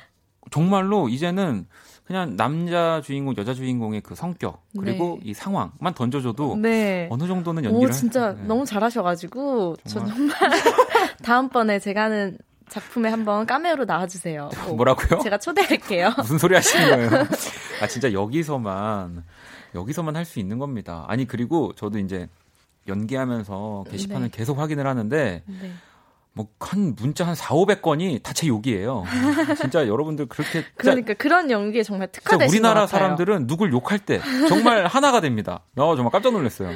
정말로 0.52 1.08
이제는 1.08 1.66
그냥 2.04 2.36
남자 2.36 3.00
주인공, 3.02 3.34
여자 3.36 3.52
주인공의 3.52 4.00
그 4.02 4.14
성격 4.14 4.62
그리고 4.78 5.18
네. 5.20 5.30
이 5.30 5.34
상황만 5.34 5.92
던져줘도 5.94 6.54
네. 6.56 7.08
어느 7.10 7.26
정도는 7.26 7.64
연기를 7.64 7.88
오, 7.88 7.92
진짜 7.92 8.32
네. 8.32 8.44
너무 8.46 8.64
잘하셔가지고 8.64 9.76
정말? 9.88 10.08
저 10.08 10.14
정말 10.14 10.36
다음번에 11.24 11.80
제가 11.80 12.04
하는 12.04 12.38
작품에 12.68 13.08
한번 13.10 13.46
까메오로 13.46 13.84
나와주세요. 13.84 14.50
뭐라고요? 14.74 15.20
제가 15.22 15.38
초대할게요. 15.38 16.12
무슨 16.18 16.38
소리 16.38 16.54
하시는 16.54 17.10
거예요? 17.10 17.26
아 17.80 17.86
진짜 17.86 18.12
여기서만 18.12 19.24
여기서만 19.74 20.16
할 20.16 20.24
수 20.24 20.38
있는 20.40 20.58
겁니다. 20.58 21.04
아니 21.08 21.26
그리고 21.26 21.72
저도 21.74 21.98
이제 21.98 22.28
연기하면서 22.88 23.84
게시판을 23.90 24.30
네. 24.30 24.36
계속 24.36 24.58
확인을 24.58 24.86
하는데 24.86 25.42
네. 25.46 25.72
뭐한 26.32 26.94
문자 26.96 27.26
한 27.26 27.34
4, 27.34 27.54
500건이 27.54 28.22
다 28.22 28.32
제 28.34 28.46
욕이에요. 28.46 29.04
진짜 29.58 29.86
여러분들 29.86 30.26
그렇게 30.26 30.64
그러니까 30.76 31.14
그런 31.14 31.50
연기에 31.50 31.82
정말 31.82 32.08
특화되신 32.12 32.52
우리나라 32.54 32.86
사람들은 32.86 33.46
누굴 33.46 33.72
욕할 33.72 33.98
때 33.98 34.20
정말 34.48 34.86
하나가 34.86 35.20
됩니다. 35.20 35.60
어, 35.76 35.94
정말 35.96 36.10
깜짝 36.12 36.32
놀랐어요. 36.32 36.70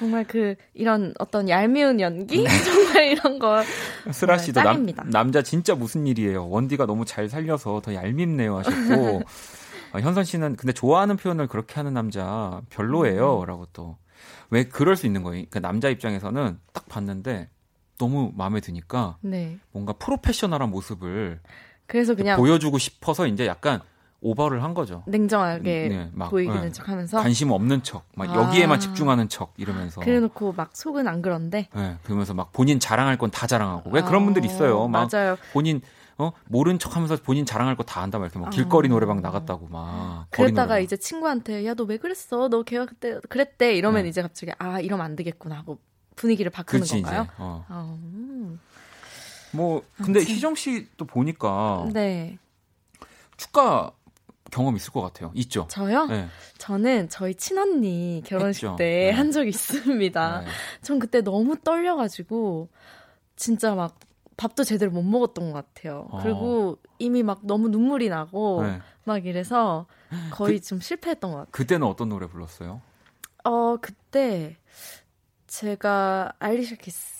정말 0.00 0.24
그 0.24 0.54
이런 0.72 1.12
어떤 1.18 1.46
얄미운 1.50 2.00
연기 2.00 2.42
네. 2.42 2.48
정말 2.64 3.08
이런 3.08 3.38
거 3.38 3.62
스라 4.10 4.38
씨도 4.38 4.62
남, 4.62 4.86
남자 5.10 5.42
진짜 5.42 5.74
무슨 5.74 6.06
일이에요. 6.06 6.48
원디가 6.48 6.86
너무 6.86 7.04
잘 7.04 7.28
살려서 7.28 7.82
더 7.84 7.94
얄밉네요 7.94 8.56
하셨고 8.58 9.20
어, 9.92 10.00
현선 10.00 10.24
씨는 10.24 10.56
근데 10.56 10.72
좋아하는 10.72 11.18
표현을 11.18 11.48
그렇게 11.48 11.74
하는 11.74 11.92
남자 11.92 12.62
별로예요라고 12.70 13.62
음. 13.62 13.66
또왜 13.74 14.64
그럴 14.70 14.96
수 14.96 15.04
있는 15.04 15.22
거예요. 15.22 15.44
그 15.50 15.58
남자 15.58 15.90
입장에서는 15.90 16.58
딱 16.72 16.88
봤는데 16.88 17.50
너무 17.98 18.32
마음에 18.34 18.60
드니까 18.60 19.18
네. 19.20 19.58
뭔가 19.70 19.92
프로페셔널한 19.92 20.70
모습을 20.70 21.40
그래서 21.86 22.14
그냥 22.14 22.38
보여주고 22.38 22.78
싶어서 22.78 23.26
이제 23.26 23.46
약간 23.46 23.82
오버를 24.22 24.62
한 24.62 24.74
거죠. 24.74 25.02
냉정하게 25.06 25.88
네, 25.88 26.10
막, 26.12 26.28
보이는 26.30 26.60
네. 26.60 26.70
척하면서 26.72 27.22
관심 27.22 27.50
없는 27.50 27.82
척, 27.82 28.04
막 28.14 28.28
아. 28.30 28.34
여기에만 28.34 28.78
집중하는 28.80 29.28
척 29.28 29.54
이러면서. 29.56 30.00
그래놓고 30.02 30.52
막 30.52 30.70
속은 30.76 31.08
안 31.08 31.22
그런데. 31.22 31.68
네, 31.74 31.96
그러면서 32.02 32.34
막 32.34 32.52
본인 32.52 32.78
자랑할 32.80 33.16
건 33.16 33.30
다 33.30 33.46
자랑하고 33.46 33.90
왜 33.90 34.00
아. 34.00 34.04
그런 34.04 34.24
분들 34.24 34.44
있어요. 34.44 34.88
막 34.88 35.08
맞아요. 35.12 35.36
본인 35.52 35.80
어 36.18 36.32
모른 36.48 36.78
척하면서 36.78 37.16
본인 37.22 37.46
자랑할 37.46 37.76
거다 37.76 38.02
한다 38.02 38.18
막 38.18 38.26
이렇게 38.26 38.38
막 38.38 38.50
길거리 38.50 38.88
아. 38.88 38.90
노래방 38.90 39.22
나갔다고 39.22 39.68
막. 39.68 40.26
그랬다가 40.30 40.78
이제 40.80 40.96
친구한테 40.98 41.64
야 41.66 41.74
너 41.74 41.84
왜 41.84 41.96
그랬어? 41.96 42.48
너 42.48 42.62
걔가 42.62 42.84
그때 42.84 43.18
그랬대 43.30 43.74
이러면 43.74 44.02
네. 44.02 44.10
이제 44.10 44.20
갑자기 44.20 44.52
아 44.58 44.80
이러면 44.80 45.06
안 45.06 45.16
되겠구나 45.16 45.56
하고 45.56 45.78
분위기를 46.16 46.50
바꾸는 46.50 46.82
그치, 46.82 47.00
건가요? 47.00 47.22
이제, 47.22 47.32
어. 47.38 47.64
어. 47.70 48.58
뭐 49.52 49.82
근데 49.96 50.20
희정 50.20 50.54
씨도 50.54 51.06
보니까 51.06 51.88
네. 51.94 52.36
축가 53.38 53.90
경험 54.50 54.76
있을 54.76 54.92
것 54.92 55.00
같아요. 55.00 55.30
있죠? 55.34 55.66
저요? 55.70 56.06
네. 56.06 56.28
저는 56.58 57.08
저희 57.08 57.34
친언니 57.34 58.22
결혼식 58.26 58.66
때 58.76 59.10
한 59.12 59.30
적이 59.30 59.46
네. 59.46 59.48
있습니다. 59.50 60.40
네. 60.40 60.46
전 60.82 60.98
그때 60.98 61.20
너무 61.22 61.56
떨려가지고 61.58 62.68
진짜 63.36 63.74
막 63.74 63.98
밥도 64.36 64.64
제대로 64.64 64.90
못 64.90 65.02
먹었던 65.02 65.52
것 65.52 65.74
같아요. 65.74 66.06
어. 66.10 66.20
그리고 66.22 66.78
이미 66.98 67.22
막 67.22 67.40
너무 67.42 67.68
눈물이 67.68 68.08
나고 68.08 68.62
네. 68.64 68.80
막 69.04 69.26
이래서 69.26 69.86
거의 70.30 70.58
그, 70.58 70.64
좀 70.66 70.80
실패했던 70.80 71.30
것 71.30 71.36
같아요. 71.38 71.50
그때는 71.52 71.86
어떤 71.86 72.08
노래 72.08 72.26
불렀어요? 72.26 72.80
어 73.44 73.76
그때 73.80 74.56
제가 75.46 76.32
아이리샤 76.38 76.76
키스 76.76 77.19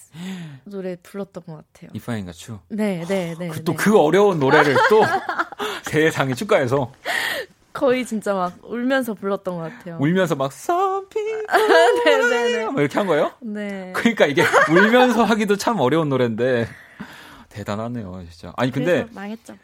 노래 0.65 0.97
불렀던 0.97 1.45
것 1.47 1.57
같아요. 1.57 1.91
이파인가 1.95 2.33
추. 2.33 2.59
네, 2.69 3.05
네, 3.07 3.35
네. 3.39 3.49
그, 3.49 3.65
또그 3.65 3.91
네. 3.91 3.97
어려운 3.97 4.39
노래를 4.41 4.75
또 4.89 5.03
세상에 5.85 6.35
축가해서 6.35 6.93
거의 7.73 8.05
진짜 8.05 8.35
막 8.35 8.59
울면서 8.63 9.15
불렀던 9.15 9.57
것 9.57 9.63
같아요. 9.63 9.99
울면서 10.01 10.35
막 10.35 10.51
네, 12.05 12.17
네. 12.17 12.67
뭐 12.67 12.81
이렇게 12.81 12.99
한 12.99 13.07
거예요? 13.07 13.33
네. 13.41 13.93
그러니까 13.95 14.27
이게 14.27 14.43
울면서 14.71 15.25
하기도 15.25 15.57
참 15.57 15.81
어려운 15.81 16.09
노래인데 16.09 16.67
대단하네요, 17.49 18.25
진짜. 18.31 18.53
아니 18.57 18.71
근데 18.71 19.07
망했죠. 19.13 19.57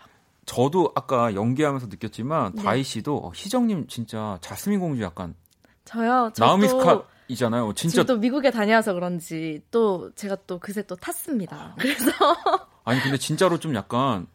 저도 0.45 0.93
아까 0.95 1.35
연기하면서 1.35 1.89
느꼈지만 1.89 2.53
네. 2.55 2.63
다희 2.63 2.83
씨도 2.85 3.17
어, 3.17 3.33
희정님 3.35 3.89
진짜 3.89 4.39
자스민 4.41 4.79
공주 4.79 5.03
약간 5.03 5.35
저요. 5.85 6.31
나우미 6.39 6.69
스카 6.69 7.03
이잖아요. 7.29 7.73
진짜 7.75 8.05
또 8.05 8.17
미국에 8.19 8.51
다녀와서 8.51 8.95
그런지 8.95 9.63
또 9.71 10.11
제가 10.15 10.37
또 10.47 10.59
그새 10.59 10.83
또 10.83 10.97
탔습니다. 10.97 11.75
그래서 11.79 12.11
아니 12.85 13.01
근데 13.01 13.17
진짜로 13.19 13.59
좀 13.59 13.75
약간 13.75 14.27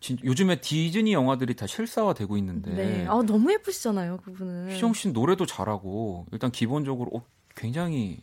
진, 0.00 0.18
요즘에 0.22 0.60
디즈니 0.60 1.12
영화들이 1.12 1.54
다 1.54 1.66
실사화되고 1.66 2.36
있는데 2.38 2.74
네. 2.74 3.06
아 3.06 3.22
너무 3.26 3.52
예쁘시잖아요, 3.52 4.18
그분은. 4.18 4.70
희정 4.70 4.92
씨 4.94 5.08
노래도 5.10 5.46
잘하고 5.46 6.26
일단 6.32 6.50
기본적으로 6.50 7.10
어, 7.14 7.24
굉장히 7.54 8.22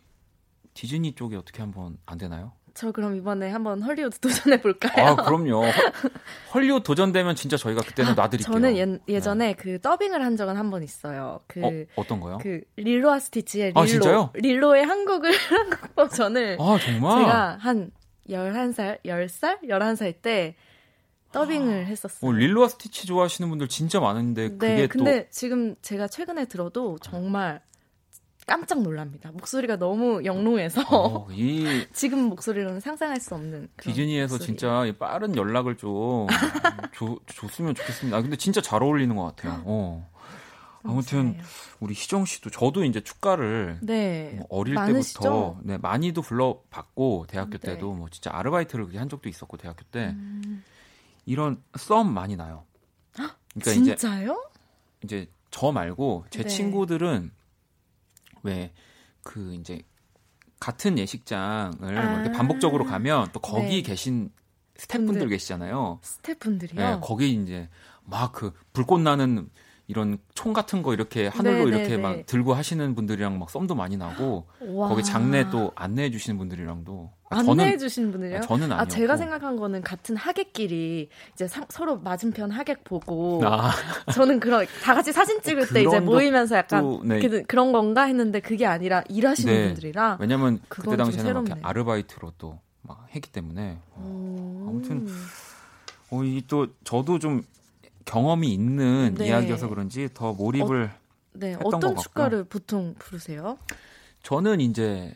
디즈니 0.73 1.13
쪽에 1.13 1.35
어떻게 1.35 1.61
한번 1.61 1.97
안 2.05 2.17
되나요? 2.17 2.53
저 2.73 2.91
그럼 2.91 3.15
이번에 3.15 3.49
한번 3.51 3.81
헐리우드 3.83 4.17
도전해 4.19 4.59
볼까요? 4.59 5.05
아, 5.05 5.15
그럼요. 5.15 5.63
헐리우드 6.53 6.83
도전되면 6.83 7.35
진짜 7.35 7.55
저희가 7.55 7.81
그때는 7.81 8.11
아, 8.11 8.15
놔드릴게요. 8.15 8.51
저는 8.51 8.99
예, 9.09 9.19
전에 9.19 9.47
네. 9.47 9.53
그 9.53 9.79
더빙을 9.79 10.23
한 10.23 10.35
적은 10.35 10.57
한 10.57 10.71
번 10.71 10.81
있어요. 10.81 11.41
그 11.47 11.85
어, 11.95 12.03
떤 12.07 12.19
거요? 12.19 12.39
그 12.41 12.61
릴로와 12.77 13.19
스티치의 13.19 13.73
아, 13.75 13.81
릴로. 13.81 13.81
아, 13.81 13.85
진짜요? 13.85 14.29
릴로의 14.33 14.85
한국을 14.85 15.31
한국 15.49 15.95
버전을 15.95 16.57
아, 16.59 16.79
정말? 16.83 17.19
제가 17.19 17.57
한 17.59 17.91
11살, 18.29 19.03
10살, 19.05 19.61
11살 19.69 20.15
때 20.23 20.55
더빙을 21.31 21.85
했었어요. 21.87 22.29
어, 22.29 22.33
릴로와 22.33 22.69
스티치 22.69 23.05
좋아하시는 23.05 23.47
분들 23.49 23.67
진짜 23.67 23.99
많은데 23.99 24.49
네, 24.49 24.57
그게 24.57 24.87
근데 24.87 25.27
지금 25.29 25.75
제가 25.81 26.07
최근에 26.07 26.45
들어도 26.45 26.97
정말 27.01 27.61
깜짝 28.45 28.81
놀랍니다. 28.81 29.31
목소리가 29.31 29.77
너무 29.77 30.23
영롱해서 30.23 30.81
어, 30.89 31.27
이 31.31 31.85
지금 31.93 32.23
목소리로는 32.29 32.79
상상할 32.79 33.19
수 33.19 33.35
없는 33.35 33.69
디즈니에서. 33.81 34.37
진짜 34.37 34.85
빠른 34.99 35.35
연락을 35.35 35.77
좀 35.77 36.27
줘, 36.95 37.17
줬으면 37.27 37.75
좋겠습니다. 37.75 38.17
아, 38.17 38.21
근데 38.21 38.35
진짜 38.35 38.61
잘 38.61 38.83
어울리는 38.83 39.15
것 39.15 39.23
같아요. 39.23 39.61
어. 39.65 40.09
아무튼 40.85 41.39
우리 41.79 41.93
희정 41.93 42.25
씨도 42.25 42.49
저도 42.49 42.83
이제 42.83 42.99
축가를 42.99 43.79
네, 43.81 44.33
뭐 44.35 44.47
어릴 44.49 44.73
많으시죠? 44.73 45.21
때부터 45.21 45.57
네, 45.63 45.77
많이도 45.77 46.21
불러봤고 46.21 47.25
대학교 47.29 47.57
네. 47.57 47.71
때도 47.73 47.93
뭐 47.93 48.09
진짜 48.09 48.31
아르바이트를 48.33 48.93
한 48.97 49.07
적도 49.07 49.29
있었고 49.29 49.55
대학교 49.55 49.83
때 49.91 50.09
음. 50.09 50.61
이런 51.25 51.63
썸 51.77 52.03
많이 52.13 52.35
나요. 52.35 52.65
그러니까 53.13 53.71
진짜요? 53.71 54.49
이제 55.03 55.23
이제 55.23 55.31
저 55.51 55.71
말고 55.71 56.25
제 56.29 56.43
네. 56.43 56.49
친구들은 56.49 57.31
왜 58.43 58.71
그 59.23 59.53
이제 59.55 59.81
같은 60.59 60.97
예식장을 60.97 61.77
뭐 61.79 61.89
아. 61.89 62.21
이렇게 62.21 62.31
반복적으로 62.31 62.85
가면 62.85 63.29
또 63.33 63.39
거기 63.39 63.67
네. 63.77 63.81
계신 63.81 64.29
스태프분들 64.75 65.19
분들. 65.21 65.29
계시잖아요. 65.29 65.99
스태프분들이요. 66.01 66.79
네, 66.79 66.99
거기 67.01 67.31
이제 67.33 67.69
막 68.03 68.33
그 68.33 68.51
불꽃 68.73 68.99
나는 68.99 69.49
이런 69.93 70.17
총 70.33 70.53
같은 70.53 70.81
거 70.81 70.91
이렇게 70.95 71.27
하늘로 71.27 71.65
네, 71.69 71.77
이렇게 71.77 71.87
네, 71.89 71.97
막 71.97 72.15
네. 72.15 72.23
들고 72.23 72.55
하시는 72.55 72.95
분들이랑 72.95 73.37
막 73.37 73.51
썸도 73.51 73.75
많이 73.75 73.95
나고 73.95 74.47
와. 74.59 74.89
거기 74.89 75.03
장례 75.03 75.47
또 75.51 75.71
안내해 75.75 76.09
주시는 76.09 76.39
분들이랑도 76.39 77.11
아, 77.29 77.37
안내해 77.47 77.77
주시는 77.77 78.11
분들이요? 78.11 78.37
아, 78.39 78.41
저는 78.41 78.71
아, 78.71 78.75
아니었고 78.77 78.91
제가 78.91 79.17
생각한 79.17 79.55
거는 79.55 79.83
같은 79.83 80.15
하객끼리 80.15 81.09
이제 81.35 81.47
사- 81.47 81.65
서로 81.69 81.99
맞은편 81.99 82.49
하객 82.49 82.83
보고 82.83 83.39
아, 83.45 83.71
저는 84.11 84.39
그런 84.39 84.65
다 84.81 84.95
같이 84.95 85.11
사진 85.13 85.39
찍을 85.43 85.67
때 85.69 85.83
이제 85.83 85.99
모이면서 85.99 86.57
약간 86.57 86.81
또, 86.81 87.01
네. 87.05 87.19
그런 87.47 87.71
건가 87.71 88.05
했는데 88.05 88.39
그게 88.39 88.65
아니라 88.65 89.03
일하시는 89.09 89.53
네. 89.53 89.65
분들이라 89.67 90.17
왜냐면 90.19 90.59
그때 90.69 90.97
당시에는 90.97 91.43
막. 91.43 91.57
아르바이트로 91.61 92.31
또 92.39 92.59
막 92.85 93.05
했기 93.15 93.31
때문에 93.31 93.77
음. 93.95 94.65
아무튼 94.67 95.07
어, 96.11 96.21
이 96.23 96.43
또 96.49 96.67
저도 96.83 97.17
좀 97.17 97.41
경험이 98.05 98.53
있는 98.53 99.15
네. 99.17 99.27
이야기여서 99.27 99.69
그런지 99.69 100.09
더 100.13 100.33
몰입을 100.33 100.91
네 101.33 101.51
했던 101.53 101.63
것 101.71 101.77
어떤. 101.77 101.95
축가를 101.97 102.43
보통 102.45 102.95
부르세요? 102.99 103.57
저는 104.23 104.61
이제 104.61 105.13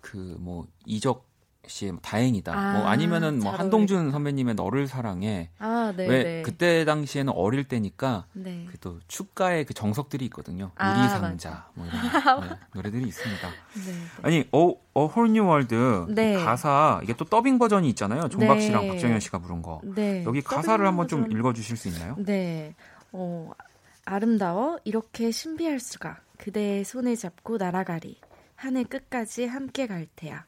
그 0.00 0.36
뭐 0.38 0.66
이적 0.84 1.26
씨의 1.66 1.92
뭐 1.92 2.00
다행이다. 2.02 2.52
아, 2.52 2.72
뭐 2.72 2.86
아니면은 2.86 3.38
뭐잘 3.40 3.60
한동준 3.60 4.10
선배님의 4.10 4.54
너를 4.54 4.86
사랑해. 4.86 5.50
아, 5.58 5.92
네, 5.96 6.06
왜 6.06 6.22
네. 6.22 6.42
그때 6.42 6.84
당시에는 6.84 7.32
어릴 7.34 7.64
때니까 7.64 8.26
네. 8.32 8.66
그또 8.70 9.00
축가의 9.08 9.64
그 9.64 9.74
정석들이 9.74 10.24
있거든요. 10.26 10.70
아, 10.76 10.98
유리상자 10.98 11.68
뭐 11.74 11.86
이런 11.86 12.00
네, 12.48 12.56
노래들이 12.74 13.06
있습니다. 13.08 13.48
네. 13.48 13.92
아니 14.22 14.44
A 14.52 15.06
Whole 15.06 15.31
New 15.31 15.46
World 15.46 16.06
네. 16.08 16.34
가사 16.42 17.00
이게 17.02 17.14
또 17.14 17.24
더빙 17.24 17.58
버전이 17.58 17.88
있잖아요. 17.90 18.28
존박 18.28 18.60
씨랑 18.60 18.82
네. 18.82 18.88
박정현 18.88 19.20
씨가 19.20 19.38
부른 19.38 19.62
거. 19.62 19.80
네. 19.84 20.24
여기 20.24 20.40
가사를 20.42 20.84
한번 20.86 21.08
좀 21.08 21.22
버전. 21.22 21.38
읽어 21.38 21.52
주실 21.52 21.76
수 21.76 21.88
있나요? 21.88 22.16
네. 22.18 22.74
어, 23.12 23.50
아름다워 24.04 24.78
이렇게 24.84 25.30
신비할 25.30 25.80
수가 25.80 26.20
그대의 26.38 26.84
손에 26.84 27.14
잡고 27.16 27.56
날아가리 27.56 28.20
하늘 28.54 28.84
끝까지 28.84 29.46
함께 29.46 29.86
갈 29.86 30.06
테야 30.16 30.44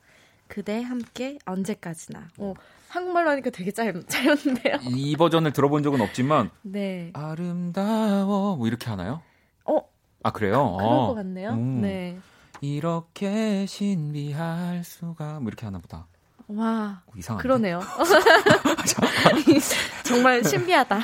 그대 0.48 0.82
함께 0.82 1.38
언제까지나 1.46 2.28
어, 2.38 2.54
한국말로 2.88 3.30
하니까 3.30 3.50
되게 3.50 3.70
짧, 3.70 3.92
짧은데요 4.08 4.78
이 4.82 5.16
버전을 5.16 5.52
들어본 5.52 5.82
적은 5.82 6.00
없지만 6.00 6.50
네. 6.62 7.10
아름다워 7.14 8.56
뭐 8.56 8.66
이렇게 8.66 8.88
하나요? 8.90 9.22
어 9.64 9.98
아 10.22 10.30
그래요? 10.30 10.74
그럴 10.76 10.90
어. 10.90 11.06
것 11.08 11.14
같네요 11.14 11.50
음. 11.52 11.80
네. 11.82 12.18
이렇게 12.60 13.66
신비할 13.66 14.82
수가 14.82 15.38
뭐 15.40 15.48
이렇게 15.48 15.64
하나 15.64 15.78
보다. 15.78 16.08
와 16.48 17.02
어, 17.06 17.12
이상한데. 17.16 17.42
그러네요 17.42 17.80
정말 20.04 20.42
신비하다 20.44 20.98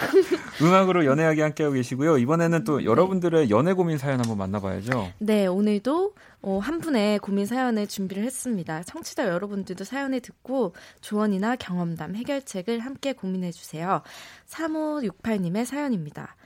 음악으로 0.62 1.04
연애하기 1.04 1.40
함께하고 1.40 1.74
계시고요. 1.74 2.18
이번에는 2.18 2.58
네. 2.58 2.64
또 2.64 2.84
여러분들의 2.84 3.50
연애 3.50 3.72
고민 3.74 3.98
사연 3.98 4.20
한번 4.20 4.38
만나봐야죠. 4.38 5.12
네, 5.18 5.46
오늘도 5.46 6.14
어, 6.42 6.58
한 6.58 6.80
분의 6.80 7.18
고민 7.18 7.46
사연을 7.46 7.86
준비를 7.86 8.24
했습니다. 8.24 8.82
청취자 8.84 9.28
여러분들도 9.28 9.84
사연을 9.84 10.20
듣고 10.20 10.74
조언이나 11.00 11.56
경험담, 11.56 12.16
해결책을 12.16 12.80
함께 12.80 13.12
고민해 13.12 13.52
주세요. 13.52 14.02
3568님의 14.48 15.64
사연입니다. 15.64 16.36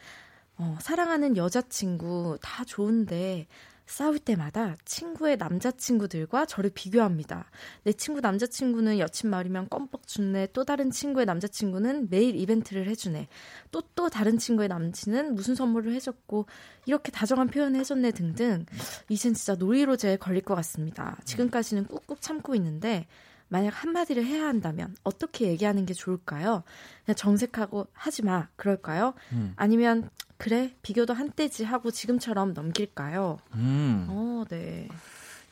어, 0.57 0.77
사랑하는 0.81 1.37
여자친구 1.37 2.39
다 2.43 2.65
좋은데 2.65 3.47
싸울 3.89 4.19
때마다 4.19 4.77
친구의 4.85 5.37
남자친구들과 5.39 6.47
저를 6.47 6.71
비교합니다. 6.73 7.51
내 7.83 7.93
친구 7.93 8.21
남자친구는 8.21 8.99
여친 8.99 9.31
말이면 9.31 9.69
껌뻑 9.69 10.07
주네. 10.07 10.49
또 10.53 10.65
다른 10.65 10.91
친구의 10.91 11.27
남자친구는 11.27 12.09
매일 12.11 12.37
이벤트를 12.37 12.87
해주네. 12.89 13.29
또 13.73 13.83
또 13.99 14.09
다른 14.09 14.39
친구의 14.39 14.69
남친은 14.69 15.35
무슨 15.35 15.57
선물을 15.57 15.93
해줬고 15.95 16.47
이렇게 16.87 17.11
다정한 17.11 17.49
표현을 17.49 17.81
해줬네 17.81 18.13
등등. 18.13 18.65
이젠 19.09 19.35
진짜 19.35 19.57
놀이로제에 19.57 20.19
걸릴 20.19 20.43
것 20.43 20.55
같습니다. 20.55 21.19
지금까지는 21.25 21.87
꾹꾹 21.87 22.21
참고 22.21 22.55
있는데 22.55 23.09
만약 23.49 23.71
한마디를 23.83 24.25
해야 24.25 24.47
한다면 24.47 24.95
어떻게 25.05 25.47
얘기하는 25.49 25.87
게 25.87 25.95
좋을까요? 25.95 26.63
그냥 27.05 27.17
정색하고 27.17 27.87
하지 27.93 28.23
마. 28.23 28.49
그럴까요? 28.57 29.15
음. 29.33 29.55
아니면 29.57 30.11
그래 30.37 30.75
비교도 30.83 31.15
한때지 31.15 31.65
하고 31.65 31.91
지금처럼 31.91 32.53
넘길까요? 32.53 33.39
음, 33.55 34.07
어, 34.09 34.45
네. 34.49 34.89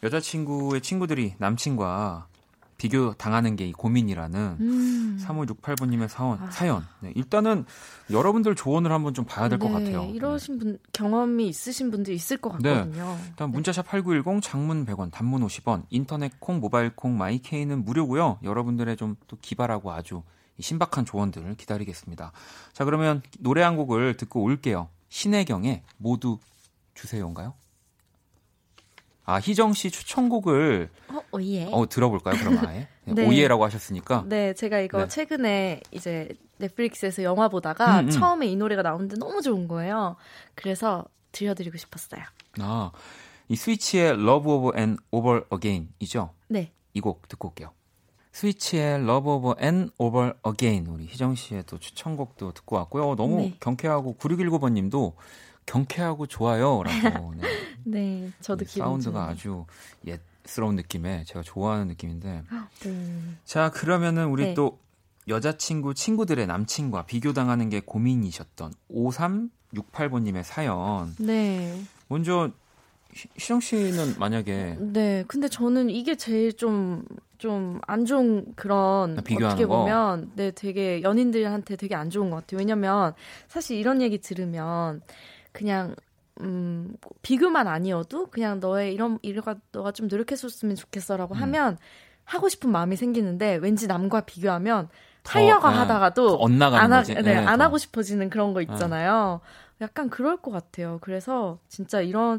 여자친구의 0.02 0.82
친구들이 0.82 1.34
남친과 1.38 2.28
비교 2.78 3.14
당하는 3.14 3.56
게 3.56 3.66
이 3.66 3.72
고민이라는 3.72 4.56
음. 4.60 5.18
3568번님의 5.20 6.08
사연. 6.08 6.38
아. 6.40 6.50
사연. 6.50 6.86
네, 7.00 7.12
일단은 7.16 7.64
여러분들 8.10 8.54
조언을 8.54 8.92
한번 8.92 9.14
좀 9.14 9.24
봐야 9.24 9.48
될것 9.48 9.68
네, 9.70 9.74
같아요. 9.74 10.02
네. 10.02 10.10
이러신 10.10 10.58
분 10.58 10.78
경험이 10.92 11.48
있으신 11.48 11.90
분들 11.90 12.12
있을 12.14 12.36
것 12.36 12.50
같거든요. 12.50 13.18
일단 13.28 13.50
문자샵 13.50 13.86
8910 13.86 14.42
장문 14.42 14.84
100원, 14.86 15.10
단문 15.10 15.44
50원, 15.46 15.84
인터넷 15.90 16.38
콩, 16.38 16.60
모바일 16.60 16.94
콩, 16.94 17.16
마이 17.16 17.38
케이는 17.38 17.84
무료고요. 17.84 18.38
여러분들의 18.42 18.96
좀 18.96 19.16
또 19.26 19.36
기발하고 19.40 19.90
아주 19.92 20.22
이 20.58 20.62
신박한 20.62 21.04
조언들을 21.06 21.54
기다리겠습니다. 21.56 22.32
자, 22.72 22.84
그러면 22.84 23.22
노래 23.40 23.62
한 23.62 23.76
곡을 23.76 24.16
듣고 24.16 24.42
올게요. 24.42 24.88
신혜경의 25.08 25.82
모두 25.96 26.38
주세요인가요? 26.94 27.54
아, 29.26 29.36
희정 29.40 29.72
씨 29.72 29.90
추천곡을 29.90 30.88
어, 31.08 31.20
oh 31.32 31.43
yeah. 31.43 31.68
어, 31.72 31.88
들어볼까요? 31.88 32.36
그럼 32.36 32.58
아예. 32.66 32.86
네, 33.04 33.14
네. 33.14 33.26
oh 33.26 33.34
yeah라고 33.34 33.64
하셨으니까. 33.64 34.24
네, 34.26 34.54
제가 34.54 34.78
이거 34.80 35.02
네. 35.02 35.08
최근에 35.08 35.80
이제 35.90 36.28
넷플릭스에서 36.58 37.22
영화 37.24 37.48
보다가 37.48 38.00
음, 38.00 38.04
음. 38.06 38.10
처음에 38.10 38.46
이 38.46 38.56
노래가 38.56 38.82
나오는데 38.82 39.16
너무 39.16 39.42
좋은 39.42 39.66
거예요. 39.68 40.16
그래서 40.54 41.04
들려드리고 41.32 41.76
싶었어요. 41.76 42.22
아, 42.60 42.92
이 43.48 43.56
스위치의 43.56 44.12
Love 44.12 44.50
Over 44.50 44.78
and 44.78 45.02
Over 45.10 45.42
Again이죠? 45.52 46.30
네. 46.48 46.72
이 46.94 47.00
곡 47.00 47.28
듣고 47.28 47.48
올게요. 47.48 47.72
스위치의 48.32 49.00
Love 49.02 49.30
Over 49.30 49.54
and 49.62 49.92
Over 49.98 50.34
Again 50.46 50.86
우리 50.88 51.06
희정 51.06 51.34
씨의 51.34 51.64
또 51.66 51.78
추천곡도 51.78 52.52
듣고 52.52 52.76
왔고요. 52.76 53.16
너무 53.16 53.36
네. 53.38 53.56
경쾌하고 53.60 54.16
9619번님도 54.18 55.14
경쾌하고 55.66 56.26
좋아요라고 56.26 57.34
네. 57.34 57.42
네, 57.84 58.30
저도 58.40 58.64
사운드가 58.64 59.34
좋네요. 59.34 59.66
아주 60.06 60.16
옛스러운 60.44 60.76
느낌에 60.76 61.24
제가 61.24 61.42
좋아하는 61.42 61.88
느낌인데 61.88 62.42
음, 62.86 63.38
자 63.44 63.70
그러면은 63.70 64.26
우리 64.28 64.44
네. 64.46 64.54
또 64.54 64.78
여자친구 65.28 65.94
친구들의 65.94 66.46
남친과 66.46 67.06
비교당하는 67.06 67.68
게 67.68 67.80
고민이셨던 67.80 68.72
5368번님의 68.92 70.42
사연 70.44 71.14
네. 71.18 71.80
먼저 72.08 72.50
희- 73.12 73.28
희정 73.36 73.60
씨는 73.60 74.14
만약에 74.18 74.76
네, 74.78 75.24
근데 75.26 75.48
저는 75.48 75.90
이게 75.90 76.16
제일 76.16 76.52
좀, 76.56 77.04
좀 77.38 77.80
안 77.86 78.04
좋은 78.04 78.52
그런, 78.56 79.18
아, 79.18 79.22
어떻게 79.46 79.64
거? 79.66 79.78
보면, 79.78 80.32
네, 80.36 80.50
되게 80.52 81.02
연인들한테 81.02 81.76
되게 81.76 81.94
안 81.94 82.08
좋은 82.10 82.30
것 82.30 82.36
같아요. 82.36 82.58
왜냐면, 82.58 83.12
사실 83.48 83.76
이런 83.78 84.00
얘기 84.02 84.18
들으면, 84.18 85.00
그냥, 85.56 85.96
음, 86.42 86.94
비교만 87.22 87.66
아니어도, 87.66 88.26
그냥 88.26 88.60
너의 88.60 88.92
이런, 88.92 89.18
이러가, 89.22 89.56
너가 89.72 89.90
좀 89.92 90.06
노력했었으면 90.08 90.76
좋겠어라고 90.76 91.34
음. 91.34 91.40
하면, 91.42 91.78
하고 92.24 92.48
싶은 92.50 92.70
마음이 92.70 92.96
생기는데, 92.96 93.56
왠지 93.56 93.86
남과 93.86 94.22
비교하면, 94.26 94.90
하려고 95.24 95.62
더, 95.62 95.72
예, 95.72 95.76
하다가도, 95.78 96.38
안, 96.44 96.92
하. 96.92 97.02
네, 97.02 97.14
예, 97.24 97.36
안 97.36 97.58
더. 97.58 97.64
하고 97.64 97.78
싶어지는 97.78 98.28
그런 98.30 98.52
거 98.52 98.60
있잖아요. 98.60 99.40
약간 99.80 100.10
그럴 100.10 100.36
것 100.36 100.50
같아요. 100.50 100.98
그래서 101.00 101.58
진짜 101.68 102.00
이런 102.00 102.38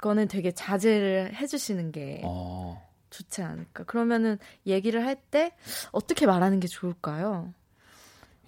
거는 0.00 0.28
되게 0.28 0.52
자제를 0.52 1.34
해주시는 1.34 1.92
게 1.92 2.20
어, 2.24 2.80
좋지 3.10 3.42
않을까. 3.42 3.84
그러면은 3.84 4.38
얘기를 4.66 5.04
할 5.06 5.16
때 5.30 5.54
어떻게 5.92 6.26
말하는 6.26 6.60
게 6.60 6.68
좋을까요? 6.68 7.52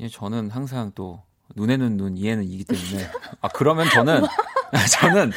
예, 0.00 0.08
저는 0.08 0.50
항상 0.50 0.92
또 0.94 1.22
눈에는 1.56 1.96
눈, 1.96 2.16
이에는 2.16 2.44
이기 2.44 2.64
때문에 2.64 3.08
아 3.40 3.48
그러면 3.48 3.88
저는 3.90 4.22
저는 5.00 5.32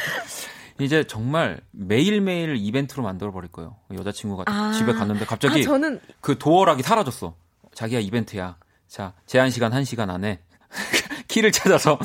이제 0.80 1.04
정말 1.04 1.60
매일매일 1.70 2.56
이벤트로 2.56 3.02
만들어 3.02 3.32
버릴 3.32 3.50
거예요. 3.50 3.76
여자친구가 3.92 4.44
아. 4.46 4.72
집에 4.72 4.92
갔는데 4.92 5.24
갑자기 5.24 5.60
아, 5.60 5.64
저는 5.64 6.00
그 6.20 6.38
도어락이 6.38 6.82
사라졌어. 6.82 7.34
자기야 7.74 8.00
이벤트야. 8.00 8.56
자 8.88 9.12
제한 9.26 9.50
시간 9.50 9.72
1시간 9.72 10.10
안에 10.10 10.40
키를 11.28 11.52
찾아서 11.52 11.98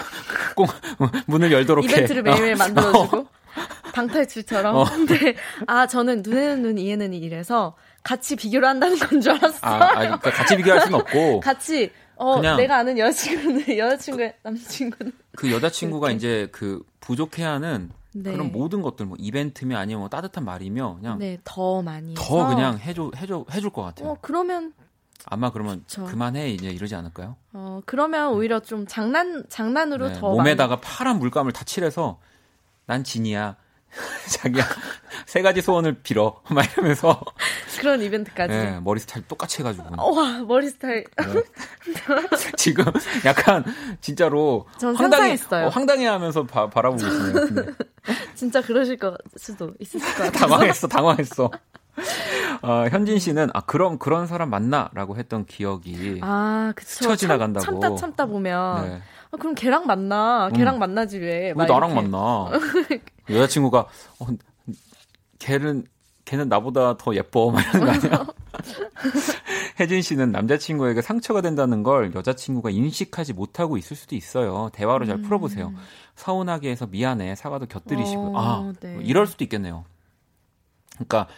꼭 0.54 0.68
문을 1.26 1.52
열도록 1.52 1.84
해. 1.84 1.88
이벤트를 1.90 2.22
매일매일 2.22 2.54
어. 2.54 2.56
만들어 2.58 2.92
주고 3.04 3.26
방탈출처럼. 3.92 4.76
어. 4.76 4.84
근데 4.84 5.34
아 5.66 5.86
저는 5.86 6.22
눈에는 6.22 6.62
눈, 6.62 6.78
이에는 6.78 7.14
이 7.14 7.18
이래서 7.18 7.76
같이 8.02 8.36
비교를 8.36 8.68
한다는 8.68 8.98
건 8.98 9.20
줄 9.20 9.32
알았어. 9.32 9.58
아, 9.62 9.74
아, 9.84 9.94
그러니까 9.94 10.30
같이 10.30 10.56
비교할 10.56 10.80
수는 10.82 11.00
없고 11.00 11.40
같이 11.40 11.90
어 12.16 12.36
그냥- 12.36 12.56
내가 12.56 12.78
아는 12.78 12.98
여자친구는 12.98 13.64
여자친구의 13.78 14.34
남친구는 14.42 15.12
그 15.36 15.52
여자친구가 15.52 16.10
이제 16.10 16.48
그 16.52 16.82
부족해하는 17.00 17.90
네. 18.14 18.32
그런 18.32 18.50
모든 18.52 18.80
것들 18.82 19.04
뭐 19.06 19.16
이벤트면 19.20 19.78
아니면 19.78 20.00
뭐 20.00 20.08
따뜻한 20.08 20.44
말이며 20.44 20.96
그냥 21.00 21.18
네, 21.18 21.38
더 21.44 21.82
많이 21.82 22.14
더. 22.14 22.48
그냥 22.48 22.78
해줘 22.78 23.10
해줘 23.16 23.44
해줄 23.52 23.70
것 23.70 23.82
같아요. 23.82 24.08
어, 24.10 24.16
그러면 24.22 24.72
아마 25.26 25.50
그러면 25.50 25.80
그쵸. 25.80 26.04
그만해 26.04 26.50
이제 26.50 26.70
이러지 26.70 26.94
않을까요? 26.94 27.36
어, 27.52 27.80
그러면 27.84 28.32
오히려 28.32 28.60
좀 28.60 28.86
장난 28.86 29.44
장난으로 29.48 30.08
네, 30.08 30.14
더 30.14 30.30
몸에다가 30.32 30.80
파란 30.80 31.18
물감을 31.18 31.52
다 31.52 31.64
칠해서 31.64 32.18
난 32.86 33.04
진이야. 33.04 33.56
자기야 34.28 34.64
세 35.26 35.42
가지 35.42 35.62
소원을 35.62 35.94
빌어 36.02 36.40
막 36.50 36.64
이러면서 36.72 37.20
그런 37.78 38.02
이벤트까지. 38.02 38.52
네, 38.52 38.80
머리 38.80 39.00
스타일 39.00 39.26
똑같이 39.26 39.58
해가지고 39.60 39.86
어, 39.98 40.12
와, 40.12 40.38
머리 40.40 40.68
스타일. 40.68 41.04
네. 41.18 41.42
지금 42.56 42.84
약간 43.24 43.64
진짜로 44.00 44.66
전 44.78 44.94
황당해 44.96 45.36
상상했어요. 45.36 45.66
어, 45.66 45.68
황당해하면서 45.68 46.44
바, 46.44 46.68
계시네요. 46.68 47.32
근데 47.32 47.72
진짜 48.34 48.60
그러실 48.62 48.96
것 48.96 49.16
수도 49.36 49.72
있을 49.80 50.00
것 50.00 50.06
같아요. 50.06 50.30
당황했어, 50.32 50.88
당황했어. 50.88 51.50
어, 52.62 52.86
현진 52.90 53.18
씨는 53.18 53.48
아 53.54 53.60
그럼 53.62 53.98
그런 53.98 54.26
사람 54.26 54.50
만나라고 54.50 55.16
했던 55.16 55.44
기억이 55.46 56.20
아, 56.22 56.72
그쵸. 56.74 56.88
스쳐 56.88 57.16
지나간다고. 57.16 57.64
참, 57.64 57.80
참다 57.80 57.96
참다 57.96 58.26
보면 58.26 58.88
네. 58.88 59.00
아, 59.30 59.36
그럼 59.38 59.54
걔랑 59.54 59.86
만나. 59.86 60.50
걔랑 60.54 60.76
음. 60.76 60.78
만나지 60.80 61.18
왜? 61.18 61.48
왜막 61.48 61.66
나랑 61.68 61.90
이렇게. 61.92 62.08
만나? 62.08 62.50
여자친구가 63.30 63.78
어, 64.20 64.26
걔는 65.38 65.84
걔는 66.24 66.48
나보다 66.48 66.96
더 66.96 67.14
예뻐 67.14 67.50
막 67.50 67.60
이러는 67.62 67.86
거 67.86 67.92
아니야? 67.92 68.26
혜진 69.78 70.00
씨는 70.02 70.32
남자친구에게 70.32 71.02
상처가 71.02 71.40
된다는 71.42 71.82
걸 71.82 72.14
여자친구가 72.14 72.70
인식하지 72.70 73.32
못하고 73.34 73.76
있을 73.76 73.94
수도 73.96 74.16
있어요. 74.16 74.70
대화로 74.72 75.04
잘 75.06 75.20
풀어보세요. 75.20 75.72
서운하게 76.14 76.70
해서 76.70 76.86
미안해 76.86 77.34
사과도 77.34 77.66
곁들이시고요. 77.66 78.28
음. 78.30 78.34
어, 78.34 78.40
아 78.70 78.72
네. 78.80 78.94
뭐 78.94 79.02
이럴 79.02 79.26
수도 79.26 79.44
있겠네요. 79.44 79.84
그러니까 80.94 81.28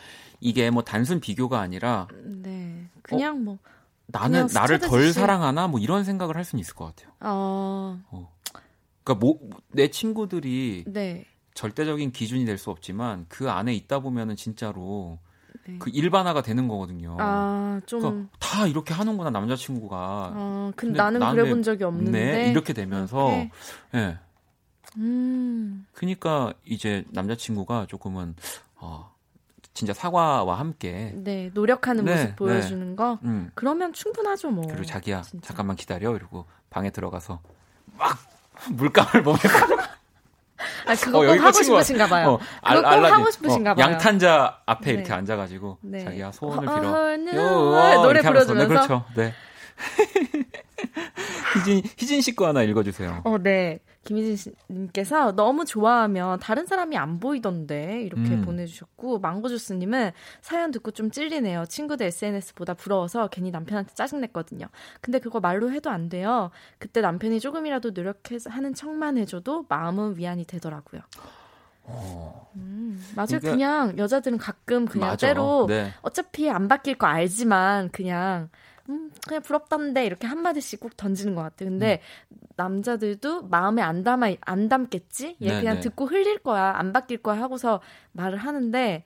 이게 0.41 0.71
뭐 0.71 0.83
단순 0.83 1.21
비교가 1.21 1.61
아니라 1.61 2.09
네. 2.25 2.89
그냥 3.03 3.45
뭐 3.45 3.59
나는 4.07 4.47
그냥 4.47 4.49
나를 4.55 4.79
덜 4.79 4.89
스쳐듯이. 4.89 5.13
사랑하나 5.15 5.67
뭐 5.69 5.81
이런 5.81 6.05
생각을 6.05 6.37
할 6.37 6.45
수는 6.45 6.61
있을 6.61 6.75
것 6.75 6.87
같아요. 6.87 7.13
어, 7.21 7.99
그러니까 9.05 9.15
뭐 9.27 9.39
내 9.73 9.89
친구들이 9.89 10.85
네. 10.87 11.27
절대적인 11.55 12.13
기준이 12.13 12.45
될 12.45 12.57
수 12.59 12.71
없지만 12.71 13.27
그 13.29 13.51
안에 13.51 13.75
있다 13.75 13.99
보면은 13.99 14.37
진짜로 14.37 15.19
네. 15.67 15.77
그 15.79 15.91
일반화가 15.91 16.43
되는 16.43 16.69
거거든요. 16.69 17.17
아, 17.19 17.81
좀 17.87 18.01
그러니까 18.01 18.31
다 18.39 18.67
이렇게 18.67 18.95
하는구나 18.95 19.31
남자친구가. 19.31 20.33
어, 20.35 20.73
근데, 20.77 20.97
근데 20.99 21.19
나는 21.21 21.37
그래 21.37 21.49
본 21.51 21.63
적이 21.63 21.85
없는데. 21.85 22.11
네, 22.33 22.51
이렇게 22.51 22.73
되면서. 22.73 23.31
예. 23.95 24.19
음. 24.97 25.87
그러니까 25.93 26.55
이제 26.65 27.05
남자친구가 27.11 27.87
조금은 27.87 28.35
어 28.77 29.15
진짜 29.79 29.93
사과와 29.95 30.59
함께 30.59 31.13
네, 31.15 31.53
노력하는 31.55 32.05
네, 32.05 32.11
모습 32.11 32.35
보여주는 32.35 32.97
거. 32.97 33.21
음 33.23 33.49
그러면 33.55 33.93
충분하죠, 33.93 34.51
뭐. 34.51 34.65
그리고 34.67 34.83
자기야 34.85 35.23
진짜. 35.23 35.47
잠깐만 35.47 35.77
기다려 35.77 36.17
이러고 36.17 36.47
방에 36.69 36.91
들어가서 36.91 37.39
막 37.97 38.19
물감을 38.73 39.23
몸에 39.23 39.39
아, 40.85 40.97
그거 40.97 41.21
어, 41.21 41.27
꼭 41.27 41.41
하고 41.41 41.53
싶으신가 41.63 42.09
봐요. 42.09 42.27
어, 42.31 42.39
그거 42.39 42.81
꼭 42.81 42.87
알라딘. 42.89 43.15
하고 43.15 43.31
싶으신가 43.31 43.71
어, 43.71 43.75
봐요. 43.77 43.87
양탄자 43.87 44.63
앞에 44.67 44.85
네. 44.87 44.93
이렇게 44.95 45.13
앉아가지고 45.13 45.79
네. 45.83 46.03
자기야 46.05 46.33
소원을 46.33 46.69
어, 46.69 46.75
빌어. 46.75 46.91
어, 46.93 47.17
네, 47.17 47.37
요, 47.37 47.41
어, 47.43 48.03
노래 48.03 48.21
하면서. 48.21 48.55
네? 48.55 48.67
그렇죠. 48.67 49.05
네. 49.15 49.33
희진 51.55 51.83
희진 51.97 52.21
씨 52.21 52.35
거 52.35 52.49
하나 52.49 52.65
읽어주세요. 52.65 53.21
어, 53.25 53.39
네. 53.39 53.79
김희진 54.09 54.55
님께서 54.71 55.33
너무 55.33 55.67
좋아하면 55.67 56.41
다른 56.41 56.65
사람이 56.65 56.97
안 56.97 57.21
보이던데 57.21 58.01
이렇게 58.03 58.31
음. 58.31 58.43
보내주셨고 58.43 59.19
망고주스님은 59.19 60.13
사연 60.41 60.71
듣고 60.71 60.93
좀 60.93 61.11
찔리네요. 61.11 61.67
친구들 61.67 62.07
SNS보다 62.07 62.73
부러워서 62.73 63.29
괜히 63.29 63.51
남편한테 63.51 63.93
짜증냈거든요. 63.95 64.67
근데 65.03 65.19
그거 65.19 65.41
말로 65.41 65.71
해도 65.71 65.91
안 65.91 66.09
돼요. 66.09 66.51
그때 66.79 67.03
남편이 67.03 67.39
조금이라도 67.41 67.91
노력해서 67.91 68.49
하는 68.49 68.73
척만 68.73 69.19
해줘도 69.19 69.67
마음은 69.69 70.17
위안이 70.17 70.47
되더라고요. 70.47 71.03
음, 72.57 73.03
맞아요. 73.15 73.27
그러니까- 73.41 73.51
그냥 73.51 73.99
여자들은 73.99 74.39
가끔 74.39 74.87
그냥 74.87 75.11
맞아. 75.11 75.27
때로 75.27 75.67
네. 75.69 75.93
어차피 76.03 76.49
안 76.51 76.69
바뀔 76.69 76.97
거 76.97 77.07
알지만 77.07 77.91
그냥 77.91 78.49
음 78.89 79.11
그냥 79.27 79.43
부럽던데 79.43 80.07
이렇게 80.07 80.27
한 80.27 80.41
마디씩 80.41 80.81
꼭 80.81 80.97
던지는 80.97 81.35
것 81.35 81.43
같아요. 81.43 81.69
근데 81.69 82.01
남자들도 82.57 83.43
마음에 83.43 83.83
안 83.83 84.03
담아 84.03 84.35
안 84.41 84.69
담겠지? 84.69 85.37
얘 85.43 85.49
네, 85.49 85.59
그냥 85.59 85.75
네. 85.77 85.81
듣고 85.81 86.07
흘릴 86.07 86.39
거야 86.39 86.73
안 86.77 86.93
바뀔 86.93 87.19
거야 87.19 87.41
하고서 87.41 87.81
말을 88.13 88.39
하는데 88.39 89.05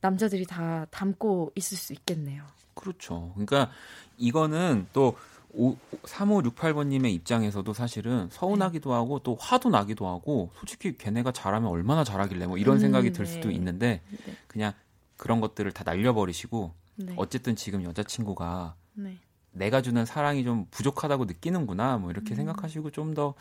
남자들이 0.00 0.46
다 0.46 0.86
담고 0.90 1.52
있을 1.54 1.76
수 1.76 1.92
있겠네요. 1.92 2.44
그렇죠. 2.74 3.30
그러니까 3.34 3.70
이거는 4.16 4.86
또 4.92 5.16
3568번님의 5.52 7.12
입장에서도 7.12 7.72
사실은 7.72 8.28
서운하기도 8.30 8.92
하고 8.92 9.18
또 9.20 9.36
화도 9.38 9.68
나기도 9.70 10.06
하고 10.06 10.50
솔직히 10.56 10.96
걔네가 10.96 11.32
잘하면 11.32 11.70
얼마나 11.70 12.04
잘하길래 12.04 12.46
뭐 12.46 12.56
이런 12.56 12.76
음, 12.76 12.80
생각이 12.80 13.12
들 13.12 13.24
네. 13.24 13.32
수도 13.32 13.50
있는데 13.50 14.00
네. 14.10 14.34
그냥 14.46 14.72
그런 15.16 15.40
것들을 15.40 15.70
다 15.72 15.84
날려버리시고 15.84 16.72
네. 16.96 17.14
어쨌든 17.16 17.56
지금 17.56 17.82
여자친구가 17.82 18.76
네. 19.02 19.18
내가 19.52 19.82
주는 19.82 20.04
사랑이 20.04 20.44
좀 20.44 20.66
부족하다고 20.70 21.24
느끼는구나 21.24 21.98
뭐 21.98 22.10
이렇게 22.10 22.34
생각하시고 22.34 22.90
좀더잘 22.90 23.34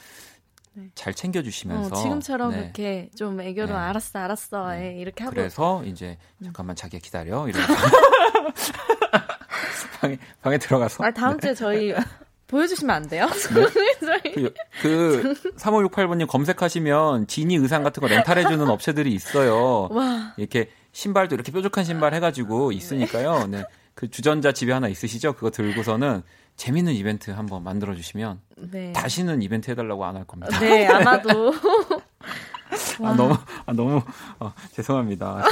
음. 0.77 0.91
네. 0.95 1.11
챙겨주시면서 1.13 1.95
어, 1.95 2.01
지금처럼 2.01 2.51
네. 2.51 2.59
이렇게 2.59 3.09
좀 3.15 3.39
애교로 3.39 3.67
네. 3.67 3.73
알았어 3.73 4.19
알았어 4.19 4.71
네. 4.71 4.95
예, 4.95 4.99
이렇게 4.99 5.23
하고 5.23 5.35
그래서 5.35 5.83
이제 5.85 6.17
음. 6.39 6.45
잠깐만 6.45 6.75
자기야 6.75 6.99
기다려 6.99 7.47
이러고 7.47 7.65
방에 10.01 10.17
방에 10.41 10.57
들어가서 10.57 11.03
아 11.03 11.11
다음 11.11 11.39
주에 11.39 11.53
저희 11.53 11.93
보여주시면 12.47 12.95
안 12.95 13.07
돼요? 13.07 13.27
저희 13.99 14.33
그, 14.33 14.53
그 14.81 15.33
3568번님 15.57 16.27
검색하시면 16.27 17.27
지니 17.27 17.55
의상 17.55 17.83
같은 17.83 18.01
거 18.01 18.07
렌탈해주는 18.07 18.67
업체들이 18.67 19.13
있어요. 19.13 19.87
와 19.91 20.33
이렇게 20.35 20.71
신발도 20.91 21.35
이렇게 21.35 21.51
뾰족한 21.51 21.83
신발 21.83 22.15
해가지고 22.15 22.71
있으니까요. 22.71 23.45
네. 23.47 23.63
그 23.99 24.09
주전자 24.09 24.53
집에 24.53 24.71
하나 24.71 24.87
있으시죠? 24.87 25.33
그거 25.33 25.49
들고서는 25.51 26.23
재밌는 26.55 26.93
이벤트 26.93 27.31
한번 27.31 27.65
만들어 27.65 27.93
주시면 27.95 28.39
네. 28.71 28.93
다시는 28.93 29.41
이벤트 29.41 29.69
해달라고 29.71 30.05
안 30.05 30.15
할 30.15 30.23
겁니다. 30.23 30.57
네 30.57 30.87
아마도 30.87 31.53
아, 33.03 33.13
너무 33.13 33.35
아, 33.65 33.73
너무 33.73 34.01
어, 34.39 34.53
죄송합니다. 34.71 35.43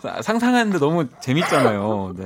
제가 0.00 0.22
상상하는데 0.22 0.78
너무 0.78 1.08
재밌잖아요. 1.20 2.14
네. 2.16 2.24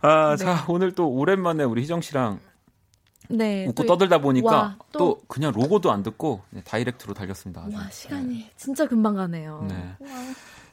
아, 0.00 0.34
자 0.36 0.64
오늘 0.66 0.92
또 0.92 1.06
오랜만에 1.10 1.64
우리 1.64 1.82
희정 1.82 2.00
씨랑 2.00 2.40
네 3.28 3.66
웃고 3.66 3.82
또 3.82 3.86
떠들다 3.86 4.18
보니까 4.22 4.50
와, 4.56 4.76
또, 4.92 4.98
또- 4.98 5.20
그냥 5.28 5.52
로고도 5.52 5.92
안 5.92 6.02
듣고 6.02 6.40
네, 6.48 6.62
다이렉트로 6.64 7.12
달렸습니다. 7.12 7.66
와 7.74 7.90
시간이 7.90 8.48
진짜 8.56 8.86
금방 8.86 9.16
가네요. 9.16 9.66
네. 9.68 9.74
와. 9.98 10.08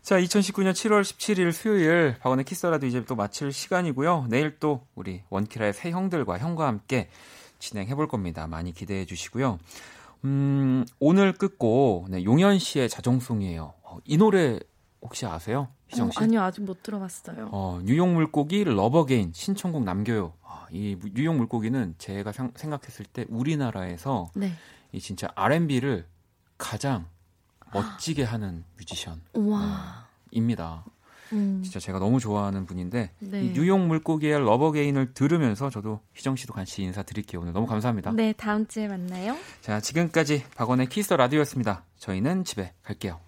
자, 0.02 0.18
2019년 0.20 0.72
7월 0.72 1.02
17일 1.02 1.52
수요일 1.52 2.16
박원의 2.20 2.46
Kiss 2.46 2.60
the 2.60 2.70
Radio 2.70 2.88
이제 2.88 3.06
또 3.06 3.16
마칠 3.16 3.52
시간이고요. 3.54 4.28
내일 4.30 4.58
또 4.60 4.86
우리 4.96 5.22
원키라의 5.30 5.74
새 5.74 5.92
형들과 5.92 6.40
형과 6.40 6.66
함께 6.68 7.10
진행해 7.60 7.94
볼 7.94 8.08
겁니다. 8.08 8.48
많이 8.48 8.74
기대해 8.74 9.06
주시고요. 9.06 9.60
음, 10.26 10.86
오늘 11.00 11.34
끝곡 11.34 12.08
네, 12.10 12.24
용현 12.24 12.58
씨의 12.58 12.90
자정송이에요. 12.90 13.74
어, 13.84 13.98
이 14.06 14.18
노래 14.18 14.60
혹시 15.04 15.26
아세요? 15.28 15.68
희정 15.88 16.10
씨? 16.10 16.20
어, 16.20 16.24
아니요 16.24 16.42
아직 16.42 16.62
못 16.62 16.82
들어봤어요. 16.82 17.50
어, 17.52 17.80
뉴욕 17.84 18.08
물고기 18.08 18.64
Love 18.64 18.94
Again 18.94 19.32
신청곡 19.36 19.84
남겨요. 19.84 20.34
아, 20.44 20.66
이 20.72 20.96
무- 21.00 21.10
뉴욕 21.14 21.36
물고기는 21.36 21.96
제가 22.00 22.32
상- 22.32 22.54
생각했을 22.56 23.06
때 23.06 23.26
우리나라에서 23.30 24.32
네. 24.36 24.52
이 24.94 25.00
진짜 25.00 25.30
R&B를 25.36 26.06
가장 26.58 27.06
멋지게 27.74 28.24
하는 28.24 28.64
뮤지션. 28.78 29.22
와. 29.34 30.08
입니다. 30.32 30.86
음. 31.34 31.62
진짜 31.64 31.80
제가 31.80 32.00
너무 32.00 32.20
좋아하는 32.20 32.66
분인데 32.66 33.12
네. 33.20 33.44
이 33.44 33.54
뉴욕 33.54 33.80
물고기의 33.80 34.40
Love 34.40 34.74
Again을 34.74 35.14
들으면서 35.14 35.70
저도 35.70 36.02
희정 36.14 36.36
씨도 36.36 36.54
같이 36.54 36.84
인사드릴게요. 36.84 37.42
오늘 37.42 37.54
너무 37.54 37.68
감사합니다. 37.68 38.12
네 38.12 38.34
다음 38.34 38.68
주에 38.68 38.88
만나요. 38.88 39.38
자, 39.62 39.80
지금까지 39.80 40.44
박원의 40.56 40.88
Kiss 40.90 41.10
the 41.10 41.16
Radio였습니다. 41.18 41.86
저희는 41.98 42.44
집에 42.44 42.74
갈게요. 42.84 43.20